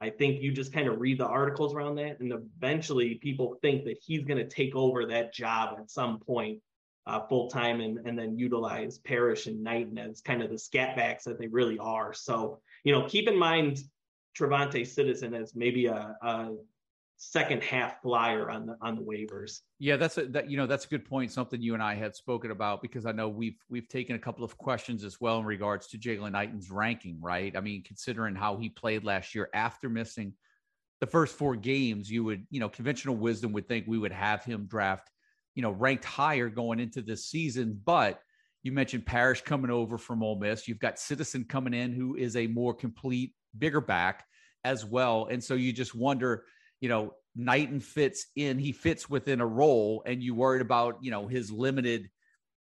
I 0.00 0.10
think 0.10 0.42
you 0.42 0.52
just 0.52 0.72
kind 0.72 0.88
of 0.88 1.00
read 1.00 1.18
the 1.18 1.26
articles 1.26 1.74
around 1.74 1.96
that, 1.96 2.20
and 2.20 2.32
eventually 2.32 3.14
people 3.16 3.56
think 3.62 3.84
that 3.84 3.98
he's 4.02 4.24
going 4.24 4.38
to 4.38 4.48
take 4.48 4.74
over 4.74 5.06
that 5.06 5.32
job 5.32 5.76
at 5.78 5.90
some 5.90 6.18
point 6.18 6.60
uh, 7.10 7.26
full 7.26 7.48
time 7.48 7.80
and, 7.80 7.98
and 8.06 8.18
then 8.18 8.38
utilize 8.38 8.98
Parrish 8.98 9.46
and 9.46 9.62
Knighton 9.62 9.98
as 9.98 10.20
kind 10.20 10.42
of 10.42 10.50
the 10.50 10.58
scat 10.58 10.94
backs 10.94 11.24
that 11.24 11.38
they 11.38 11.48
really 11.48 11.78
are. 11.78 12.12
So, 12.12 12.60
you 12.84 12.92
know, 12.92 13.06
keep 13.08 13.28
in 13.28 13.36
mind 13.36 13.80
TreVonte' 14.38 14.86
Citizen 14.86 15.34
as 15.34 15.56
maybe 15.56 15.86
a, 15.86 16.16
a 16.22 16.50
second 17.16 17.62
half 17.64 18.00
flyer 18.00 18.48
on 18.48 18.64
the 18.66 18.76
on 18.80 18.94
the 18.94 19.02
waivers. 19.02 19.60
Yeah, 19.80 19.96
that's 19.96 20.18
a 20.18 20.26
that 20.26 20.48
you 20.48 20.56
know 20.56 20.66
that's 20.66 20.84
a 20.84 20.88
good 20.88 21.04
point. 21.04 21.32
Something 21.32 21.60
you 21.60 21.74
and 21.74 21.82
I 21.82 21.94
had 21.94 22.14
spoken 22.14 22.52
about 22.52 22.80
because 22.80 23.06
I 23.06 23.12
know 23.12 23.28
we've 23.28 23.58
we've 23.68 23.88
taken 23.88 24.14
a 24.14 24.18
couple 24.18 24.44
of 24.44 24.56
questions 24.56 25.02
as 25.02 25.20
well 25.20 25.40
in 25.40 25.44
regards 25.44 25.88
to 25.88 25.98
Jaylan 25.98 26.32
Knighton's 26.32 26.70
ranking. 26.70 27.20
Right, 27.20 27.56
I 27.56 27.60
mean, 27.60 27.82
considering 27.82 28.36
how 28.36 28.56
he 28.56 28.68
played 28.68 29.04
last 29.04 29.34
year 29.34 29.50
after 29.52 29.88
missing 29.88 30.32
the 31.00 31.06
first 31.06 31.36
four 31.36 31.56
games, 31.56 32.08
you 32.08 32.22
would 32.22 32.46
you 32.50 32.60
know 32.60 32.68
conventional 32.68 33.16
wisdom 33.16 33.52
would 33.52 33.66
think 33.66 33.86
we 33.88 33.98
would 33.98 34.12
have 34.12 34.44
him 34.44 34.66
draft 34.66 35.10
you 35.54 35.62
know, 35.62 35.70
ranked 35.70 36.04
higher 36.04 36.48
going 36.48 36.80
into 36.80 37.02
this 37.02 37.26
season. 37.26 37.80
But 37.84 38.20
you 38.62 38.72
mentioned 38.72 39.06
Parrish 39.06 39.42
coming 39.42 39.70
over 39.70 39.98
from 39.98 40.22
Ole 40.22 40.38
Miss. 40.38 40.68
You've 40.68 40.78
got 40.78 40.98
Citizen 40.98 41.44
coming 41.44 41.74
in, 41.74 41.92
who 41.92 42.16
is 42.16 42.36
a 42.36 42.46
more 42.46 42.74
complete, 42.74 43.34
bigger 43.58 43.80
back 43.80 44.24
as 44.64 44.84
well. 44.84 45.28
And 45.30 45.42
so 45.42 45.54
you 45.54 45.72
just 45.72 45.94
wonder, 45.94 46.44
you 46.80 46.88
know, 46.88 47.14
Knighton 47.34 47.80
fits 47.80 48.26
in, 48.36 48.58
he 48.58 48.72
fits 48.72 49.08
within 49.08 49.40
a 49.40 49.46
role, 49.46 50.02
and 50.04 50.22
you 50.22 50.34
worried 50.34 50.62
about, 50.62 50.98
you 51.00 51.10
know, 51.10 51.26
his 51.26 51.50
limited 51.50 52.10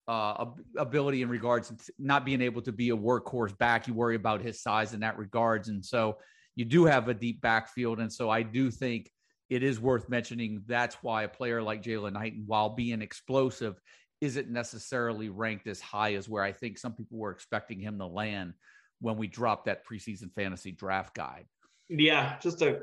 uh, 0.07 0.45
ability 0.77 1.21
in 1.21 1.29
regards 1.29 1.69
to 1.69 1.93
not 1.97 2.25
being 2.25 2.41
able 2.41 2.61
to 2.63 2.71
be 2.71 2.89
a 2.89 2.97
workhorse 2.97 3.57
back. 3.57 3.87
You 3.87 3.93
worry 3.93 4.15
about 4.15 4.41
his 4.41 4.61
size 4.61 4.93
in 4.93 4.99
that 4.99 5.17
regards. 5.17 5.69
And 5.69 5.83
so 5.83 6.17
you 6.55 6.65
do 6.65 6.85
have 6.85 7.07
a 7.07 7.13
deep 7.13 7.41
backfield. 7.41 7.99
And 7.99 8.11
so 8.11 8.29
I 8.29 8.43
do 8.43 8.69
think 8.69 9.09
it 9.49 9.63
is 9.63 9.79
worth 9.79 10.09
mentioning 10.09 10.63
that's 10.65 10.95
why 11.01 11.23
a 11.23 11.27
player 11.27 11.61
like 11.61 11.83
Jaylan 11.83 12.13
Knighton, 12.13 12.43
while 12.45 12.69
being 12.69 13.01
explosive, 13.01 13.79
isn't 14.21 14.49
necessarily 14.49 15.29
ranked 15.29 15.67
as 15.67 15.79
high 15.79 16.15
as 16.15 16.27
where 16.27 16.43
I 16.43 16.51
think 16.51 16.77
some 16.77 16.93
people 16.93 17.17
were 17.17 17.31
expecting 17.31 17.79
him 17.79 17.99
to 17.99 18.05
land 18.05 18.53
when 19.01 19.17
we 19.17 19.27
dropped 19.27 19.65
that 19.65 19.85
preseason 19.85 20.33
fantasy 20.33 20.71
draft 20.71 21.13
guide. 21.13 21.45
Yeah, 21.89 22.37
just 22.39 22.59
to 22.59 22.81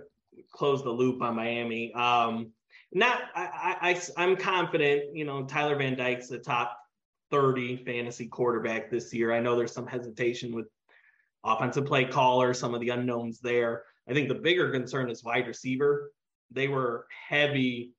close 0.52 0.84
the 0.84 0.90
loop 0.90 1.22
on 1.22 1.34
Miami. 1.34 1.92
Um, 1.94 2.52
not 2.92 3.22
I, 3.34 3.76
I 3.80 4.00
I'm 4.16 4.36
confident, 4.36 5.16
you 5.16 5.24
know, 5.24 5.44
Tyler 5.44 5.76
Van 5.76 5.96
Dyke's 5.96 6.28
the 6.28 6.38
top 6.38 6.78
30 7.30 7.84
fantasy 7.84 8.26
quarterback 8.26 8.90
this 8.90 9.12
year. 9.12 9.32
I 9.32 9.40
know 9.40 9.56
there's 9.56 9.72
some 9.72 9.86
hesitation 9.86 10.54
with 10.54 10.66
offensive 11.44 11.86
play 11.86 12.04
caller, 12.04 12.54
some 12.54 12.74
of 12.74 12.80
the 12.80 12.90
unknowns 12.90 13.40
there. 13.40 13.84
I 14.08 14.12
think 14.12 14.28
the 14.28 14.34
bigger 14.34 14.70
concern 14.70 15.10
is 15.10 15.24
wide 15.24 15.46
receiver 15.46 16.12
they 16.54 16.68
were 16.68 17.06
heavy 17.28 17.92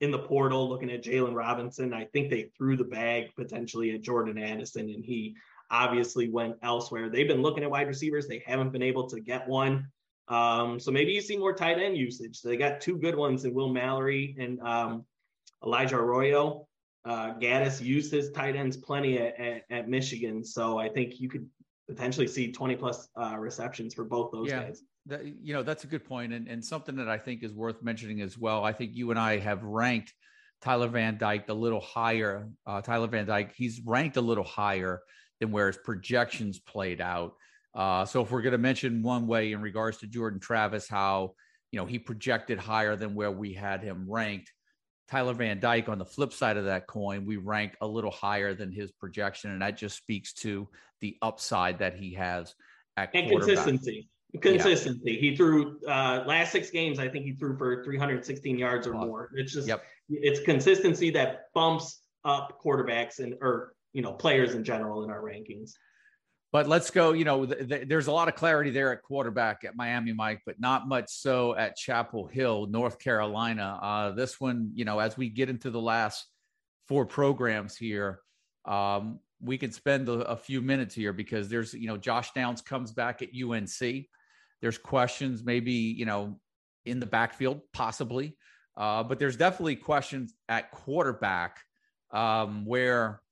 in 0.00 0.10
the 0.10 0.18
portal 0.18 0.68
looking 0.68 0.90
at 0.90 1.02
Jalen 1.02 1.34
Robinson. 1.34 1.94
I 1.94 2.04
think 2.04 2.30
they 2.30 2.50
threw 2.56 2.76
the 2.76 2.84
bag 2.84 3.34
potentially 3.34 3.92
at 3.92 4.02
Jordan 4.02 4.38
Addison, 4.38 4.90
and 4.90 5.04
he 5.04 5.34
obviously 5.70 6.28
went 6.28 6.56
elsewhere. 6.62 7.08
They've 7.08 7.28
been 7.28 7.42
looking 7.42 7.64
at 7.64 7.70
wide 7.70 7.88
receivers, 7.88 8.28
they 8.28 8.42
haven't 8.46 8.72
been 8.72 8.82
able 8.82 9.08
to 9.08 9.20
get 9.20 9.48
one. 9.48 9.88
Um, 10.28 10.80
so 10.80 10.90
maybe 10.90 11.12
you 11.12 11.20
see 11.20 11.36
more 11.36 11.54
tight 11.54 11.78
end 11.78 11.96
usage. 11.96 12.42
They 12.42 12.56
got 12.56 12.80
two 12.80 12.98
good 12.98 13.14
ones 13.14 13.44
in 13.44 13.54
Will 13.54 13.72
Mallory 13.72 14.36
and 14.38 14.60
um, 14.60 15.04
Elijah 15.64 15.96
Arroyo. 15.96 16.66
Uh, 17.04 17.34
Gattis 17.34 17.80
used 17.80 18.12
his 18.12 18.32
tight 18.32 18.56
ends 18.56 18.76
plenty 18.76 19.18
at, 19.18 19.38
at, 19.38 19.62
at, 19.70 19.88
Michigan, 19.88 20.44
so 20.44 20.76
I 20.76 20.88
think 20.88 21.20
you 21.20 21.28
could 21.28 21.48
potentially 21.88 22.26
see 22.26 22.50
20 22.50 22.74
plus 22.74 23.08
uh, 23.16 23.36
receptions 23.38 23.94
for 23.94 24.02
both 24.02 24.32
those 24.32 24.48
yeah. 24.48 24.64
guys 24.64 24.82
that, 25.06 25.24
you 25.24 25.54
know 25.54 25.62
that's 25.62 25.84
a 25.84 25.86
good 25.86 26.04
point 26.04 26.32
and, 26.32 26.48
and 26.48 26.64
something 26.64 26.96
that 26.96 27.08
i 27.08 27.18
think 27.18 27.42
is 27.42 27.52
worth 27.52 27.82
mentioning 27.82 28.20
as 28.20 28.36
well. 28.36 28.64
I 28.64 28.72
think 28.72 28.94
you 28.94 29.10
and 29.10 29.18
i 29.18 29.38
have 29.38 29.62
ranked 29.62 30.12
tyler 30.60 30.88
van 30.88 31.18
dyke 31.18 31.48
a 31.48 31.54
little 31.54 31.80
higher 31.80 32.48
uh, 32.66 32.80
tyler 32.80 33.06
van 33.06 33.26
dyke 33.26 33.52
he's 33.54 33.80
ranked 33.84 34.16
a 34.16 34.20
little 34.20 34.44
higher 34.44 35.00
than 35.40 35.50
where 35.50 35.66
his 35.66 35.76
projections 35.76 36.58
played 36.58 37.00
out. 37.00 37.34
Uh, 37.74 38.06
so 38.06 38.22
if 38.22 38.30
we're 38.30 38.40
going 38.40 38.52
to 38.52 38.58
mention 38.58 39.02
one 39.02 39.26
way 39.26 39.52
in 39.52 39.60
regards 39.60 39.98
to 39.98 40.06
jordan 40.06 40.40
travis 40.40 40.88
how 40.88 41.34
you 41.70 41.78
know 41.78 41.86
he 41.86 41.98
projected 41.98 42.58
higher 42.58 42.96
than 42.96 43.14
where 43.14 43.30
we 43.30 43.52
had 43.52 43.82
him 43.82 44.06
ranked 44.08 44.50
tyler 45.08 45.34
van 45.34 45.60
dyke 45.60 45.88
on 45.88 45.98
the 45.98 46.04
flip 46.04 46.32
side 46.32 46.56
of 46.56 46.64
that 46.64 46.86
coin 46.86 47.26
we 47.26 47.36
rank 47.36 47.76
a 47.82 47.86
little 47.86 48.10
higher 48.10 48.54
than 48.54 48.72
his 48.72 48.90
projection 48.92 49.50
and 49.50 49.60
that 49.60 49.76
just 49.76 49.96
speaks 49.96 50.32
to 50.32 50.66
the 51.00 51.16
upside 51.20 51.78
that 51.78 51.94
he 51.94 52.14
has 52.14 52.54
at 52.96 53.10
and 53.14 53.30
consistency 53.30 54.08
Consistency. 54.40 55.12
Yeah. 55.12 55.20
He 55.20 55.36
threw 55.36 55.80
uh, 55.86 56.24
last 56.26 56.52
six 56.52 56.70
games. 56.70 56.98
I 56.98 57.08
think 57.08 57.24
he 57.24 57.32
threw 57.32 57.56
for 57.56 57.84
316 57.84 58.58
yards 58.58 58.86
or 58.86 58.94
more. 58.94 59.30
It's 59.34 59.52
just 59.52 59.68
yep. 59.68 59.84
it's 60.08 60.40
consistency 60.40 61.10
that 61.10 61.52
bumps 61.54 62.02
up 62.24 62.60
quarterbacks 62.64 63.18
and 63.20 63.34
or 63.40 63.74
you 63.92 64.02
know 64.02 64.12
players 64.12 64.54
in 64.54 64.64
general 64.64 65.04
in 65.04 65.10
our 65.10 65.22
rankings. 65.22 65.72
But 66.52 66.68
let's 66.68 66.90
go. 66.90 67.12
You 67.12 67.24
know, 67.24 67.44
th- 67.44 67.68
th- 67.68 67.88
there's 67.88 68.06
a 68.06 68.12
lot 68.12 68.28
of 68.28 68.34
clarity 68.34 68.70
there 68.70 68.92
at 68.92 69.02
quarterback 69.02 69.64
at 69.64 69.76
Miami, 69.76 70.12
Mike, 70.12 70.40
but 70.46 70.58
not 70.60 70.88
much 70.88 71.06
so 71.08 71.54
at 71.56 71.76
Chapel 71.76 72.26
Hill, 72.26 72.66
North 72.66 72.98
Carolina. 72.98 73.78
Uh, 73.82 74.10
this 74.12 74.40
one, 74.40 74.70
you 74.74 74.84
know, 74.84 74.98
as 74.98 75.16
we 75.16 75.28
get 75.28 75.50
into 75.50 75.70
the 75.70 75.80
last 75.80 76.26
four 76.86 77.04
programs 77.04 77.76
here, 77.76 78.20
um, 78.64 79.18
we 79.40 79.58
can 79.58 79.72
spend 79.72 80.08
a, 80.08 80.20
a, 80.30 80.36
few 80.36 80.62
minutes 80.62 80.94
here 80.94 81.12
because 81.12 81.48
there's, 81.48 81.74
you 81.74 81.88
know, 81.88 81.96
Josh 81.96 82.32
Downs 82.32 82.62
comes 82.62 82.92
back 82.92 83.22
at 83.22 83.28
UNC. 83.30 84.06
There's 84.60 84.78
questions, 84.78 85.44
maybe, 85.44 85.72
you 85.72 86.06
know, 86.06 86.40
in 86.84 87.00
the 87.00 87.06
backfield, 87.06 87.60
possibly. 87.72 88.36
Uh, 88.76 89.02
but 89.02 89.18
there's 89.18 89.36
definitely 89.36 89.76
questions 89.76 90.34
at 90.48 90.70
quarterback 90.70 91.60
um, 92.12 92.64
where, 92.66 93.22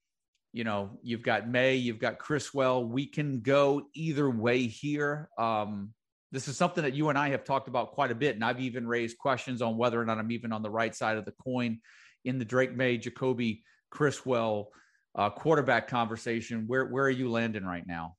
you 0.53 0.65
know, 0.65 0.99
you've 1.03 1.23
got 1.23 1.49
Maye, 1.49 1.77
you've 1.77 1.99
got 1.99 2.19
Criswell. 2.19 2.85
We 2.85 3.07
can 3.07 3.41
go 3.41 3.87
either 3.95 4.29
way 4.31 4.67
here. 4.67 5.29
Um, 5.39 5.93
this 6.33 6.49
is 6.49 6.57
something 6.57 6.83
that 6.83 6.95
you 6.95 7.11
and 7.11 7.19
I 7.19 7.29
have 7.29 7.45
talked 7.45 7.69
about 7.69 7.93
quite 7.93 8.11
a 8.11 8.15
bit. 8.15 8.35
And 8.35 8.45
I've 8.45 8.61
even 8.61 8.87
raised 8.87 9.19
questions 9.19 9.63
on 9.63 9.77
whether 9.77 10.01
or 10.01 10.05
not 10.05 10.19
I'm 10.19 10.33
even 10.33 10.53
on 10.53 10.63
the 10.63 10.71
right 10.71 10.95
side 10.95 11.17
of 11.17 11.25
the 11.25 11.35
coin 11.43 11.79
in 12.25 12.39
the 12.39 12.45
Drake 12.45 12.75
Maye, 12.75 12.99
Jacolby 12.99 13.63
Criswell 13.91 14.71
uh, 15.15 15.31
quarterback 15.31 15.89
conversation. 15.89 16.65
Where, 16.67 16.87
where 16.87 17.05
are 17.05 17.11
you 17.11 17.31
landing 17.31 17.65
right 17.65 17.87
now? 17.87 18.17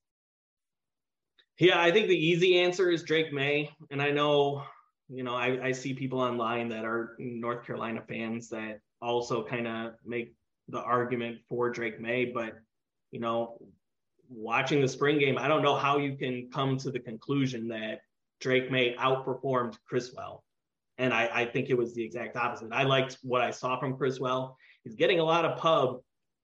Yeah, 1.58 1.82
I 1.82 1.91
think 1.91 2.08
the 2.08 2.18
easy 2.18 2.60
answer 2.60 2.89
is 2.89 3.04
Drake 3.04 3.32
Maye. 3.32 3.70
And 3.89 4.02
I 4.02 4.12
know, 4.12 4.63
you 5.08 5.24
know, 5.24 5.36
I, 5.36 5.68
I 5.68 5.72
see 5.72 5.94
people 5.94 6.20
online 6.20 6.68
that 6.70 6.84
are 6.84 7.15
North 7.18 7.65
Carolina 7.65 8.02
fans 8.08 8.50
that 8.50 8.82
also 9.02 9.44
kind 9.44 9.68
of 9.68 9.94
make 10.06 10.34
the 10.68 10.82
argument 10.82 11.38
for 11.48 11.70
Drake 11.70 12.00
Maye. 12.02 12.32
But, 12.34 12.56
you 13.12 13.22
know, 13.22 13.58
watching 14.30 14.82
the 14.82 14.88
spring 14.88 15.18
game, 15.18 15.38
I 15.38 15.48
don't 15.48 15.62
know 15.62 15.76
how 15.76 15.98
you 15.98 16.18
can 16.18 16.50
come 16.54 16.78
to 16.80 16.91
the 16.91 17.00
conclusion 17.00 17.70
that 17.70 18.02
Drake 18.41 18.70
Maye 18.70 18.96
outperformed 19.00 19.78
Criswell. 19.88 20.44
And 20.98 21.13
I, 21.13 21.30
I 21.34 21.46
think 21.46 21.70
it 21.70 21.78
was 21.78 21.94
the 21.94 22.04
exact 22.04 22.36
opposite. 22.36 22.70
I 22.74 22.84
liked 22.84 23.18
what 23.22 23.41
I 23.41 23.52
saw 23.52 23.80
from 23.80 23.96
Criswell. 23.96 24.58
He's 24.84 24.96
getting 24.96 25.19
a 25.19 25.23
lot 25.23 25.46
of 25.46 25.58
pub 25.58 26.02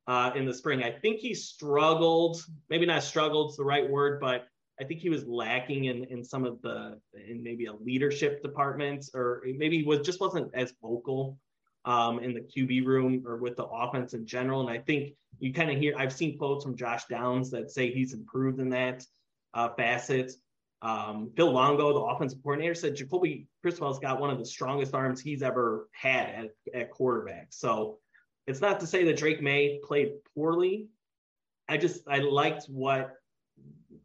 uh, 0.08 0.32
in 0.36 0.46
the 0.46 0.54
spring. 0.54 0.84
I 0.84 0.92
think 0.92 1.20
he 1.20 1.34
struggled, 1.34 2.42
maybe 2.70 2.86
not 2.86 3.04
struggled, 3.04 3.56
the 3.58 3.64
right 3.64 3.90
word, 3.90 4.20
but 4.22 4.48
I 4.82 4.84
think 4.84 5.00
he 5.00 5.10
was 5.10 5.28
lacking 5.28 5.86
in 5.86 6.06
in 6.06 6.24
some 6.24 6.44
of 6.44 6.60
the 6.64 7.00
in 7.14 7.44
maybe 7.44 7.68
a 7.68 7.74
leadership 7.74 8.42
department, 8.42 9.10
or 9.14 9.44
maybe 9.46 9.78
he 9.78 9.84
was 9.84 10.00
just 10.00 10.20
wasn't 10.20 10.50
as 10.56 10.74
vocal 10.82 11.38
um, 11.86 12.20
in 12.20 12.34
the 12.34 12.42
QB 12.42 12.86
room 12.86 13.24
or 13.28 13.38
with 13.38 13.56
the 13.58 13.66
offense 13.66 14.16
in 14.16 14.26
general. 14.26 14.62
And 14.62 14.70
I 14.70 14.80
think 14.80 15.14
you 15.40 15.54
kind 15.54 15.70
of 15.70 15.78
hear 15.78 15.94
I've 15.98 16.12
seen 16.12 16.38
quotes 16.38 16.66
from 16.66 16.76
Josh 16.76 17.06
Downs 17.06 17.52
that 17.52 17.70
say 17.70 17.92
he's 17.92 18.14
improved 18.14 18.60
in 18.60 18.70
that 18.70 19.06
uh, 19.54 19.70
facet. 19.70 20.32
Um, 20.82 21.32
Phil 21.36 21.52
Longo, 21.52 21.94
the 21.94 22.00
offensive 22.00 22.42
coordinator, 22.42 22.74
said 22.74 22.96
Jacolby 22.96 23.46
Criswell's 23.62 24.00
got 24.00 24.20
one 24.20 24.32
of 24.32 24.40
the 24.40 24.46
strongest 24.46 24.96
arms 24.96 25.22
he's 25.22 25.44
ever 25.44 25.88
had 25.92 26.28
at, 26.28 26.50
at 26.74 26.92
quarterback. 26.92 27.50
So 27.52 28.00
it's 28.48 28.62
not 28.62 28.80
to 28.80 28.88
say 28.88 29.04
that 29.04 29.18
Drake 29.18 29.44
Maye 29.44 29.80
played 29.84 30.14
poorly. 30.34 30.88
I 31.70 31.78
just 31.78 32.08
I 32.08 32.18
liked 32.18 32.66
what 32.66 33.14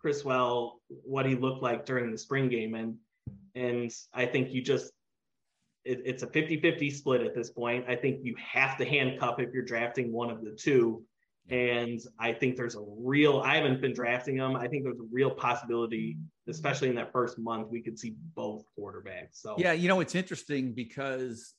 Criswell 0.07 0.81
what 0.89 1.27
he 1.27 1.35
looked 1.35 1.65
like 1.65 1.85
during 1.85 2.13
the 2.13 2.19
spring 2.19 2.49
game. 2.49 2.77
And 2.77 2.95
and 3.57 3.91
I 4.15 4.27
think 4.27 4.53
you 4.53 4.63
just 4.63 4.93
it, 5.85 6.03
it's 6.05 6.23
a 6.23 6.29
50-50 6.29 6.93
split 6.93 7.23
at 7.23 7.35
this 7.35 7.51
point. 7.51 7.87
I 7.89 7.97
think 7.97 8.21
you 8.23 8.37
have 8.39 8.77
to 8.79 8.85
handcuff 8.85 9.41
if 9.41 9.53
you're 9.53 9.65
drafting 9.65 10.13
one 10.13 10.31
of 10.31 10.45
the 10.45 10.53
two. 10.53 11.03
And 11.49 12.01
I 12.21 12.33
think 12.33 12.57
there's 12.57 12.77
a 12.77 12.85
real 12.87 13.41
I 13.41 13.57
haven't 13.57 13.81
been 13.81 13.95
drafting 13.95 14.37
them. 14.37 14.55
I 14.55 14.69
think 14.69 14.85
there's 14.85 15.01
a 15.01 15.09
real 15.11 15.31
possibility 15.31 16.19
especially 16.49 16.89
in 16.89 16.95
that 16.95 17.11
first 17.11 17.39
month, 17.39 17.67
we 17.69 17.83
could 17.83 17.99
see 17.99 18.15
both 18.37 18.63
quarterbacks. 18.79 19.33
So 19.33 19.57
yeah, 19.59 19.73
you 19.73 19.89
know, 19.89 19.99
it's 19.99 20.15
interesting 20.15 20.75
because 20.75 21.55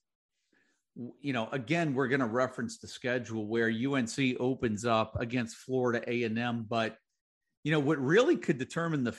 you 1.19 1.33
know, 1.33 1.49
again, 1.51 1.93
we're 1.93 2.07
going 2.07 2.21
to 2.21 2.25
reference 2.25 2.77
the 2.77 2.87
schedule 2.87 3.45
where 3.45 3.67
UNC 3.69 4.17
opens 4.39 4.85
up 4.85 5.15
against 5.19 5.57
Florida 5.57 6.01
A&M, 6.07 6.65
but 6.67 6.97
you 7.68 7.74
know 7.74 7.82
what 7.82 7.99
really 7.99 8.38
could 8.38 8.57
determine 8.57 9.03
the 9.03 9.13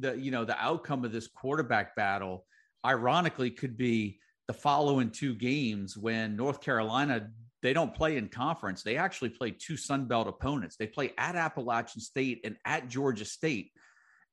the 0.00 0.16
you 0.18 0.32
know 0.32 0.44
the 0.44 0.60
outcome 0.60 1.04
of 1.04 1.12
this 1.12 1.28
quarterback 1.28 1.94
battle 1.94 2.44
ironically 2.84 3.52
could 3.52 3.76
be 3.76 4.18
the 4.48 4.52
following 4.52 5.10
two 5.10 5.32
games 5.32 5.96
when 5.96 6.34
North 6.34 6.60
Carolina 6.60 7.28
they 7.62 7.72
don't 7.72 7.94
play 7.94 8.16
in 8.16 8.26
conference. 8.26 8.82
They 8.82 8.96
actually 8.96 9.28
play 9.28 9.52
two 9.52 9.76
Sun 9.76 10.06
Belt 10.06 10.26
opponents. 10.26 10.74
They 10.74 10.88
play 10.88 11.12
at 11.16 11.36
Appalachian 11.36 12.00
State 12.00 12.40
and 12.42 12.56
at 12.64 12.88
Georgia 12.88 13.24
State. 13.24 13.70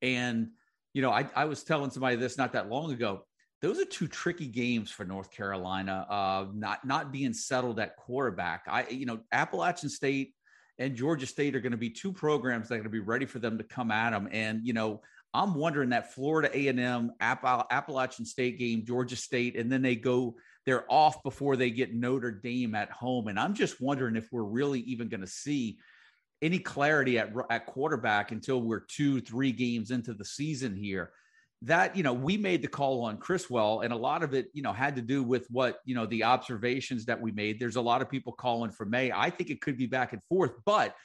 And, 0.02 0.50
you 0.96 1.04
know, 1.04 1.12
I, 1.12 1.30
I 1.36 1.46
was 1.46 1.64
telling 1.64 1.92
somebody 1.92 2.16
this 2.16 2.40
not 2.40 2.54
that 2.54 2.68
long 2.68 2.92
ago. 2.92 3.28
Those 3.62 3.80
are 3.80 3.86
two 3.86 4.08
tricky 4.08 4.48
games 4.48 4.90
for 4.90 5.06
North 5.06 5.30
Carolina, 5.30 6.08
uh, 6.10 6.48
not 6.52 6.84
not 6.84 7.12
being 7.12 7.34
settled 7.34 7.80
at 7.80 7.96
quarterback. 7.96 8.64
I, 8.68 8.88
you 8.90 9.06
know, 9.06 9.20
Appalachian 9.32 9.92
State 9.92 10.34
and 10.82 10.96
Georgia 10.96 11.28
State 11.28 11.56
are 11.56 11.62
going 11.62 11.72
to 11.72 11.78
be 11.78 11.92
two 11.92 12.12
programs 12.12 12.68
that 12.68 12.76
are 12.76 12.78
going 12.80 12.86
to 12.86 12.90
be 12.90 13.00
ready 13.00 13.28
for 13.28 13.38
them 13.38 13.58
to 13.60 13.64
come 13.64 13.92
at 13.92 14.10
them. 14.10 14.28
And, 14.32 14.66
you 14.66 14.74
know, 14.74 15.02
I'm 15.32 15.54
wondering 15.54 15.90
that 15.90 16.14
Florida 16.14 16.50
A&M, 16.52 17.12
Appalachian 17.22 18.26
State 18.26 18.58
game, 18.58 18.84
Georgia 18.84 19.16
State, 19.16 19.56
and 19.56 19.72
then 19.72 19.82
they 19.82 19.96
go 19.96 20.36
they're 20.66 20.92
off 20.92 21.24
before 21.24 21.56
they 21.56 21.70
get 21.70 21.94
Notre 21.94 22.32
Dame 22.32 22.76
at 22.76 22.92
home. 22.92 23.28
And 23.28 23.40
I'm 23.40 23.54
just 23.54 23.80
wondering 23.80 24.16
if 24.16 24.28
we're 24.32 24.44
really 24.44 24.82
even 24.82 25.08
going 25.08 25.22
to 25.22 25.28
see 25.28 25.78
any 26.42 26.60
clarity 26.60 27.18
at, 27.20 27.32
at 27.50 27.68
quarterback 27.68 28.32
until 28.32 28.62
we're 28.62 28.82
two, 28.82 29.22
three 29.22 29.52
games 29.52 29.92
into 29.92 30.14
the 30.14 30.26
season 30.26 30.76
here. 30.76 31.12
That, 31.64 31.96
you 31.96 32.02
know, 32.02 32.14
we 32.14 32.38
made 32.38 32.64
the 32.64 32.68
call 32.68 33.04
on 33.04 33.18
Criswell, 33.18 33.82
and 33.82 33.94
a 33.94 33.98
lot 33.98 34.24
of 34.24 34.34
it, 34.34 34.48
you 34.54 34.64
know, 34.64 34.74
had 34.74 34.96
to 34.96 35.02
do 35.02 35.22
with 35.22 35.46
what, 35.52 35.80
you 35.86 35.94
know, 35.94 36.08
the 36.08 36.24
observations 36.24 37.06
that 37.06 37.22
we 37.22 37.32
made. 37.32 37.60
There's 37.60 37.76
a 37.76 37.82
lot 37.82 38.02
of 38.02 38.10
people 38.10 38.34
calling 38.34 38.72
for 38.72 38.86
Maye. 38.86 39.12
I 39.14 39.30
think 39.30 39.52
it 39.52 39.62
could 39.62 39.78
be 39.78 39.86
back 39.86 40.14
and 40.14 40.24
forth, 40.24 40.54
but 40.66 40.96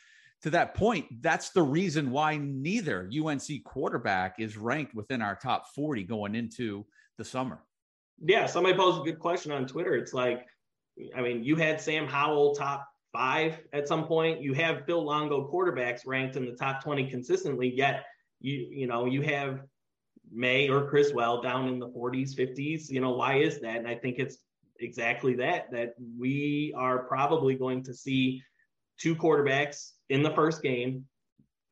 to 0.43 0.51
that 0.51 0.75
point, 0.75 1.07
that's 1.23 1.51
the 1.51 1.63
reason 1.63 2.11
why 2.11 2.39
neither 2.39 3.11
UNC 3.13 3.65
quarterback 3.65 4.37
is 4.39 4.57
ranked 4.57 4.95
within 4.95 5.21
our 5.21 5.35
top 5.35 5.67
40 5.75 6.05
going 6.05 6.35
into 6.35 6.87
the 7.19 7.25
summer 7.25 7.61
yeah, 8.23 8.47
somebody 8.47 8.77
posed 8.77 9.01
a 9.01 9.05
good 9.05 9.19
question 9.19 9.53
on 9.53 9.67
Twitter. 9.67 9.95
It's 9.95 10.15
like, 10.15 10.47
I 11.15 11.21
mean, 11.21 11.45
you 11.45 11.57
had 11.57 11.81
Sam 11.81 12.07
Howell 12.07 12.55
top 12.55 12.89
five 13.13 13.59
at 13.73 13.87
some 13.87 14.07
point. 14.07 14.41
You 14.41 14.55
have 14.55 14.85
Phil 14.87 15.05
Longo 15.05 15.51
quarterbacks 15.51 16.01
ranked 16.07 16.37
in 16.37 16.47
the 16.47 16.53
top 16.53 16.83
20 16.83 17.11
consistently, 17.11 17.73
yet 17.75 18.05
you 18.41 18.67
you 18.71 18.87
know, 18.87 19.07
you 19.07 19.23
have 19.23 19.61
Maye 20.33 20.68
or 20.68 20.89
Criswell 20.89 21.41
down 21.43 21.68
in 21.68 21.79
the 21.79 21.89
40s, 21.89 22.35
50s. 22.35 22.91
You 22.91 23.01
know, 23.01 23.12
why 23.12 23.39
is 23.39 23.61
that? 23.61 23.77
And 23.77 23.89
I 23.89 23.95
think 23.95 24.18
it's 24.18 24.39
exactly 24.81 25.35
that, 25.35 25.70
that 25.72 25.95
we 26.18 26.74
are 26.77 27.01
probably 27.05 27.55
going 27.55 27.83
to 27.85 27.95
see 27.95 28.43
two 28.99 29.14
quarterbacks 29.14 29.93
in 30.09 30.22
the 30.22 30.31
first 30.31 30.62
game, 30.62 31.05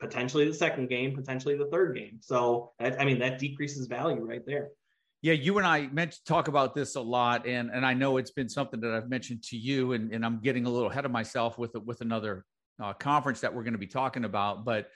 potentially 0.00 0.46
the 0.46 0.54
second 0.54 0.88
game, 0.88 1.14
potentially 1.14 1.56
the 1.56 1.66
third 1.66 1.96
game. 1.96 2.18
So, 2.20 2.72
I 2.80 3.04
mean, 3.04 3.18
that 3.20 3.38
decreases 3.38 3.86
value 3.86 4.24
right 4.24 4.44
there. 4.46 4.68
Yeah, 5.22 5.32
you 5.32 5.56
and 5.56 5.66
I 5.66 5.86
meant 5.86 6.12
to 6.12 6.24
talk 6.24 6.48
about 6.48 6.74
this 6.74 6.96
a 6.96 7.00
lot, 7.00 7.46
and 7.46 7.70
and 7.70 7.86
I 7.86 7.94
know 7.94 8.18
it's 8.18 8.32
been 8.32 8.50
something 8.50 8.78
that 8.80 8.90
I've 8.90 9.08
mentioned 9.08 9.42
to 9.44 9.56
you, 9.56 9.92
and, 9.94 10.12
and 10.12 10.22
I'm 10.22 10.38
getting 10.38 10.66
a 10.66 10.68
little 10.68 10.90
ahead 10.90 11.06
of 11.06 11.10
myself 11.10 11.56
with 11.56 11.74
with 11.76 12.02
another 12.02 12.44
uh, 12.78 12.92
conference 12.92 13.40
that 13.40 13.54
we're 13.54 13.62
going 13.62 13.72
to 13.72 13.78
be 13.78 13.86
talking 13.86 14.26
about. 14.26 14.66
But 14.66 14.90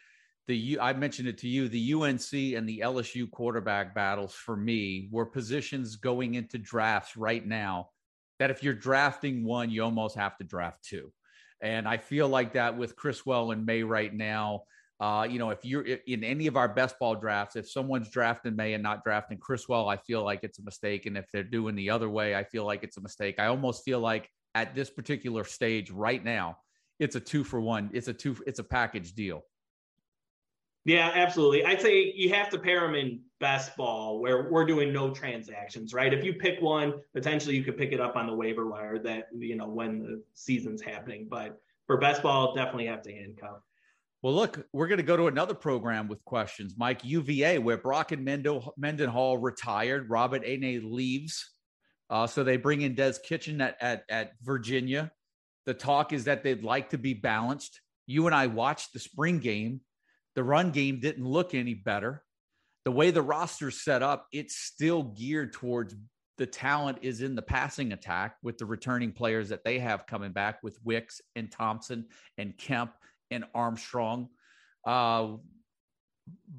the 0.49 0.78
I 0.80 0.92
mentioned 0.94 1.28
it 1.28 1.38
to 1.38 1.49
you, 1.49 1.68
the 1.68 1.92
UNC 1.92 2.32
and 2.32 2.68
the 2.68 2.80
LSU 2.80 3.30
quarterback 3.30 3.94
battles 3.94 4.34
for 4.34 4.57
me 4.57 5.09
were 5.12 5.26
positions 5.26 5.96
going 5.96 6.34
into 6.34 6.59
drafts 6.59 7.16
right 7.16 7.46
now 7.46 7.90
that 8.38 8.51
if 8.51 8.62
you're 8.62 8.74
drafting 8.74 9.44
one, 9.44 9.70
you 9.70 9.84
almost 9.84 10.16
have 10.16 10.36
to 10.38 10.44
draft 10.44 10.82
two, 10.82 11.12
and 11.61 11.86
I 11.86 11.99
feel 11.99 12.28
like 12.28 12.55
that 12.55 12.76
with 12.76 12.96
Criswell 12.96 13.53
and 13.53 13.64
Maye 13.64 13.82
right 13.82 14.12
now. 14.12 14.62
Uh, 15.01 15.28
you 15.30 15.38
know, 15.38 15.51
if 15.51 15.64
you're 15.64 15.84
in 15.84 16.24
any 16.24 16.49
of 16.49 16.57
our 16.57 16.66
best 16.66 16.99
ball 16.99 17.14
drafts, 17.14 17.55
if 17.55 17.70
someone's 17.70 18.11
drafting 18.11 18.57
Maye 18.57 18.72
and 18.72 18.82
not 18.82 19.05
drafting 19.05 19.38
Criswell, 19.38 19.88
I 19.88 19.96
feel 19.96 20.24
like 20.24 20.40
it's 20.42 20.59
a 20.59 20.64
mistake. 20.64 21.07
And 21.07 21.16
if 21.16 21.26
they're 21.32 21.44
doing 21.44 21.76
the 21.76 21.90
other 21.90 22.09
way, 22.09 22.34
I 22.34 22.42
feel 22.42 22.64
like 22.64 22.82
it's 22.82 22.96
a 22.96 23.01
mistake. 23.01 23.36
I 23.38 23.46
almost 23.46 23.84
feel 23.84 24.01
like 24.01 24.28
at 24.57 24.74
this 24.74 24.90
particular 24.90 25.44
stage 25.44 25.92
right 25.92 26.24
now, 26.24 26.57
it's 26.99 27.14
a 27.14 27.20
two 27.20 27.44
for 27.44 27.61
one. 27.61 27.90
It's 27.92 28.09
a 28.09 28.12
two. 28.12 28.36
It's 28.44 28.59
a 28.59 28.64
package 28.64 29.12
deal. 29.12 29.44
Yeah, 30.89 31.11
absolutely. 31.12 31.66
I'd 31.66 31.82
say 31.82 32.14
you 32.16 32.32
have 32.32 32.49
to 32.49 32.59
pair 32.59 32.80
them 32.80 32.95
in 32.95 33.20
best 33.41 33.76
ball 33.76 34.20
where 34.20 34.51
we're 34.51 34.64
doing 34.64 34.91
no 34.91 35.11
transactions, 35.11 35.93
right? 35.93 36.14
If 36.14 36.24
you 36.24 36.32
pick 36.32 36.62
one, 36.62 36.95
potentially 37.12 37.57
you 37.57 37.62
could 37.62 37.76
pick 37.76 37.93
it 37.93 38.01
up 38.01 38.16
on 38.16 38.26
the 38.26 38.32
waiver 38.32 38.66
wire 38.66 38.99
that, 39.01 39.28
you 39.39 39.55
know, 39.55 39.68
when 39.68 39.99
the 39.99 40.22
season's 40.32 40.80
happening. 40.80 41.26
But 41.28 41.61
for 41.86 41.99
best 41.99 42.22
ball, 42.22 42.55
definitely 42.55 42.86
have 42.86 43.03
to 43.03 43.12
handcuff. 43.12 43.59
Well, 44.22 44.32
look, 44.32 44.66
we're 44.72 44.89
going 44.89 44.97
to 44.97 45.05
go 45.05 45.18
to 45.18 45.26
another 45.26 45.53
program 45.53 46.09
with 46.09 46.24
questions. 46.24 46.74
Mike, 46.78 47.05
UVA, 47.05 47.59
where 47.59 47.76
Bronco 47.76 48.16
Mendo, 48.16 48.70
Mendenhall 48.78 49.36
retired, 49.36 50.09
Robert 50.09 50.43
Anae 50.43 50.80
leaves. 50.82 51.53
Uh, 52.09 52.26
so 52.26 52.43
they 52.43 52.57
bring 52.57 52.80
in 52.80 52.95
Des 52.95 53.16
Kitchings 53.22 53.61
at, 53.61 53.76
at, 53.82 54.05
at 54.09 54.32
Virginia. 54.41 55.12
The 55.66 55.74
talk 55.74 56.14
is 56.14 56.24
that 56.24 56.43
they'd 56.43 56.64
like 56.64 56.89
to 56.91 56.99
be 56.99 57.12
balanced. 57.12 57.82
You 58.07 58.24
and 58.24 58.34
I 58.34 58.47
watched 58.47 58.95
the 58.95 59.01
spring 59.01 59.39
game. 59.39 59.82
The 60.39 60.45
run 60.45 60.70
game 60.70 61.01
didn't 61.01 61.26
look 61.26 61.53
any 61.53 61.74
better. 61.74 62.22
The 62.84 62.93
way 62.93 63.11
the 63.11 63.22
roster's 63.22 63.82
set 63.82 64.05
up, 64.05 64.28
it's 64.32 64.55
still 64.55 65.03
geared 65.03 65.53
towards 65.53 65.97
the 66.36 66.47
talent 66.47 66.99
is 67.03 67.22
in 67.22 67.34
the 67.34 67.43
passing 67.43 67.93
attack 67.93 68.36
with 68.45 68.57
the 68.57 68.64
returning 68.64 69.11
players 69.11 69.49
that 69.49 69.64
they 69.64 69.80
have 69.80 70.07
coming 70.07 70.30
back 70.30 70.62
with 70.62 70.78
Wicks 70.84 71.20
and 71.34 71.51
Thompson 71.51 72.07
and 72.36 72.57
Kemp 72.57 72.93
and 73.32 73.47
Armstrong. 73.53 74.28
Uh, 74.86 75.39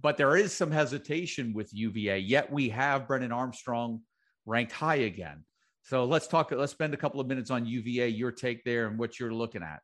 but 0.01 0.17
there 0.17 0.35
is 0.35 0.51
some 0.53 0.71
hesitation 0.71 1.53
with 1.53 1.73
UVA. 1.73 2.19
Yet 2.19 2.51
we 2.51 2.67
have 2.67 3.07
Brennan 3.07 3.31
Armstrong 3.31 4.01
ranked 4.45 4.73
high 4.73 4.95
again. 4.95 5.45
So 5.83 6.03
let's 6.03 6.27
talk. 6.27 6.51
Let's 6.51 6.73
spend 6.73 6.93
a 6.93 6.97
couple 6.97 7.21
of 7.21 7.27
minutes 7.27 7.49
on 7.49 7.65
UVA. 7.65 8.09
Your 8.09 8.33
take 8.33 8.65
there 8.65 8.87
and 8.87 8.99
what 8.99 9.21
you're 9.21 9.33
looking 9.33 9.63
at. 9.63 9.79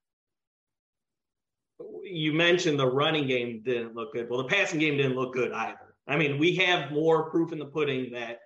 You 2.05 2.33
mentioned 2.33 2.79
the 2.79 2.87
running 2.87 3.27
game 3.27 3.61
didn't 3.63 3.95
look 3.95 4.13
good. 4.13 4.29
Well, 4.29 4.43
the 4.43 4.49
passing 4.49 4.79
game 4.79 4.97
didn't 4.97 5.15
look 5.15 5.33
good 5.33 5.51
either. 5.51 5.95
I 6.07 6.17
mean, 6.17 6.37
we 6.37 6.55
have 6.57 6.91
more 6.91 7.29
proof 7.29 7.51
in 7.51 7.59
the 7.59 7.65
pudding 7.65 8.11
that 8.11 8.39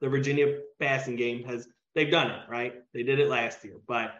the 0.00 0.08
Virginia 0.08 0.58
passing 0.78 1.16
game 1.16 1.44
has. 1.44 1.66
They've 1.94 2.10
done 2.10 2.30
it 2.30 2.40
right. 2.48 2.74
They 2.92 3.02
did 3.02 3.20
it 3.20 3.28
last 3.28 3.64
year, 3.64 3.76
but 3.86 4.14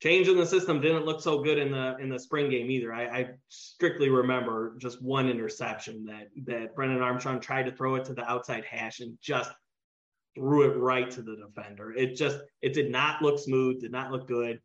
changing 0.00 0.36
the 0.36 0.46
system 0.46 0.80
didn't 0.80 1.04
look 1.04 1.20
so 1.20 1.42
good 1.42 1.58
in 1.58 1.70
the 1.70 1.96
in 1.98 2.08
the 2.08 2.18
spring 2.18 2.50
game 2.50 2.70
either. 2.70 2.92
I, 2.92 3.04
I, 3.04 3.28
strictly 3.48 4.08
remember 4.08 4.76
just 4.78 5.02
one 5.02 5.28
interception 5.28 6.04
that 6.06 6.28
that 6.44 6.74
Brennan 6.74 7.02
Armstrong 7.02 7.40
tried 7.40 7.64
to 7.64 7.72
throw 7.72 7.96
it 7.96 8.04
to 8.06 8.14
the 8.14 8.28
outside 8.30 8.64
hash 8.64 9.00
and 9.00 9.18
just 9.20 9.50
threw 10.34 10.70
it 10.70 10.76
right 10.76 11.10
to 11.10 11.22
the 11.22 11.36
defender. 11.36 11.92
It 11.92 12.14
just 12.14 12.38
it 12.62 12.74
did 12.74 12.90
not 12.90 13.22
look 13.22 13.38
smooth, 13.38 13.80
did 13.80 13.92
not 13.92 14.12
look 14.12 14.28
good. 14.28 14.60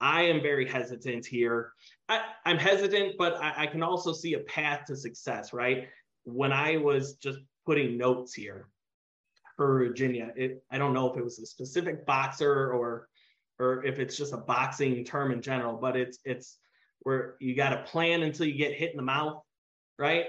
I 0.00 0.22
am 0.22 0.42
very 0.42 0.68
hesitant 0.68 1.24
here. 1.26 1.72
I, 2.08 2.20
am 2.44 2.58
hesitant, 2.58 3.14
but 3.18 3.36
I, 3.36 3.64
I 3.64 3.66
can 3.66 3.82
also 3.82 4.12
see 4.12 4.34
a 4.34 4.40
path 4.40 4.84
to 4.86 4.96
success, 4.96 5.52
right? 5.52 5.88
When 6.24 6.52
I 6.52 6.76
was 6.76 7.14
just 7.14 7.38
putting 7.64 7.96
notes 7.96 8.34
here 8.34 8.68
for 9.56 9.78
Virginia, 9.78 10.32
it 10.36 10.62
I 10.70 10.78
don't 10.78 10.92
know 10.92 11.10
if 11.10 11.16
it 11.16 11.24
was 11.24 11.38
a 11.38 11.46
specific 11.46 12.04
boxer 12.04 12.72
or 12.72 13.08
or 13.58 13.84
if 13.84 13.98
it's 13.98 14.16
just 14.16 14.34
a 14.34 14.38
boxing 14.38 15.04
term 15.04 15.32
in 15.32 15.40
general, 15.40 15.76
but 15.76 15.96
it's 15.96 16.18
it's 16.24 16.58
where 17.00 17.36
you 17.40 17.54
got 17.54 17.70
to 17.70 17.90
plan 17.90 18.22
until 18.22 18.46
you 18.46 18.54
get 18.54 18.74
hit 18.74 18.90
in 18.90 18.96
the 18.96 19.02
mouth, 19.02 19.42
right? 19.98 20.26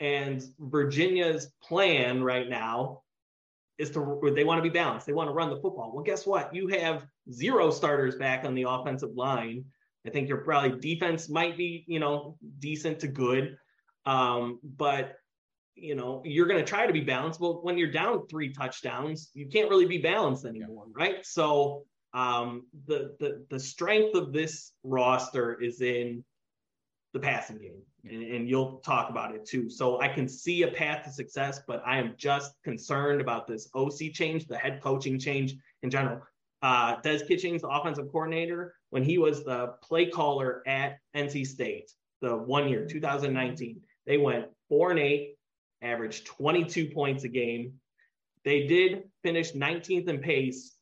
And 0.00 0.42
Virginia's 0.58 1.52
plan 1.62 2.22
right 2.22 2.48
now 2.48 3.02
is 3.78 3.90
to 3.90 4.32
they 4.34 4.44
want 4.44 4.58
to 4.58 4.62
be 4.62 4.72
balanced. 4.72 5.06
They 5.06 5.12
want 5.12 5.28
to 5.28 5.34
run 5.34 5.50
the 5.50 5.60
football. 5.60 5.92
Well, 5.92 6.04
guess 6.04 6.26
what? 6.26 6.54
You 6.54 6.68
have 6.68 7.06
zero 7.32 7.70
starters 7.70 8.16
back 8.16 8.44
on 8.44 8.54
the 8.54 8.66
offensive 8.68 9.14
line. 9.14 9.64
I 10.06 10.10
think 10.10 10.28
your 10.28 10.38
probably 10.38 10.78
defense 10.78 11.28
might 11.28 11.56
be, 11.56 11.84
you 11.86 11.98
know, 11.98 12.36
decent 12.58 13.00
to 13.00 13.08
good. 13.08 13.56
Um, 14.06 14.60
but 14.62 15.16
you 15.76 15.94
know, 15.94 16.22
you're 16.24 16.46
going 16.46 16.60
to 16.60 16.64
try 16.64 16.86
to 16.86 16.92
be 16.92 17.00
balanced. 17.00 17.40
But 17.40 17.64
when 17.64 17.76
you're 17.76 17.90
down 17.90 18.26
three 18.28 18.52
touchdowns, 18.52 19.30
you 19.34 19.46
can't 19.46 19.68
really 19.68 19.86
be 19.86 19.98
balanced 19.98 20.44
anymore, 20.44 20.84
right? 20.92 21.24
So 21.26 21.84
um, 22.12 22.66
the, 22.86 23.16
the 23.18 23.44
the 23.50 23.58
strength 23.58 24.14
of 24.14 24.32
this 24.32 24.72
roster 24.84 25.60
is 25.60 25.80
in 25.80 26.24
the 27.12 27.18
passing 27.18 27.58
game, 27.58 27.82
and, 28.08 28.22
and, 28.22 28.48
you'll 28.48 28.78
talk 28.78 29.10
about 29.10 29.34
it 29.34 29.46
too. 29.46 29.70
So 29.70 30.00
I 30.00 30.08
can 30.08 30.28
see 30.28 30.62
a 30.62 30.68
path 30.68 31.04
to 31.04 31.10
success, 31.10 31.60
but 31.66 31.82
I 31.86 31.98
am 31.98 32.14
just 32.16 32.54
concerned 32.62 33.20
about 33.20 33.46
this 33.46 33.68
OC 33.74 34.12
change, 34.12 34.46
the 34.46 34.56
head 34.56 34.80
coaching 34.82 35.18
change 35.18 35.54
in 35.82 35.90
general. 35.90 36.20
Uh, 36.62 37.00
Des 37.02 37.24
Kitchings, 37.26 37.62
the 37.62 37.68
offensive 37.68 38.10
coordinator, 38.10 38.74
when 38.90 39.02
he 39.02 39.18
was 39.18 39.44
the 39.44 39.74
play 39.82 40.06
caller 40.06 40.62
at 40.66 40.98
NC 41.14 41.46
State, 41.46 41.90
the 42.20 42.36
one 42.36 42.68
year, 42.68 42.86
2019, 42.86 43.80
they 44.06 44.18
went 44.18 44.46
four 44.68 44.90
and 44.90 44.98
eight 44.98 45.36
averaged 45.82 46.26
22 46.26 46.86
points 46.86 47.24
a 47.24 47.28
game. 47.28 47.74
They 48.44 48.66
did 48.66 49.04
finish 49.22 49.52
19th 49.52 50.08
in 50.08 50.18
pace 50.18 50.74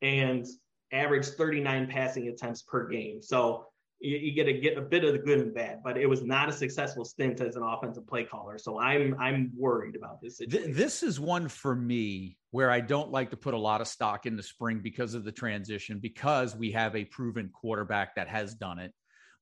and 0.00 0.46
averaged 0.92 1.34
39 1.34 1.88
passing 1.88 2.28
attempts 2.28 2.62
per 2.62 2.88
game. 2.88 3.22
So 3.22 3.66
you, 4.02 4.18
you 4.18 4.32
get 4.32 4.44
to 4.44 4.52
get 4.52 4.76
a 4.76 4.82
bit 4.82 5.04
of 5.04 5.12
the 5.12 5.18
good 5.18 5.38
and 5.38 5.54
bad, 5.54 5.80
but 5.82 5.96
it 5.96 6.06
was 6.06 6.22
not 6.22 6.48
a 6.48 6.52
successful 6.52 7.04
stint 7.04 7.40
as 7.40 7.56
an 7.56 7.62
offensive 7.62 8.06
play 8.06 8.24
caller. 8.24 8.58
So 8.58 8.78
I'm 8.78 9.16
I'm 9.18 9.52
worried 9.56 9.96
about 9.96 10.20
this 10.20 10.38
situation. 10.38 10.72
This 10.72 11.02
is 11.02 11.20
one 11.20 11.48
for 11.48 11.74
me 11.74 12.36
where 12.50 12.70
I 12.70 12.80
don't 12.80 13.10
like 13.10 13.30
to 13.30 13.36
put 13.36 13.54
a 13.54 13.58
lot 13.58 13.80
of 13.80 13.88
stock 13.88 14.26
in 14.26 14.36
the 14.36 14.42
spring 14.42 14.80
because 14.82 15.14
of 15.14 15.24
the 15.24 15.32
transition, 15.32 15.98
because 15.98 16.56
we 16.56 16.70
have 16.72 16.94
a 16.96 17.04
proven 17.06 17.48
quarterback 17.48 18.14
that 18.16 18.28
has 18.28 18.54
done 18.54 18.78
it. 18.78 18.92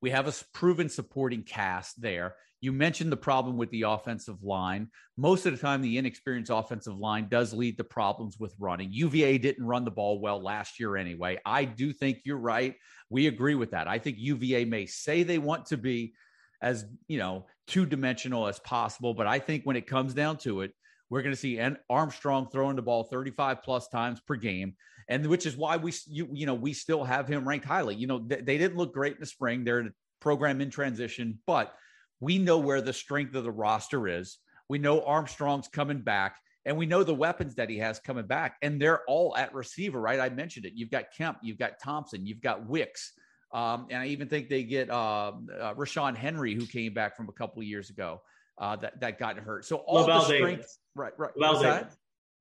We 0.03 0.11
have 0.11 0.27
a 0.27 0.35
proven 0.55 0.89
supporting 0.89 1.43
cast 1.43 2.01
there. 2.01 2.37
You 2.63 2.73
mentioned 2.73 3.11
the 3.11 3.17
problem 3.17 3.57
with 3.57 3.71
the 3.71 3.83
offensive 3.83 4.43
line. 4.43 4.89
Most 5.17 5.47
of 5.47 5.53
the 5.53 5.59
time, 5.59 5.81
the 5.81 5.97
inexperienced 5.97 6.51
offensive 6.51 6.99
line 6.99 7.29
does 7.29 7.55
lead 7.55 7.79
to 7.79 7.85
problems 7.85 8.39
with 8.39 8.55
running. 8.59 8.91
UVA 8.93 9.39
didn't 9.39 9.65
run 9.65 9.85
the 9.85 9.91
ball 9.91 10.21
well 10.21 10.43
last 10.43 10.79
year 10.79 10.97
anyway. 10.97 11.39
I 11.45 11.65
do 11.65 11.93
think 11.93 12.19
you're 12.25 12.37
right. 12.37 12.75
We 13.09 13.29
agree 13.29 13.55
with 13.55 13.71
that. 13.71 13.89
I 13.89 13.99
think 13.99 14.17
UVA 14.19 14.67
may 14.67 14.87
say 14.87 15.23
they 15.23 15.39
want 15.39 15.67
to 15.67 15.79
be 15.79 16.15
as, 16.63 16.85
you 17.09 17.19
know, 17.19 17.47
two 17.67 17.87
dimensional 17.87 18.47
as 18.47 18.59
possible, 18.59 19.15
but 19.15 19.27
I 19.27 19.39
think 19.39 19.65
when 19.65 19.77
it 19.77 19.87
comes 19.87 20.13
down 20.13 20.37
to 20.39 20.61
it, 20.61 20.73
we're 21.11 21.23
going 21.23 21.35
to 21.35 21.41
see 21.41 21.61
Armstrong 21.91 22.49
throwing 22.51 22.77
the 22.77 22.83
ball 22.83 23.05
35 23.05 23.63
plus 23.63 23.89
times 23.89 24.21
per 24.21 24.37
game, 24.37 24.75
and 25.09 25.27
which 25.27 25.45
is 25.45 25.57
why 25.57 25.77
we 25.77 25.93
you, 26.07 26.29
you 26.33 26.47
know 26.47 26.55
we 26.55 26.73
still 26.73 27.05
have 27.05 27.29
him 27.29 27.47
ranked 27.47 27.67
highly. 27.67 27.97
You 27.97 28.07
know 28.07 28.21
they, 28.21 28.41
they 28.41 28.59
didn't 28.59 28.79
look 28.79 28.95
great 28.95 29.15
in 29.15 29.21
the 29.21 29.27
spring; 29.27 29.65
they're 29.65 29.81
a 29.81 29.91
program 30.21 30.61
in 30.61 30.71
transition, 30.71 31.39
but 31.47 31.75
we 32.21 32.39
know 32.39 32.59
where 32.59 32.81
the 32.81 32.93
strength 32.93 33.35
of 33.35 33.45
the 33.45 33.51
roster 33.51 34.07
is. 34.07 34.39
We 34.69 34.79
know 34.79 35.03
Armstrong's 35.03 35.67
coming 35.67 36.01
back, 36.01 36.37
and 36.65 36.77
we 36.77 36.87
know 36.87 37.03
the 37.03 37.15
weapons 37.15 37.57
that 37.57 37.69
he 37.69 37.79
has 37.79 37.99
coming 37.99 38.27
back, 38.27 38.57
and 38.63 38.81
they're 38.81 39.03
all 39.09 39.37
at 39.37 39.53
receiver, 39.53 40.01
right? 40.01 40.21
I 40.21 40.29
mentioned 40.29 40.65
it. 40.65 40.75
You've 40.77 40.91
got 40.91 41.07
Kemp, 41.17 41.39
you've 41.43 41.59
got 41.59 41.81
Thompson, 41.83 42.25
you've 42.25 42.41
got 42.41 42.67
Wicks. 42.67 43.13
Um, 43.53 43.89
and 43.91 44.01
I 44.01 44.07
even 44.07 44.29
think 44.29 44.49
they 44.49 44.63
get 44.63 44.91
uh, 44.91 45.33
uh, 45.61 45.75
Rashawn 45.75 46.15
Henry, 46.15 46.55
who 46.55 46.67
came 46.67 46.95
back 46.95 47.17
from 47.17 47.29
a 47.29 47.33
couple 47.33 47.61
of 47.61 47.67
years 47.67 47.91
ago 47.91 48.21
uh, 48.59 48.77
that 48.77 49.01
that 49.01 49.19
got 49.19 49.39
hurt. 49.39 49.65
So 49.65 49.79
all 49.79 50.03
Lavelle 50.03 50.21
the 50.21 50.25
strength, 50.27 50.61
Davis. 50.61 50.79
Right, 50.95 51.13
right. 51.19 51.31
Lavelle 51.37 51.63
Davis. 51.63 51.97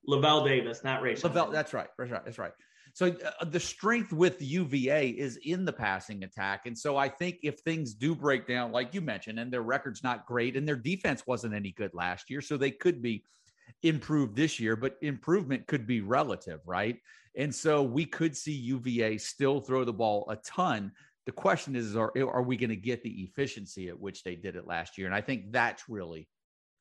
Lavelle 0.05 0.45
Davis, 0.45 0.83
not 0.83 1.01
Ray. 1.01 1.15
Lavelle, 1.21 1.51
that's 1.51 1.73
right. 1.73 1.87
That's 1.97 2.11
right. 2.11 2.25
That's 2.25 2.37
right. 2.37 2.51
So 2.93 3.15
uh, 3.39 3.45
the 3.45 3.59
strength 3.59 4.11
with 4.11 4.41
UVA 4.41 5.09
is 5.09 5.37
in 5.43 5.63
the 5.63 5.73
passing 5.73 6.23
attack, 6.23 6.65
and 6.65 6.77
so 6.77 6.97
I 6.97 7.07
think 7.07 7.37
if 7.43 7.59
things 7.59 7.93
do 7.93 8.15
break 8.15 8.47
down, 8.47 8.71
like 8.71 8.93
you 8.93 9.01
mentioned, 9.01 9.39
and 9.39 9.51
their 9.51 9.61
record's 9.61 10.03
not 10.03 10.25
great, 10.25 10.57
and 10.57 10.67
their 10.67 10.75
defense 10.75 11.23
wasn't 11.27 11.53
any 11.53 11.71
good 11.71 11.93
last 11.93 12.29
year, 12.29 12.41
so 12.41 12.57
they 12.57 12.71
could 12.71 13.01
be 13.01 13.23
improved 13.83 14.35
this 14.35 14.59
year, 14.59 14.75
but 14.75 14.97
improvement 15.01 15.67
could 15.67 15.85
be 15.85 16.01
relative, 16.01 16.59
right? 16.65 16.97
And 17.35 17.53
so 17.53 17.83
we 17.83 18.05
could 18.05 18.35
see 18.35 18.51
UVA 18.51 19.17
still 19.17 19.61
throw 19.61 19.85
the 19.85 19.93
ball 19.93 20.27
a 20.29 20.35
ton. 20.37 20.91
The 21.25 21.31
question 21.31 21.75
is, 21.75 21.95
are, 21.95 22.11
are 22.17 22.41
we 22.41 22.57
going 22.57 22.71
to 22.71 22.75
get 22.75 23.03
the 23.03 23.21
efficiency 23.21 23.87
at 23.87 23.99
which 23.99 24.23
they 24.23 24.35
did 24.35 24.55
it 24.55 24.67
last 24.67 24.97
year? 24.97 25.07
And 25.07 25.15
I 25.15 25.21
think 25.21 25.51
that's 25.51 25.87
really 25.87 26.27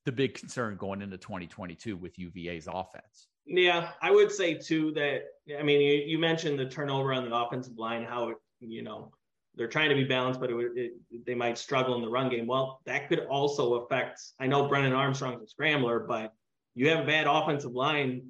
the 0.08 0.12
big 0.12 0.32
concern 0.32 0.74
going 0.76 1.02
into 1.02 1.18
2022 1.18 1.94
with 1.94 2.18
UVA's 2.18 2.66
offense. 2.66 3.28
Yeah, 3.44 3.90
I 4.00 4.10
would 4.10 4.32
say 4.32 4.54
too 4.54 4.90
that 4.92 5.24
I 5.58 5.62
mean 5.62 5.82
you, 5.82 6.02
you 6.06 6.18
mentioned 6.18 6.58
the 6.58 6.64
turnover 6.64 7.12
on 7.12 7.28
the 7.28 7.36
offensive 7.36 7.76
line, 7.76 8.04
how 8.04 8.30
it, 8.30 8.36
you 8.60 8.82
know 8.82 9.12
they're 9.54 9.68
trying 9.68 9.90
to 9.90 9.94
be 9.94 10.04
balanced, 10.04 10.40
but 10.40 10.50
it, 10.50 10.92
it, 11.10 11.26
they 11.26 11.34
might 11.34 11.58
struggle 11.58 11.94
in 11.96 12.00
the 12.00 12.08
run 12.08 12.30
game. 12.30 12.46
Well, 12.46 12.80
that 12.86 13.10
could 13.10 13.26
also 13.26 13.74
affect. 13.74 14.22
I 14.40 14.46
know 14.46 14.66
Brennan 14.66 14.94
Armstrong's 14.94 15.42
a 15.42 15.46
scrambler, 15.46 16.00
but 16.00 16.32
you 16.74 16.88
have 16.88 17.00
a 17.00 17.06
bad 17.06 17.26
offensive 17.26 17.72
line, 17.72 18.22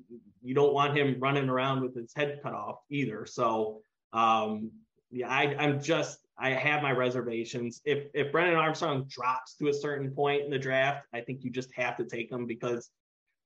you 0.43 0.55
don't 0.55 0.73
want 0.73 0.97
him 0.97 1.17
running 1.21 1.49
around 1.49 1.83
with 1.83 1.95
his 1.95 2.13
head 2.17 2.41
cut 2.43 2.55
off 2.55 2.79
either. 2.91 3.25
So 3.25 3.83
um, 4.13 4.73
yeah, 5.13 5.29
I, 5.29 5.55
I'm 5.57 5.81
just 5.81 6.19
I 6.39 6.51
have 6.51 6.83
my 6.83 6.93
reservations. 6.93 7.81
If 7.85 8.07
if 8.15 8.31
Brennan 8.31 8.55
Armstrong 8.55 9.07
drops 9.09 9.55
to 9.57 9.69
a 9.69 9.75
certain 9.75 10.11
point 10.11 10.45
in 10.45 10.51
the 10.51 10.59
draft, 10.59 11.07
I 11.13 11.21
think 11.21 11.43
you 11.43 11.51
just 11.51 11.73
have 11.75 11.97
to 11.97 12.05
take 12.05 12.31
him 12.31 12.47
because 12.47 12.91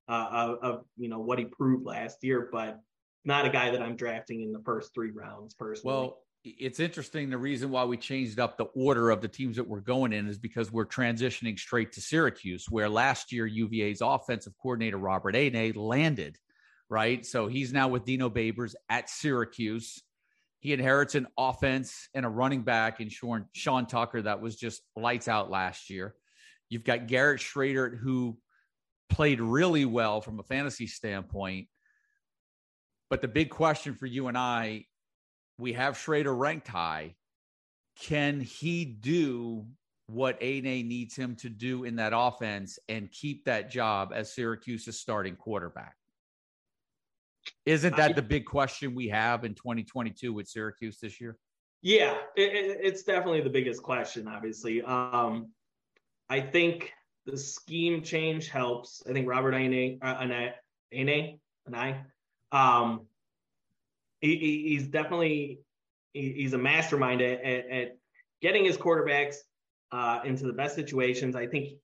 uh, 0.09 0.29
of, 0.31 0.59
of, 0.63 0.85
you 0.97 1.09
know 1.09 1.21
what 1.21 1.39
he 1.39 1.47
proved 1.47 1.87
last 1.87 2.23
year. 2.23 2.49
But 2.53 2.81
not 3.25 3.47
a 3.47 3.51
guy 3.51 3.71
that 3.71 3.81
I'm 3.81 3.97
drafting 3.97 4.43
in 4.43 4.53
the 4.53 4.61
first 4.65 4.93
three 4.93 5.11
rounds 5.11 5.55
personally. 5.55 5.95
Well, 5.95 6.19
it's 6.45 6.81
interesting. 6.81 7.31
The 7.31 7.39
reason 7.39 7.71
why 7.71 7.85
we 7.85 7.97
changed 7.97 8.41
up 8.41 8.59
the 8.59 8.65
order 8.75 9.11
of 9.11 9.21
the 9.21 9.29
teams 9.29 9.57
that 9.57 9.67
we're 9.67 9.81
going 9.81 10.13
in 10.13 10.29
is 10.29 10.39
because 10.39 10.73
we're 10.73 10.87
transitioning 10.87 11.59
straight 11.59 11.93
to 11.93 12.01
Syracuse, 12.01 12.67
where 12.69 12.89
last 12.89 13.33
year 13.33 13.47
UVA's 13.47 14.01
offensive 14.01 14.53
coordinator 14.61 14.99
Robert 14.99 15.37
Anae 15.37 15.77
landed, 15.77 16.37
right? 16.89 17.25
So 17.25 17.47
he's 17.47 17.73
now 17.73 17.89
with 17.89 18.05
Dino 18.05 18.29
Babers 18.29 18.75
at 18.91 19.09
Syracuse. 19.09 20.03
He 20.63 20.73
inherits 20.73 21.17
an 21.17 21.27
offense 21.37 22.09
and 22.15 22.25
a 22.25 22.29
running 22.29 22.63
back 22.63 23.01
in 23.01 23.09
Sean, 23.09 23.47
Sean 23.53 23.85
Tucker 23.85 24.23
that 24.23 24.41
was 24.41 24.55
just 24.55 24.83
lights 24.95 25.27
out 25.27 25.51
last 25.51 25.91
year. 25.91 26.15
You've 26.71 26.85
got 26.85 27.09
Garrett 27.09 27.41
Shrader, 27.41 27.99
who 27.99 28.39
played 29.11 29.41
really 29.41 29.85
well 29.85 30.21
from 30.21 30.39
a 30.39 30.45
fantasy 30.45 30.87
standpoint. 30.87 31.67
But 33.11 33.23
the 33.23 33.29
big 33.29 33.51
question 33.51 33.97
for 33.97 34.07
you 34.07 34.29
and 34.29 34.39
I 34.39 34.87
we 35.59 35.73
have 35.73 35.95
Shrader 35.95 36.37
ranked 36.37 36.69
high. 36.69 37.17
Can 38.01 38.41
he 38.41 38.85
do 38.85 39.67
what 40.07 40.41
Anae 40.41 40.87
needs 40.87 41.17
him 41.17 41.35
to 41.37 41.49
do 41.49 41.83
in 41.85 41.97
that 41.97 42.13
offense 42.15 42.79
and 42.89 43.11
keep 43.11 43.45
that 43.47 43.69
job 43.69 44.13
as 44.15 44.33
Syracuse's 44.33 44.99
starting 44.99 45.35
quarterback? 45.35 45.97
Isn't 47.67 47.97
that 47.97 48.17
the 48.17 48.23
big 48.23 48.47
question 48.47 48.95
we 48.95 49.09
have 49.09 49.45
in 49.45 49.55
2022 49.55 50.33
with 50.33 50.49
Syracuse 50.49 50.99
this 50.99 51.21
year? 51.21 51.37
Yeah, 51.83 52.17
it, 52.37 52.79
it's 52.81 53.03
definitely 53.03 53.41
the 53.41 53.51
biggest 53.51 53.83
question, 53.83 54.29
obviously. 54.29 54.83
Um, 54.83 55.49
I 56.29 56.41
think 56.41 56.93
the 57.27 57.37
scheme 57.37 58.03
change 58.03 58.49
helps. 58.49 59.03
I 59.09 59.13
think 59.13 59.29
Robert 59.29 59.55
Anae, 59.55 59.99
uh, 60.01 60.53
Anae, 60.95 61.39
Anae, 61.69 62.05
um, 62.53 63.07
he, 64.21 64.69
he's 64.69 64.87
definitely 64.87 65.61
he's 66.13 66.53
a 66.53 66.59
mastermind 66.59 67.23
at, 67.23 67.43
at, 67.43 67.71
at 67.71 67.97
getting 68.41 68.65
his 68.65 68.77
quarterbacks 68.77 69.37
uh, 69.93 70.21
into 70.25 70.47
the 70.47 70.53
best 70.53 70.75
situations. 70.75 71.35
I 71.35 71.47
think 71.47 71.75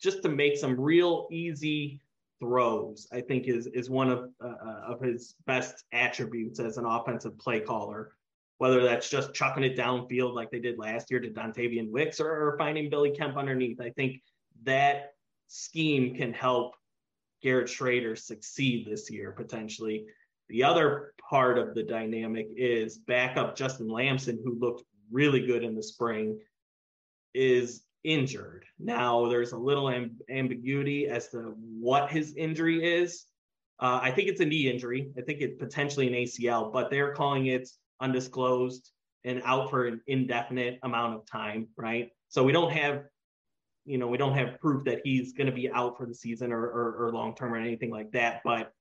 just 0.00 0.22
to 0.22 0.28
make 0.28 0.56
some 0.56 0.78
real 0.80 1.28
easy 1.30 2.00
throws, 2.42 3.06
I 3.12 3.20
think 3.20 3.46
is 3.46 3.68
is 3.68 3.88
one 3.88 4.10
of 4.10 4.30
uh, 4.44 4.80
of 4.84 5.00
his 5.00 5.36
best 5.46 5.84
attributes 5.92 6.58
as 6.58 6.76
an 6.76 6.84
offensive 6.84 7.38
play 7.38 7.60
caller. 7.60 8.10
Whether 8.58 8.82
that's 8.82 9.08
just 9.08 9.32
chucking 9.32 9.62
it 9.62 9.76
downfield 9.76 10.34
like 10.34 10.50
they 10.50 10.58
did 10.58 10.78
last 10.78 11.10
year 11.10 11.20
to 11.20 11.30
Dontayvion 11.30 11.90
Wicks 11.90 12.20
or, 12.20 12.28
or 12.28 12.58
finding 12.58 12.90
Billy 12.90 13.10
Kemp 13.10 13.36
underneath, 13.36 13.80
I 13.80 13.90
think 13.90 14.22
that 14.64 15.14
scheme 15.46 16.16
can 16.16 16.32
help 16.32 16.74
Garrett 17.42 17.68
Shrader 17.68 18.18
succeed 18.18 18.86
this 18.86 19.10
year 19.10 19.32
potentially. 19.32 20.06
The 20.48 20.64
other 20.64 21.14
part 21.28 21.58
of 21.58 21.74
the 21.74 21.82
dynamic 21.82 22.48
is 22.56 22.98
backup 22.98 23.56
Justin 23.56 23.88
Lamson, 23.88 24.40
who 24.44 24.58
looked 24.58 24.84
really 25.10 25.46
good 25.46 25.64
in 25.64 25.74
the 25.74 25.82
spring, 25.82 26.38
is 27.34 27.82
injured. 28.04 28.64
Now 28.78 29.28
there's 29.28 29.52
a 29.52 29.56
little 29.56 29.84
amb- 29.84 30.20
ambiguity 30.30 31.06
as 31.08 31.28
to 31.28 31.54
what 31.56 32.10
his 32.10 32.34
injury 32.36 32.84
is. 32.84 33.26
Uh, 33.80 34.00
I 34.02 34.10
think 34.10 34.28
it's 34.28 34.40
a 34.40 34.44
knee 34.44 34.70
injury. 34.70 35.12
I 35.18 35.22
think 35.22 35.40
it's 35.40 35.58
potentially 35.58 36.06
an 36.06 36.14
ACL, 36.14 36.72
but 36.72 36.90
they're 36.90 37.14
calling 37.14 37.46
it 37.46 37.68
undisclosed 38.00 38.90
and 39.24 39.42
out 39.44 39.70
for 39.70 39.86
an 39.86 40.00
indefinite 40.06 40.78
amount 40.82 41.14
of 41.14 41.26
time, 41.26 41.68
right? 41.76 42.10
So 42.28 42.42
we 42.44 42.52
don't 42.52 42.72
have, 42.72 43.04
you 43.84 43.98
know, 43.98 44.08
we 44.08 44.18
don't 44.18 44.34
have 44.34 44.58
proof 44.60 44.84
that 44.84 45.00
he's 45.04 45.32
going 45.32 45.46
to 45.46 45.52
be 45.52 45.70
out 45.70 45.96
for 45.96 46.06
the 46.06 46.14
season 46.14 46.52
or, 46.52 46.62
or, 46.62 47.06
or 47.06 47.12
long 47.12 47.34
term 47.34 47.52
or 47.52 47.56
anything 47.56 47.90
like 47.90 48.12
that. 48.12 48.42
But 48.44 48.72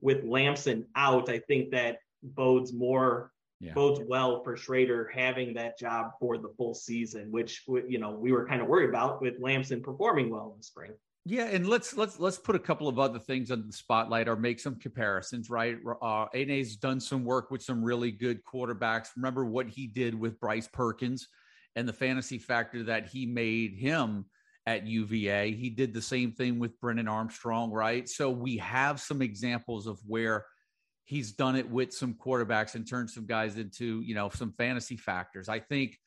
with 0.00 0.24
Lamson 0.24 0.86
out, 0.94 1.28
I 1.28 1.38
think 1.40 1.70
that 1.70 1.98
bodes 2.22 2.72
more 2.72 3.32
yeah. 3.60 3.72
bodes 3.72 4.00
well 4.06 4.42
for 4.44 4.56
Shrader 4.56 5.06
having 5.12 5.54
that 5.54 5.78
job 5.78 6.12
for 6.20 6.38
the 6.38 6.48
full 6.56 6.74
season, 6.74 7.30
which 7.30 7.62
you 7.66 7.98
know 7.98 8.10
we 8.10 8.32
were 8.32 8.46
kind 8.46 8.60
of 8.60 8.68
worried 8.68 8.90
about 8.90 9.22
with 9.22 9.34
Lamson 9.40 9.82
performing 9.82 10.30
well 10.30 10.50
in 10.52 10.58
the 10.58 10.64
spring. 10.64 10.92
Yeah, 11.24 11.46
and 11.46 11.66
let's 11.66 11.96
let's 11.96 12.20
let's 12.20 12.38
put 12.38 12.54
a 12.54 12.60
couple 12.60 12.86
of 12.86 12.98
other 12.98 13.18
things 13.18 13.50
on 13.50 13.66
the 13.66 13.72
spotlight 13.72 14.28
or 14.28 14.36
make 14.36 14.60
some 14.60 14.76
comparisons. 14.76 15.50
Right, 15.50 15.76
uh, 16.02 16.26
Anae's 16.34 16.76
done 16.76 17.00
some 17.00 17.24
work 17.24 17.50
with 17.50 17.62
some 17.62 17.82
really 17.82 18.12
good 18.12 18.44
quarterbacks. 18.44 19.08
Remember 19.16 19.44
what 19.44 19.68
he 19.68 19.86
did 19.86 20.14
with 20.14 20.38
Bryce 20.38 20.68
Perkins 20.68 21.28
and 21.74 21.88
the 21.88 21.92
fantasy 21.92 22.38
factor 22.38 22.84
that 22.84 23.08
he 23.08 23.26
made 23.26 23.74
him 23.74 24.26
at 24.66 24.86
UVA. 24.86 25.52
He 25.52 25.70
did 25.70 25.94
the 25.94 26.02
same 26.02 26.32
thing 26.32 26.58
with 26.58 26.78
Brennan 26.80 27.08
Armstrong, 27.08 27.70
right? 27.70 28.08
So 28.08 28.30
we 28.30 28.56
have 28.58 29.00
some 29.00 29.22
examples 29.22 29.86
of 29.86 29.98
where 30.06 30.46
he's 31.06 31.32
done 31.32 31.56
it 31.56 31.70
with 31.70 31.94
some 31.94 32.14
quarterbacks 32.14 32.74
and 32.74 32.86
turned 32.86 33.08
some 33.08 33.26
guys 33.26 33.56
into, 33.56 34.02
you 34.02 34.14
know, 34.14 34.28
some 34.28 34.52
fantasy 34.58 34.96
factors. 34.96 35.48
I 35.48 35.60
think 35.60 35.98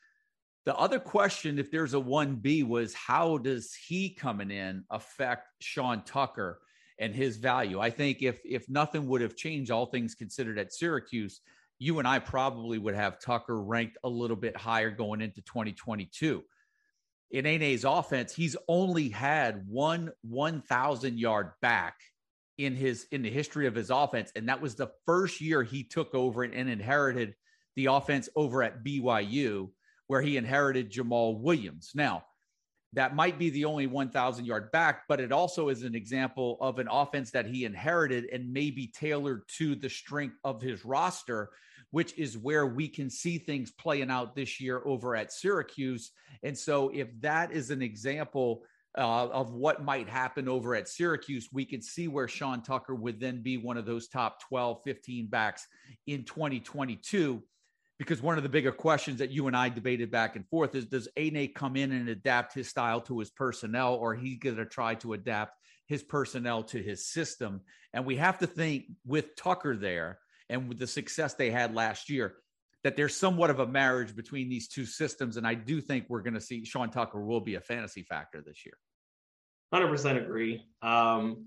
The 0.66 0.76
other 0.76 1.00
question, 1.00 1.58
if 1.58 1.72
there's 1.72 1.94
a 1.96 2.00
1B, 2.00 2.64
was 2.64 2.94
how 2.94 3.38
does 3.40 3.74
he 3.74 4.12
coming 4.12 4.52
in 4.52 4.84
affect 4.92 5.48
Sean 5.62 6.04
Tucker 6.04 6.60
and 7.00 7.16
his 7.16 7.38
value? 7.38 7.80
I 7.80 7.90
think 7.90 8.22
if 8.22 8.40
if 8.46 8.70
nothing 8.70 9.08
would 9.08 9.22
have 9.22 9.36
changed, 9.36 9.72
all 9.72 9.88
things 9.88 10.16
considered 10.16 10.60
at 10.60 10.74
Syracuse, 10.74 11.42
you 11.80 11.98
and 12.00 12.08
I 12.08 12.20
probably 12.20 12.78
would 12.78 12.94
have 12.96 13.20
Tucker 13.20 13.60
ranked 13.62 13.98
a 14.04 14.10
little 14.10 14.36
bit 14.36 14.56
higher 14.58 14.92
going 14.92 15.22
into 15.22 15.42
2022. 15.42 16.44
In 17.32 17.46
Anae's 17.46 17.86
offense, 17.86 18.36
he's 18.36 18.58
only 18.68 19.10
had 19.10 19.66
one 19.68 20.12
1,000 20.22 21.18
yard 21.18 21.52
back 21.62 21.96
in 22.60 22.76
his 22.76 23.08
in 23.12 23.22
the 23.22 23.32
history 23.32 23.66
of 23.66 23.74
his 23.74 23.90
offense, 23.90 24.32
and 24.36 24.50
that 24.50 24.62
was 24.62 24.76
the 24.76 24.92
first 25.06 25.42
year 25.42 25.64
he 25.64 25.84
took 25.84 26.14
over 26.14 26.44
and 26.44 26.70
inherited 26.70 27.34
the 27.76 27.88
offense 27.88 28.30
over 28.36 28.62
at 28.62 28.84
BYU 28.84 29.70
where 30.10 30.22
he 30.24 30.38
inherited 30.38 30.92
Jamaal 30.92 31.40
Williams. 31.40 31.92
Now, 31.94 32.26
that 32.94 33.16
might 33.16 33.38
be 33.38 33.52
the 33.52 33.66
only 33.66 33.86
1,000 33.86 34.44
yard 34.44 34.72
back, 34.72 35.04
but 35.08 35.20
it 35.20 35.32
also 35.32 35.70
is 35.70 35.84
an 35.84 35.94
example 35.94 36.58
of 36.62 36.80
an 36.80 36.88
offense 36.90 37.30
that 37.32 37.46
he 37.46 37.64
inherited 37.64 38.26
and 38.34 38.52
maybe 38.52 38.88
tailored 38.88 39.44
to 39.60 39.76
the 39.76 39.88
strength 39.88 40.36
of 40.44 40.64
his 40.64 40.84
roster, 40.84 41.52
which 41.92 42.18
is 42.18 42.40
where 42.40 42.66
we 42.66 42.88
can 42.88 43.08
see 43.12 43.38
things 43.38 43.72
playing 43.72 44.10
out 44.10 44.36
this 44.36 44.60
year 44.60 44.82
over 44.84 45.16
at 45.16 45.32
Syracuse. 45.32 46.10
And 46.42 46.58
so, 46.58 46.90
if 46.90 47.08
that 47.22 47.52
is 47.52 47.70
an 47.70 47.84
example 47.84 48.64
uh, 48.98 49.28
of 49.28 49.54
what 49.54 49.84
might 49.84 50.10
happen 50.10 50.48
over 50.48 50.76
at 50.76 50.88
Syracuse, 50.88 51.50
we 51.52 51.66
could 51.66 51.84
see 51.84 52.08
where 52.08 52.28
Sean 52.28 52.62
Tucker 52.62 52.96
would 52.96 53.20
then 53.20 53.42
be 53.42 53.58
one 53.58 53.78
of 53.78 53.86
those 53.86 54.08
top 54.08 54.42
12, 54.48 54.82
15 54.84 55.28
backs 55.28 55.68
in 56.08 56.24
2022 56.24 57.44
because 58.00 58.22
one 58.22 58.38
of 58.38 58.44
the 58.44 58.50
bigger 58.50 58.72
questions 58.72 59.20
that 59.20 59.30
you 59.30 59.48
and 59.48 59.56
I 59.56 59.68
debated 59.68 60.10
back 60.10 60.38
and 60.38 60.48
forth 60.48 60.74
is 60.74 60.86
does 60.86 61.10
Anae 61.18 61.54
come 61.54 61.76
in 61.76 61.92
and 61.92 62.08
adapt 62.08 62.54
his 62.54 62.70
style 62.70 63.02
to 63.02 63.20
his 63.20 63.30
personnel 63.30 63.96
or 63.96 64.16
he 64.16 64.38
going 64.38 64.56
to 64.56 64.66
try 64.66 64.96
to 64.96 65.14
adapt 65.14 65.58
his 65.86 66.02
personnel 66.02 66.64
to 66.64 66.82
his 66.82 67.06
system? 67.06 67.62
And 67.94 68.06
we 68.06 68.16
have 68.16 68.40
to 68.40 68.48
think 68.48 68.86
with 69.06 69.36
Tucker 69.36 69.76
there 69.76 70.20
and 70.50 70.70
with 70.70 70.80
the 70.80 70.88
success 70.88 71.34
they 71.34 71.52
had 71.52 71.76
last 71.76 72.10
year 72.10 72.36
that 72.84 72.96
there's 72.96 73.16
somewhat 73.16 73.50
of 73.50 73.60
a 73.60 73.68
marriage 73.68 74.16
between 74.16 74.50
these 74.50 74.68
two 74.68 74.86
systems 74.86 75.38
and 75.38 75.46
I 75.46 75.54
do 75.54 75.82
think 75.82 76.06
we're 76.10 76.22
going 76.22 76.34
to 76.34 76.42
see 76.42 76.66
Sean 76.66 76.90
Tucker 76.90 77.24
will 77.24 77.42
be 77.42 77.56
a 77.56 77.62
fantasy 77.62 78.04
factor 78.04 78.42
this 78.46 78.66
year 78.66 78.76
100% 79.74 80.26
agree 80.26 80.66
um, 80.82 81.46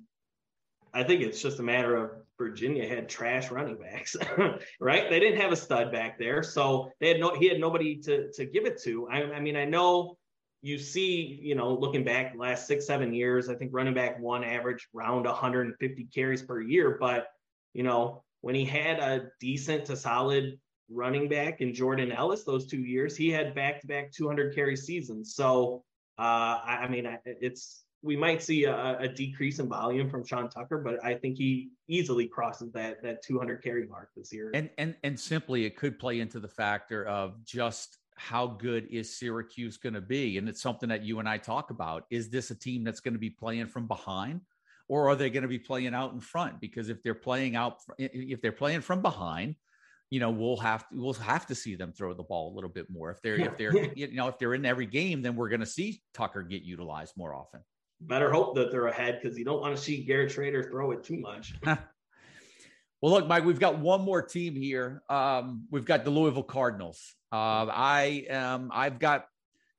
I 0.95 1.03
think 1.03 1.23
it's 1.23 1.41
just 1.41 1.59
a 1.59 1.63
matter 1.63 1.97
of 1.97 2.11
Virginia 2.39 2.87
had 2.87 3.09
trash 3.09 3.51
running 3.51 3.79
backs, 3.79 4.15
right? 4.81 5.09
They 5.09 5.21
didn't 5.21 5.41
have 5.41 5.53
a 5.53 5.57
stud 5.57 5.91
back 5.91 6.19
there, 6.19 6.43
so 6.43 6.91
they 7.01 7.09
had 7.09 7.19
no. 7.19 7.35
He 7.35 7.49
had 7.49 7.59
nobody 7.59 7.97
to 8.03 8.31
to 8.33 8.45
give 8.45 8.67
it 8.67 8.83
to. 8.83 9.09
I, 9.09 9.23
I 9.23 9.41
mean, 9.41 9.57
I 9.57 9.65
know 9.65 10.19
you 10.61 10.79
see, 10.79 11.41
you 11.43 11.55
know, 11.55 11.73
looking 11.75 12.05
back 12.05 12.35
last 12.37 12.67
six 12.67 12.87
seven 12.87 13.15
years, 13.15 13.49
I 13.49 13.55
think 13.55 13.71
running 13.73 13.95
back 13.95 14.21
one 14.21 14.45
average 14.45 14.87
around 14.95 15.25
150 15.25 16.09
carries 16.15 16.43
per 16.43 16.61
year, 16.61 16.99
but 17.01 17.27
you 17.73 17.83
know 17.83 18.23
when 18.43 18.55
he 18.55 18.65
had 18.65 18.99
a 18.99 19.29
decent 19.41 19.87
to 19.87 19.97
solid 19.97 20.59
running 20.89 21.29
back 21.29 21.61
in 21.61 21.75
Jordan 21.75 22.13
Ellis 22.13 22.45
those 22.45 22.67
two 22.67 22.81
years, 22.81 23.17
he 23.17 23.31
had 23.31 23.55
back 23.55 23.81
to 23.81 23.87
back 23.87 24.13
200 24.13 24.55
carry 24.55 24.77
seasons. 24.77 25.35
So 25.35 25.85
uh, 26.19 26.61
I, 26.65 26.81
I 26.83 26.89
mean, 26.89 27.19
it's 27.25 27.85
we 28.03 28.17
might 28.17 28.43
see 28.43 28.65
a, 28.65 28.99
a, 28.99 29.09
decrease 29.09 29.61
in 29.61 29.69
volume 29.69 30.11
from 30.11 30.25
Sean 30.25 30.49
Tucker, 30.51 30.79
but 30.79 31.03
I 31.05 31.15
think 31.15 31.39
he 31.39 31.71
easily 31.89 32.27
crosses 32.27 32.73
that 32.73 33.03
that 33.03 33.23
200 33.23 33.63
carry 33.63 33.87
mark 33.87 34.11
this 34.17 34.33
year. 34.33 34.51
And 34.55 34.69
and 34.77 34.97
and 35.05 35.19
simply, 35.19 35.65
it 35.65 35.77
could 35.77 35.99
play 35.99 36.21
into 36.21 36.41
the 36.41 36.49
factor 36.49 37.07
of 37.07 37.43
just 37.45 37.99
how 38.17 38.47
good 38.47 38.87
is 38.91 39.17
Syracuse 39.17 39.77
going 39.77 39.95
to 39.95 40.01
be, 40.01 40.39
and 40.39 40.49
it's 40.49 40.61
something 40.61 40.89
that 40.89 41.03
you 41.03 41.21
and 41.21 41.29
I 41.29 41.39
talk 41.39 41.71
about. 41.71 42.05
Is 42.11 42.29
this 42.29 42.51
a 42.51 42.55
team 42.55 42.85
that's 42.85 43.01
going 43.01 43.15
to 43.15 43.21
be 43.21 43.31
playing 43.31 43.67
from 43.67 43.87
behind, 43.87 44.41
or 44.89 45.09
are 45.09 45.17
they 45.17 45.31
going 45.31 45.43
to 45.43 45.49
be 45.49 45.59
playing 45.59 45.95
out 45.95 46.13
in 46.13 46.21
front? 46.21 46.61
Because 46.61 46.89
if 46.89 47.03
they're 47.03 47.15
playing 47.15 47.57
out, 47.57 47.79
if 47.99 48.43
they're 48.43 48.53
playing 48.53 48.81
from 48.81 49.01
behind, 49.01 49.55
you 50.13 50.21
know 50.21 50.31
we'll 50.31 50.59
have 50.59 50.87
to 50.89 50.95
we'll 50.95 51.15
have 51.15 51.47
to 51.47 51.55
see 51.55 51.75
them 51.75 51.91
throw 51.93 52.13
the 52.13 52.23
ball 52.23 52.53
a 52.53 52.55
little 52.55 52.71
bit 52.71 52.91
more. 52.91 53.11
If 53.11 53.23
they're 53.23 53.41
if 53.41 53.57
they're 53.59 53.75
you 53.95 54.15
know 54.15 54.29
if 54.29 54.39
they're 54.39 54.55
in 54.55 54.67
every 54.67 54.87
game, 54.87 55.23
then 55.23 55.37
we're 55.37 55.49
going 55.49 55.61
to 55.61 55.67
see 55.67 56.03
Tucker 56.13 56.43
get 56.43 56.63
utilized 56.63 57.15
more 57.17 57.35
often 57.35 57.61
better 58.07 58.33
hope 58.33 58.55
that 58.57 58.71
they're 58.71 58.89
ahead 58.89 59.21
because 59.21 59.39
you 59.39 59.45
don't 59.45 59.61
want 59.61 59.77
to 59.77 59.83
see 59.83 60.05
Garrett 60.05 60.33
Shrader 60.33 60.69
throw 60.69 60.91
it 60.91 61.05
too 61.05 61.19
much. 61.19 61.55
well, 61.65 61.79
look, 63.03 63.27
Mike, 63.29 63.45
we've 63.45 63.61
got 63.61 63.79
one 63.79 64.03
more 64.03 64.23
team 64.23 64.55
here. 64.55 65.03
Um, 65.09 65.67
we've 65.71 65.85
got 65.85 66.05
the 66.05 66.11
Louisville 66.11 66.43
Cardinals. 66.43 67.15
Uh, 67.33 67.67
I 67.71 68.27
am. 68.29 68.71
I've 68.73 68.99
got 68.99 69.27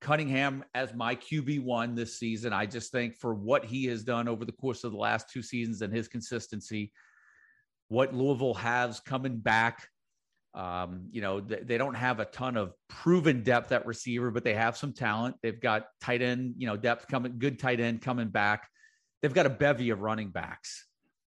Cunningham 0.02 0.64
as 0.74 0.94
my 0.94 1.16
QB 1.16 1.64
one 1.64 1.96
this 1.96 2.18
season. 2.18 2.54
I 2.54 2.66
just 2.66 2.92
think 2.92 3.18
for 3.18 3.34
what 3.34 3.66
he 3.66 3.86
has 3.86 4.04
done 4.04 4.28
over 4.28 4.46
the 4.46 4.52
course 4.54 4.84
of 4.84 4.92
the 4.92 4.98
last 4.98 5.30
two 5.30 5.42
seasons 5.42 5.82
and 5.82 5.94
his 5.94 6.08
consistency, 6.08 6.92
what 7.90 8.14
Louisville 8.14 8.56
has 8.56 9.00
coming 9.00 9.38
back 9.38 9.88
um, 10.56 11.08
you 11.12 11.22
know, 11.22 11.42
th- 11.42 11.62
they 11.66 11.78
don't 11.78 11.96
have 11.96 12.20
a 12.20 12.26
ton 12.26 12.58
of 12.58 12.74
proven 12.88 13.44
depth 13.44 13.72
at 13.72 13.86
receiver, 13.86 14.30
but 14.30 14.44
they 14.44 14.54
have 14.54 14.78
some 14.78 14.94
talent. 14.94 15.36
They've 15.42 15.60
got 15.60 15.88
tight 16.02 16.22
end, 16.22 16.56
you 16.58 16.68
know, 16.68 16.78
depth 16.78 17.08
coming, 17.08 17.40
good 17.40 17.60
tight 17.60 17.80
end 17.80 18.02
coming 18.02 18.30
back. 18.30 18.68
They've 19.22 19.34
got 19.34 19.46
a 19.46 19.50
bevy 19.50 19.90
of 19.90 20.02
running 20.02 20.30
backs. 20.30 20.86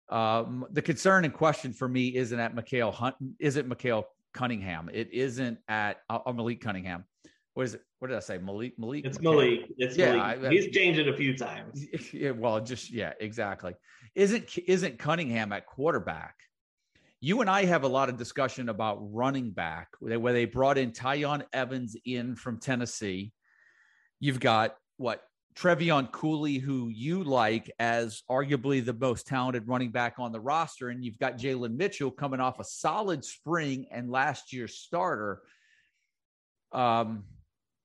Um, 0.10 0.66
the 0.72 0.82
concern 0.82 1.26
and 1.26 1.34
question 1.34 1.74
for 1.74 1.88
me 1.88 2.16
isn't 2.16 2.40
at 2.40 2.56
Malik 2.56 2.94
Hunt, 2.96 3.16
isn't 3.40 3.68
Malik 3.68 4.06
Cunningham. 4.34 4.90
It 4.94 5.12
isn't 5.14 5.60
at 5.68 5.98
uh, 6.10 6.20
uh, 6.26 6.32
Malik 6.32 6.62
Cunningham. 6.62 7.04
What 7.56 7.64
is 7.64 7.74
it? 7.76 7.82
What 8.00 8.08
did 8.08 8.18
I 8.18 8.22
say? 8.22 8.38
Malik. 8.38 8.80
Malik. 8.80 9.06
It's 9.06 9.20
Malik. 9.20 9.72
It's 9.78 9.98
yeah, 9.98 10.14
Malik. 10.14 10.46
I, 10.46 10.50
He's 10.50 10.68
changed 10.74 11.00
it 11.00 11.10
a 11.10 11.14
few 11.14 11.36
times. 11.36 11.86
Yeah, 12.14 12.32
well, 12.32 12.60
just 12.62 12.90
yeah, 12.92 13.14
exactly. 13.20 13.76
Isn't 14.16 14.58
isn't 14.66 14.98
Cunningham 14.98 15.52
at 15.52 15.66
quarterback? 15.66 16.36
You 17.22 17.42
and 17.42 17.50
I 17.50 17.66
have 17.66 17.84
a 17.84 17.88
lot 17.88 18.10
of 18.10 18.18
discussion 18.18 18.70
about 18.70 19.00
running 19.14 19.52
back, 19.52 19.90
where 20.00 20.34
they 20.34 20.46
brought 20.46 20.78
in 20.78 20.92
Tiyon 20.92 21.44
Evans 21.52 21.96
in 22.06 22.36
from 22.36 22.60
Tennessee. 22.60 23.34
You've 24.20 24.40
got 24.40 24.76
what 24.98 25.24
Trevion 25.56 26.12
Cooley, 26.12 26.58
who 26.58 26.88
you 26.88 27.24
like 27.24 27.70
as 27.80 28.24
arguably 28.30 28.84
the 28.84 28.94
most 28.94 29.28
talented 29.28 29.68
running 29.68 29.92
back 29.92 30.16
on 30.18 30.32
the 30.32 30.40
roster, 30.40 30.90
and 30.90 31.04
you've 31.04 31.20
got 31.20 31.38
Jalen 31.38 31.76
Mitchell 31.76 32.12
coming 32.12 32.40
off 32.40 32.60
a 32.60 32.64
solid 32.64 33.26
spring 33.26 33.88
and 33.92 34.10
last 34.10 34.54
year's 34.54 34.76
starter. 34.76 35.42
Um, 36.72 37.26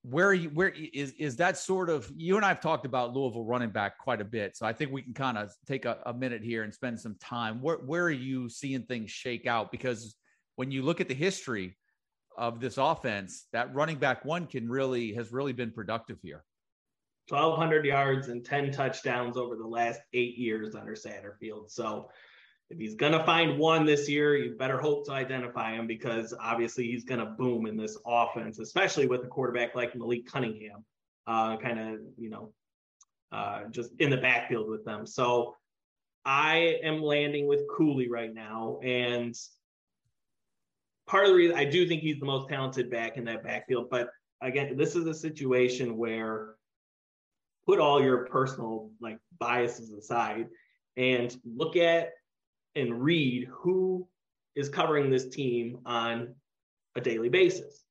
where 0.09 0.33
you, 0.33 0.49
where 0.49 0.73
is 0.93 1.13
is 1.13 1.35
that 1.37 1.57
sort 1.57 1.89
of 1.89 2.11
you 2.15 2.35
and 2.35 2.45
I've 2.45 2.59
talked 2.59 2.85
about 2.85 3.13
Louisville 3.13 3.43
running 3.43 3.69
back 3.69 3.97
quite 3.97 4.21
a 4.21 4.25
bit, 4.25 4.55
so 4.55 4.65
I 4.65 4.73
think 4.73 4.91
we 4.91 5.01
can 5.01 5.13
kind 5.13 5.37
of 5.37 5.51
take 5.65 5.85
a, 5.85 5.97
a, 6.05 6.13
minute 6.13 6.43
here 6.43 6.63
and 6.63 6.73
spend 6.73 6.99
some 6.99 7.15
time. 7.19 7.61
Where 7.61 7.77
where 7.77 8.03
are 8.03 8.11
you 8.11 8.47
seeing 8.49 8.83
things 8.83 9.09
shake 9.09 9.47
out? 9.47 9.71
Because 9.71 10.15
when 10.57 10.69
you 10.69 10.83
look 10.83 11.01
at 11.01 11.07
the 11.07 11.15
history 11.15 11.77
of 12.37 12.59
this 12.59 12.77
offense, 12.77 13.47
that 13.51 13.73
running 13.73 13.97
back 13.97 14.25
one 14.25 14.45
can 14.45 14.69
really 14.69 15.13
has 15.13 15.31
really 15.31 15.53
been 15.53 15.71
productive 15.71 16.19
here. 16.21 16.43
1,200 17.29 17.85
yards 17.85 18.27
and 18.27 18.45
10 18.45 18.71
touchdowns 18.71 19.35
over 19.37 19.55
the 19.55 19.65
last 19.65 19.99
eight 20.13 20.37
years 20.37 20.75
under 20.75 20.93
Satterfield. 20.93 21.71
So 21.71 22.09
if 22.69 22.79
he's 22.79 22.95
going 22.95 23.11
to 23.11 23.23
find 23.23 23.59
one 23.59 23.85
this 23.85 24.09
year, 24.09 24.35
you 24.35 24.55
better 24.55 24.79
hope 24.79 25.05
to 25.05 25.11
identify 25.11 25.73
him 25.73 25.85
because 25.85 26.33
obviously 26.39 26.85
he's 26.87 27.03
going 27.03 27.19
to 27.19 27.25
boom 27.25 27.67
in 27.67 27.77
this 27.77 27.97
offense, 28.05 28.59
especially 28.59 29.07
with 29.07 29.23
a 29.23 29.27
quarterback 29.27 29.75
like 29.75 29.95
Malik 29.95 30.25
Cunningham, 30.25 30.83
uh, 31.27 31.57
kind 31.57 31.79
of, 31.79 31.99
you 32.17 32.29
know, 32.29 32.51
uh, 33.31 33.65
just 33.69 33.91
in 33.99 34.09
the 34.09 34.17
backfield 34.17 34.69
with 34.69 34.83
them. 34.83 35.05
So 35.05 35.55
I 36.25 36.79
am 36.83 37.03
landing 37.03 37.47
with 37.47 37.61
Cooley 37.75 38.09
right 38.09 38.33
now. 38.33 38.79
And 38.83 39.35
part 41.05 41.25
of 41.25 41.31
the 41.31 41.35
reason 41.35 41.55
I 41.55 41.65
do 41.65 41.87
think 41.87 42.01
he's 42.01 42.19
the 42.19 42.25
most 42.25 42.49
talented 42.49 42.89
back 42.89 43.17
in 43.17 43.25
that 43.25 43.43
backfield. 43.43 43.89
But 43.91 44.09
again, 44.41 44.75
this 44.75 44.95
is 44.95 45.05
a 45.05 45.13
situation 45.13 45.97
where 45.97 46.55
put 47.67 47.79
all 47.79 48.01
your 48.01 48.25
personal 48.25 48.89
like 48.99 49.19
biases 49.39 49.91
aside 49.91 50.47
and 50.97 51.35
look 51.45 51.75
at 51.75 52.09
and 52.75 53.01
read 53.01 53.47
who 53.51 54.07
is 54.55 54.69
covering 54.69 55.09
this 55.09 55.29
team 55.29 55.79
on 55.85 56.35
a 56.95 57.01
daily 57.01 57.29
basis. 57.29 57.83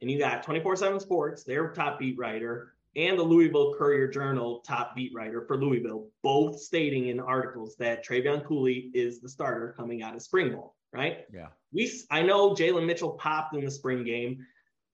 And 0.00 0.10
you 0.10 0.18
got 0.18 0.42
24 0.42 0.76
7 0.76 1.00
Sports, 1.00 1.44
their 1.44 1.72
top 1.72 1.98
beat 1.98 2.18
writer, 2.18 2.74
and 2.96 3.18
the 3.18 3.22
Louisville 3.22 3.74
Courier 3.74 4.08
Journal 4.08 4.60
top 4.66 4.94
beat 4.94 5.12
writer 5.14 5.44
for 5.46 5.56
Louisville, 5.56 6.08
both 6.22 6.60
stating 6.60 7.08
in 7.08 7.20
articles 7.20 7.76
that 7.78 8.04
Trevion 8.04 8.44
Cooley 8.44 8.90
is 8.94 9.20
the 9.20 9.28
starter 9.28 9.74
coming 9.76 10.02
out 10.02 10.14
of 10.14 10.22
spring 10.22 10.52
ball, 10.52 10.76
right? 10.92 11.24
Yeah. 11.32 11.48
We 11.72 11.90
I 12.10 12.22
know 12.22 12.54
Jalen 12.54 12.86
Mitchell 12.86 13.12
popped 13.12 13.54
in 13.54 13.64
the 13.64 13.70
spring 13.70 14.04
game, 14.04 14.44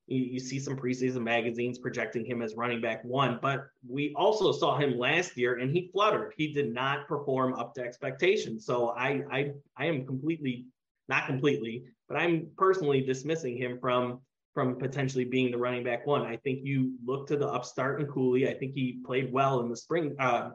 you, 0.06 0.18
you 0.18 0.40
see 0.40 0.58
some 0.58 0.76
preseason 0.76 1.22
magazines 1.22 1.78
projecting 1.78 2.24
him 2.24 2.42
as 2.42 2.54
running 2.56 2.80
back 2.80 3.04
one, 3.04 3.38
but 3.40 3.66
we 3.88 4.12
also 4.16 4.52
saw 4.52 4.76
him 4.76 4.98
last 4.98 5.36
year 5.36 5.58
and 5.58 5.70
he 5.70 5.90
fluttered. 5.92 6.34
He 6.36 6.52
did 6.52 6.72
not 6.72 7.08
perform 7.08 7.54
up 7.54 7.74
to 7.74 7.82
expectations. 7.82 8.66
So 8.66 8.90
I 8.90 9.22
I 9.30 9.52
I 9.76 9.86
am 9.86 10.06
completely 10.06 10.66
not 11.08 11.26
completely, 11.26 11.84
but 12.08 12.16
I'm 12.16 12.48
personally 12.56 13.00
dismissing 13.00 13.56
him 13.56 13.78
from 13.80 14.20
from 14.54 14.76
potentially 14.76 15.24
being 15.24 15.50
the 15.50 15.58
running 15.58 15.82
back 15.82 16.06
one. 16.06 16.22
I 16.22 16.36
think 16.36 16.60
you 16.62 16.94
look 17.04 17.26
to 17.28 17.36
the 17.36 17.48
upstart 17.48 18.00
and 18.00 18.08
Cooley. 18.08 18.48
I 18.48 18.54
think 18.54 18.72
he 18.72 19.00
played 19.04 19.32
well 19.32 19.60
in 19.60 19.68
the 19.68 19.76
spring, 19.76 20.14
uh, 20.20 20.50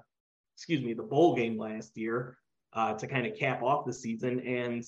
excuse 0.56 0.82
me, 0.82 0.94
the 0.94 1.04
bowl 1.04 1.36
game 1.36 1.58
last 1.58 1.98
year 1.98 2.38
uh, 2.72 2.94
to 2.94 3.08
kind 3.08 3.28
of 3.28 3.38
cap 3.38 3.62
off 3.62 3.86
the 3.86 3.94
season. 3.94 4.40
And 4.40 4.86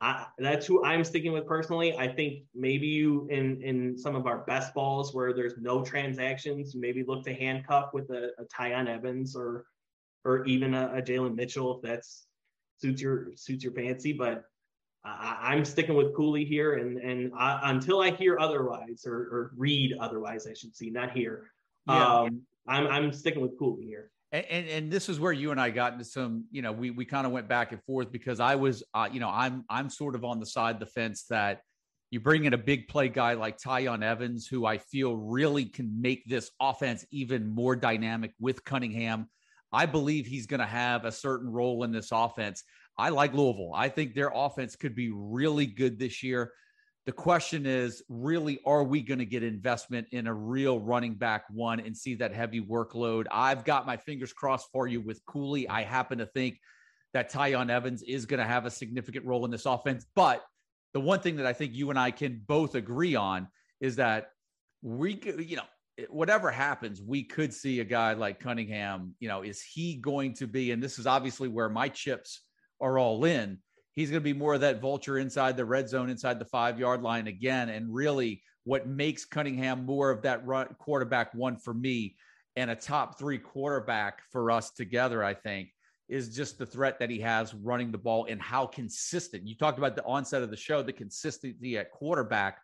I, 0.00 0.26
that's 0.38 0.66
who 0.66 0.84
I'm 0.84 1.04
sticking 1.04 1.32
with 1.32 1.46
personally. 1.46 1.96
I 1.96 2.06
think 2.06 2.42
maybe 2.54 2.86
you 2.86 3.26
in 3.30 3.62
in 3.62 3.96
some 3.96 4.14
of 4.14 4.26
our 4.26 4.38
best 4.38 4.74
balls 4.74 5.14
where 5.14 5.32
there's 5.32 5.56
no 5.58 5.82
transactions, 5.82 6.74
maybe 6.74 7.02
look 7.02 7.24
to 7.24 7.34
handcuff 7.34 7.94
with 7.94 8.10
a, 8.10 8.30
a 8.38 8.44
Tiyon 8.44 8.88
Evans 8.88 9.34
or 9.34 9.64
or 10.24 10.44
even 10.44 10.74
a, 10.74 10.92
a 10.96 11.02
Jalen 11.02 11.34
Mitchell 11.34 11.76
if 11.76 11.82
that's 11.82 12.26
suits 12.78 13.00
your 13.00 13.28
suits 13.36 13.64
your 13.64 13.72
fancy. 13.72 14.12
But 14.12 14.44
I, 15.06 15.54
am 15.54 15.64
sticking 15.64 15.94
with 15.94 16.14
Cooley 16.14 16.44
here, 16.44 16.74
and 16.74 16.98
and 16.98 17.32
I, 17.36 17.70
until 17.70 18.00
I 18.00 18.10
hear 18.10 18.38
otherwise 18.38 19.04
or, 19.06 19.14
or 19.14 19.52
read 19.56 19.94
otherwise, 19.98 20.46
I 20.46 20.52
should 20.52 20.74
see, 20.74 20.90
not 20.90 21.12
hear. 21.12 21.50
Yeah. 21.86 22.04
Um, 22.04 22.42
I'm 22.66 22.86
I'm 22.88 23.12
sticking 23.12 23.40
with 23.40 23.58
Cooley 23.58 23.84
here. 23.84 24.10
And, 24.36 24.68
and, 24.68 24.92
this 24.92 25.08
is 25.08 25.18
where 25.18 25.32
you 25.32 25.50
and 25.50 25.60
I 25.60 25.70
got 25.70 25.92
into 25.92 26.04
some, 26.04 26.44
you 26.50 26.62
know, 26.62 26.72
we 26.72 26.90
we 26.90 27.04
kind 27.04 27.26
of 27.26 27.32
went 27.32 27.48
back 27.48 27.72
and 27.72 27.82
forth 27.84 28.12
because 28.12 28.40
I 28.40 28.54
was, 28.56 28.82
uh, 28.92 29.08
you 29.10 29.20
know, 29.20 29.30
I'm 29.30 29.64
I'm 29.70 29.88
sort 29.88 30.14
of 30.14 30.24
on 30.24 30.40
the 30.40 30.46
side 30.46 30.76
of 30.76 30.80
the 30.80 30.86
fence 30.86 31.24
that 31.30 31.60
you 32.10 32.20
bring 32.20 32.44
in 32.44 32.52
a 32.52 32.58
big 32.58 32.88
play 32.88 33.08
guy 33.08 33.34
like 33.34 33.58
Tiyon 33.58 34.02
Evans, 34.02 34.46
who 34.46 34.64
I 34.64 34.78
feel 34.78 35.16
really 35.16 35.64
can 35.64 36.00
make 36.00 36.24
this 36.26 36.50
offense 36.60 37.04
even 37.10 37.48
more 37.48 37.74
dynamic 37.74 38.32
with 38.38 38.64
Cunningham. 38.64 39.28
I 39.72 39.86
believe 39.86 40.26
he's 40.26 40.46
going 40.46 40.60
to 40.60 40.66
have 40.66 41.04
a 41.04 41.12
certain 41.12 41.50
role 41.50 41.82
in 41.84 41.90
this 41.90 42.10
offense. 42.12 42.62
I 42.96 43.10
like 43.10 43.34
Louisville. 43.34 43.72
I 43.74 43.88
think 43.88 44.14
their 44.14 44.30
offense 44.34 44.76
could 44.76 44.94
be 44.94 45.10
really 45.12 45.66
good 45.66 45.98
this 45.98 46.22
year. 46.22 46.52
The 47.06 47.12
question 47.12 47.66
is 47.66 48.02
really, 48.08 48.58
are 48.66 48.82
we 48.82 49.00
going 49.00 49.20
to 49.20 49.24
get 49.24 49.44
investment 49.44 50.08
in 50.10 50.26
a 50.26 50.34
real 50.34 50.80
running 50.80 51.14
back 51.14 51.44
one 51.50 51.78
and 51.78 51.96
see 51.96 52.16
that 52.16 52.34
heavy 52.34 52.60
workload? 52.60 53.26
I've 53.30 53.64
got 53.64 53.86
my 53.86 53.96
fingers 53.96 54.32
crossed 54.32 54.68
for 54.72 54.88
you 54.88 55.00
with 55.00 55.24
Cooley. 55.24 55.68
I 55.68 55.84
happen 55.84 56.18
to 56.18 56.26
think 56.26 56.58
that 57.14 57.32
Tiyon 57.32 57.70
Evans 57.70 58.02
is 58.02 58.26
going 58.26 58.40
to 58.40 58.46
have 58.46 58.66
a 58.66 58.70
significant 58.70 59.24
role 59.24 59.44
in 59.44 59.52
this 59.52 59.66
offense. 59.66 60.04
But 60.16 60.44
the 60.94 61.00
one 61.00 61.20
thing 61.20 61.36
that 61.36 61.46
I 61.46 61.52
think 61.52 61.74
you 61.74 61.90
and 61.90 61.98
I 61.98 62.10
can 62.10 62.42
both 62.44 62.74
agree 62.74 63.14
on 63.14 63.46
is 63.80 63.96
that 63.96 64.30
we, 64.82 65.20
you 65.38 65.56
know, 65.56 65.62
whatever 66.08 66.50
happens, 66.50 67.00
we 67.00 67.22
could 67.22 67.54
see 67.54 67.78
a 67.78 67.84
guy 67.84 68.14
like 68.14 68.40
Cunningham. 68.40 69.14
You 69.20 69.28
know, 69.28 69.42
is 69.42 69.62
he 69.62 69.94
going 69.94 70.34
to 70.34 70.48
be? 70.48 70.72
And 70.72 70.82
this 70.82 70.98
is 70.98 71.06
obviously 71.06 71.46
where 71.46 71.68
my 71.68 71.88
chips 71.88 72.40
are 72.80 72.98
all 72.98 73.24
in 73.24 73.58
he's 73.96 74.10
going 74.10 74.22
to 74.22 74.24
be 74.24 74.38
more 74.38 74.54
of 74.54 74.60
that 74.60 74.80
vulture 74.80 75.18
inside 75.18 75.56
the 75.56 75.64
red 75.64 75.88
zone, 75.88 76.08
inside 76.08 76.38
the 76.38 76.44
five 76.44 76.78
yard 76.78 77.02
line 77.02 77.26
again. 77.26 77.70
And 77.70 77.92
really, 77.92 78.42
what 78.64 78.86
makes 78.86 79.24
Cunningham 79.24 79.84
more 79.84 80.10
of 80.10 80.22
that 80.22 80.46
run, 80.46 80.68
quarterback 80.78 81.34
one 81.34 81.56
for 81.56 81.74
me 81.74 82.16
and 82.54 82.70
a 82.70 82.76
top 82.76 83.18
three 83.18 83.38
quarterback 83.38 84.22
for 84.30 84.50
us 84.50 84.70
together, 84.70 85.24
I 85.24 85.34
think, 85.34 85.70
is 86.08 86.34
just 86.34 86.58
the 86.58 86.66
threat 86.66 86.98
that 86.98 87.10
he 87.10 87.20
has 87.20 87.54
running 87.54 87.90
the 87.90 87.98
ball 87.98 88.26
and 88.28 88.40
how 88.40 88.66
consistent. 88.66 89.46
You 89.46 89.54
talked 89.54 89.78
about 89.78 89.96
the 89.96 90.04
onset 90.04 90.42
of 90.42 90.50
the 90.50 90.56
show, 90.56 90.82
the 90.82 90.92
consistency 90.92 91.76
at 91.78 91.90
quarterback. 91.90 92.58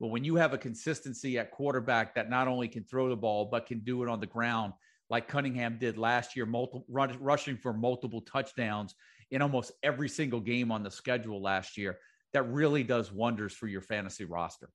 But 0.00 0.08
when 0.08 0.24
you 0.24 0.36
have 0.36 0.52
a 0.52 0.58
consistency 0.58 1.38
at 1.38 1.50
quarterback 1.50 2.14
that 2.14 2.28
not 2.28 2.48
only 2.48 2.68
can 2.68 2.84
throw 2.84 3.08
the 3.08 3.16
ball, 3.16 3.46
but 3.46 3.66
can 3.66 3.80
do 3.80 4.02
it 4.02 4.08
on 4.08 4.20
the 4.20 4.26
ground, 4.26 4.72
like 5.10 5.28
Cunningham 5.28 5.76
did 5.78 5.98
last 5.98 6.34
year, 6.36 6.46
multiple 6.46 6.84
rushing 6.88 7.56
for 7.56 7.72
multiple 7.72 8.20
touchdowns 8.22 8.94
in 9.32 9.42
almost 9.42 9.72
every 9.82 10.08
single 10.08 10.40
game 10.40 10.70
on 10.70 10.82
the 10.82 10.90
schedule 10.90 11.42
last 11.42 11.76
year. 11.76 11.98
That 12.34 12.42
really 12.44 12.84
does 12.84 13.10
wonders 13.10 13.52
for 13.52 13.66
your 13.66 13.80
fantasy 13.80 14.24
roster. 14.24 14.70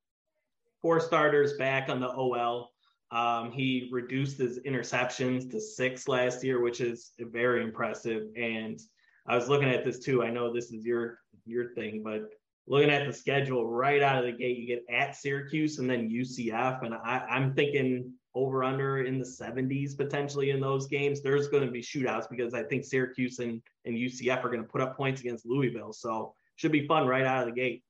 Four 0.81 0.99
starters 0.99 1.53
back 1.57 1.89
on 1.89 1.99
the 1.99 2.09
OL. 2.09 2.71
Um, 3.11 3.51
he 3.51 3.87
reduced 3.91 4.37
his 4.37 4.59
interceptions 4.59 5.49
to 5.51 5.61
six 5.61 6.07
last 6.07 6.43
year, 6.43 6.61
which 6.61 6.81
is 6.81 7.11
very 7.19 7.63
impressive. 7.63 8.23
And 8.35 8.79
I 9.27 9.35
was 9.35 9.47
looking 9.47 9.69
at 9.69 9.85
this 9.85 9.99
too. 9.99 10.23
I 10.23 10.29
know 10.29 10.51
this 10.53 10.71
is 10.71 10.85
your 10.85 11.19
your 11.45 11.73
thing, 11.73 12.01
but 12.03 12.23
looking 12.67 12.89
at 12.89 13.07
the 13.07 13.13
schedule 13.13 13.65
right 13.65 14.01
out 14.01 14.17
of 14.17 14.25
the 14.25 14.37
gate, 14.37 14.57
you 14.57 14.67
get 14.67 14.83
at 14.93 15.15
Syracuse 15.15 15.79
and 15.79 15.89
then 15.89 16.09
UCF, 16.09 16.83
and 16.83 16.93
I, 16.93 17.25
I'm 17.29 17.53
thinking 17.53 18.11
over 18.35 18.63
under 18.63 19.03
in 19.03 19.17
the 19.17 19.25
70s 19.25 19.97
potentially 19.97 20.51
in 20.51 20.59
those 20.59 20.87
games. 20.87 21.21
There's 21.21 21.47
going 21.47 21.65
to 21.65 21.71
be 21.71 21.81
shootouts 21.81 22.29
because 22.29 22.53
I 22.53 22.63
think 22.63 22.85
Syracuse 22.85 23.39
and, 23.39 23.61
and 23.85 23.95
UCF 23.95 24.43
are 24.43 24.49
going 24.49 24.61
to 24.61 24.67
put 24.67 24.81
up 24.81 24.95
points 24.95 25.21
against 25.21 25.45
Louisville. 25.45 25.93
So 25.93 26.33
should 26.55 26.71
be 26.71 26.85
fun 26.87 27.07
right 27.07 27.25
out 27.25 27.47
of 27.47 27.53
the 27.53 27.59
gate. 27.59 27.83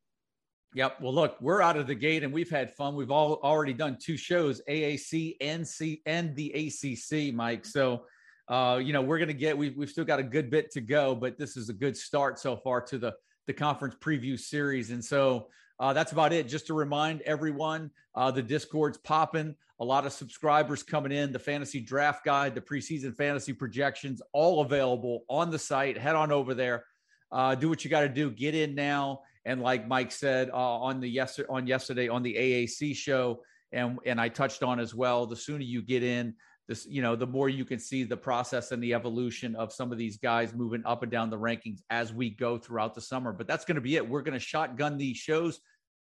Yep. 0.74 1.02
Well, 1.02 1.14
look, 1.14 1.38
we're 1.42 1.62
out 1.62 1.78
of 1.78 1.88
the 1.88 1.96
gate 1.96 2.24
and 2.24 2.34
we've 2.34 2.50
had 2.50 2.74
fun. 2.76 2.96
We've 2.96 3.12
all 3.12 3.40
already 3.44 3.74
done 3.74 3.98
two 4.00 4.18
shows, 4.18 4.62
AAC 4.70 5.38
and 5.42 5.68
C 5.68 6.02
and 6.06 6.36
the 6.36 6.52
ACC, 6.52 7.34
Mike. 7.34 7.66
So, 7.66 8.06
uh, 8.48 8.80
you 8.84 8.94
know, 8.94 9.02
we're 9.02 9.18
going 9.18 9.30
to 9.30 9.34
get, 9.34 9.58
we've, 9.58 9.76
we've 9.76 9.90
still 9.90 10.06
got 10.06 10.20
a 10.20 10.24
good 10.24 10.50
bit 10.50 10.72
to 10.72 10.82
go, 10.82 11.16
but 11.16 11.38
this 11.38 11.58
is 11.58 11.70
a 11.70 11.74
good 11.74 11.98
start 11.98 12.38
so 12.38 12.56
far 12.56 12.82
to 12.82 12.98
the, 12.98 13.14
the 13.48 13.54
conference 13.54 13.96
preview 13.96 14.40
series. 14.40 14.92
And 14.92 15.04
so 15.04 15.48
uh, 15.80 15.94
that's 15.94 16.12
about 16.12 16.34
it. 16.34 16.48
Just 16.48 16.68
to 16.68 16.74
remind 16.74 17.22
everyone, 17.22 17.92
uh, 18.16 18.32
the 18.32 18.42
Discord's 18.42 18.98
popping. 18.98 19.56
A 19.80 19.86
lot 19.86 20.05
of 20.05 20.13
subscribers 20.13 20.84
coming 20.84 21.11
in. 21.11 21.32
The 21.32 21.39
fantasy 21.39 21.80
draft 21.80 22.25
guide, 22.25 22.55
the 22.55 22.61
preseason 22.61 23.15
fantasy 23.15 23.53
projections, 23.53 24.21
all 24.34 24.61
available 24.61 25.23
on 25.30 25.51
the 25.51 25.59
site. 25.59 25.97
Head 25.97 26.15
on 26.15 26.32
over 26.32 26.53
there. 26.53 26.86
Uh, 27.32 27.55
do 27.55 27.69
what 27.69 27.84
you 27.84 27.89
got 27.89 28.01
to 28.01 28.09
do. 28.09 28.32
Get 28.32 28.55
in 28.55 28.75
now. 28.75 29.21
And 29.45 29.61
like 29.61 29.88
Mike 29.88 30.11
said 30.11 30.49
uh, 30.49 30.53
on 30.55 30.99
the 30.99 31.07
yes 31.07 31.39
on 31.49 31.67
yesterday 31.67 32.09
on 32.09 32.23
the 32.23 32.36
AAC 32.36 32.95
show, 32.95 33.41
and 33.71 33.99
and 34.05 34.19
I 34.19 34.30
touched 34.30 34.63
on 34.63 34.80
as 34.80 34.93
well. 34.93 35.25
The 35.25 35.36
sooner 35.36 35.63
you 35.63 35.82
get 35.82 36.03
in, 36.03 36.36
this 36.67 36.86
you 36.86 37.01
know 37.01 37.15
the 37.15 37.25
more 37.25 37.49
you 37.49 37.65
can 37.65 37.80
see 37.80 38.03
the 38.03 38.17
process 38.17 38.71
and 38.71 38.84
the 38.84 38.93
evolution 38.93 39.55
of 39.55 39.71
some 39.71 39.91
of 39.91 39.97
these 39.97 40.17
guys 40.17 40.53
moving 40.53 40.84
up 40.86 41.01
and 41.01 41.11
down 41.11 41.30
the 41.30 41.38
rankings 41.38 41.80
as 41.89 42.13
we 42.13 42.30
go 42.30 42.57
throughout 42.57 42.93
the 42.93 43.01
summer 43.01 43.32
but 43.32 43.47
that's 43.47 43.65
going 43.65 43.75
to 43.75 43.82
be 43.82 43.95
it 43.95 44.07
we're 44.07 44.21
going 44.21 44.34
to 44.34 44.39
shotgun 44.39 44.97
these 44.97 45.17
shows 45.17 45.59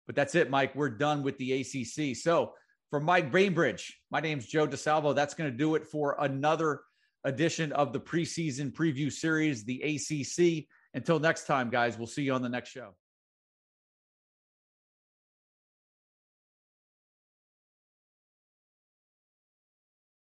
but 0.06 0.16
that's 0.16 0.36
it 0.36 0.50
mike 0.50 0.74
we're 0.76 0.90
done 0.90 1.22
with 1.22 1.38
the 1.38 1.60
acc 1.60 2.16
so 2.16 2.54
for 2.94 3.00
mike 3.00 3.32
bainbridge. 3.32 4.00
My 4.12 4.20
name's 4.20 4.46
joe 4.46 4.68
desalvo. 4.68 5.16
That's 5.16 5.34
going 5.34 5.50
to 5.50 5.58
do 5.58 5.74
it 5.74 5.84
for 5.84 6.16
another 6.20 6.82
edition 7.24 7.72
of 7.72 7.92
the 7.92 8.00
preseason 8.00 8.72
preview 8.72 9.12
series 9.12 9.64
the 9.64 9.82
acc 9.84 10.68
until 10.94 11.20
next 11.20 11.48
time 11.48 11.72
guys 11.72 11.98
we'll 11.98 12.06
see 12.06 12.22
you 12.22 12.34
on 12.34 12.44
the 12.44 12.50
next 12.50 12.70
show 12.70 12.94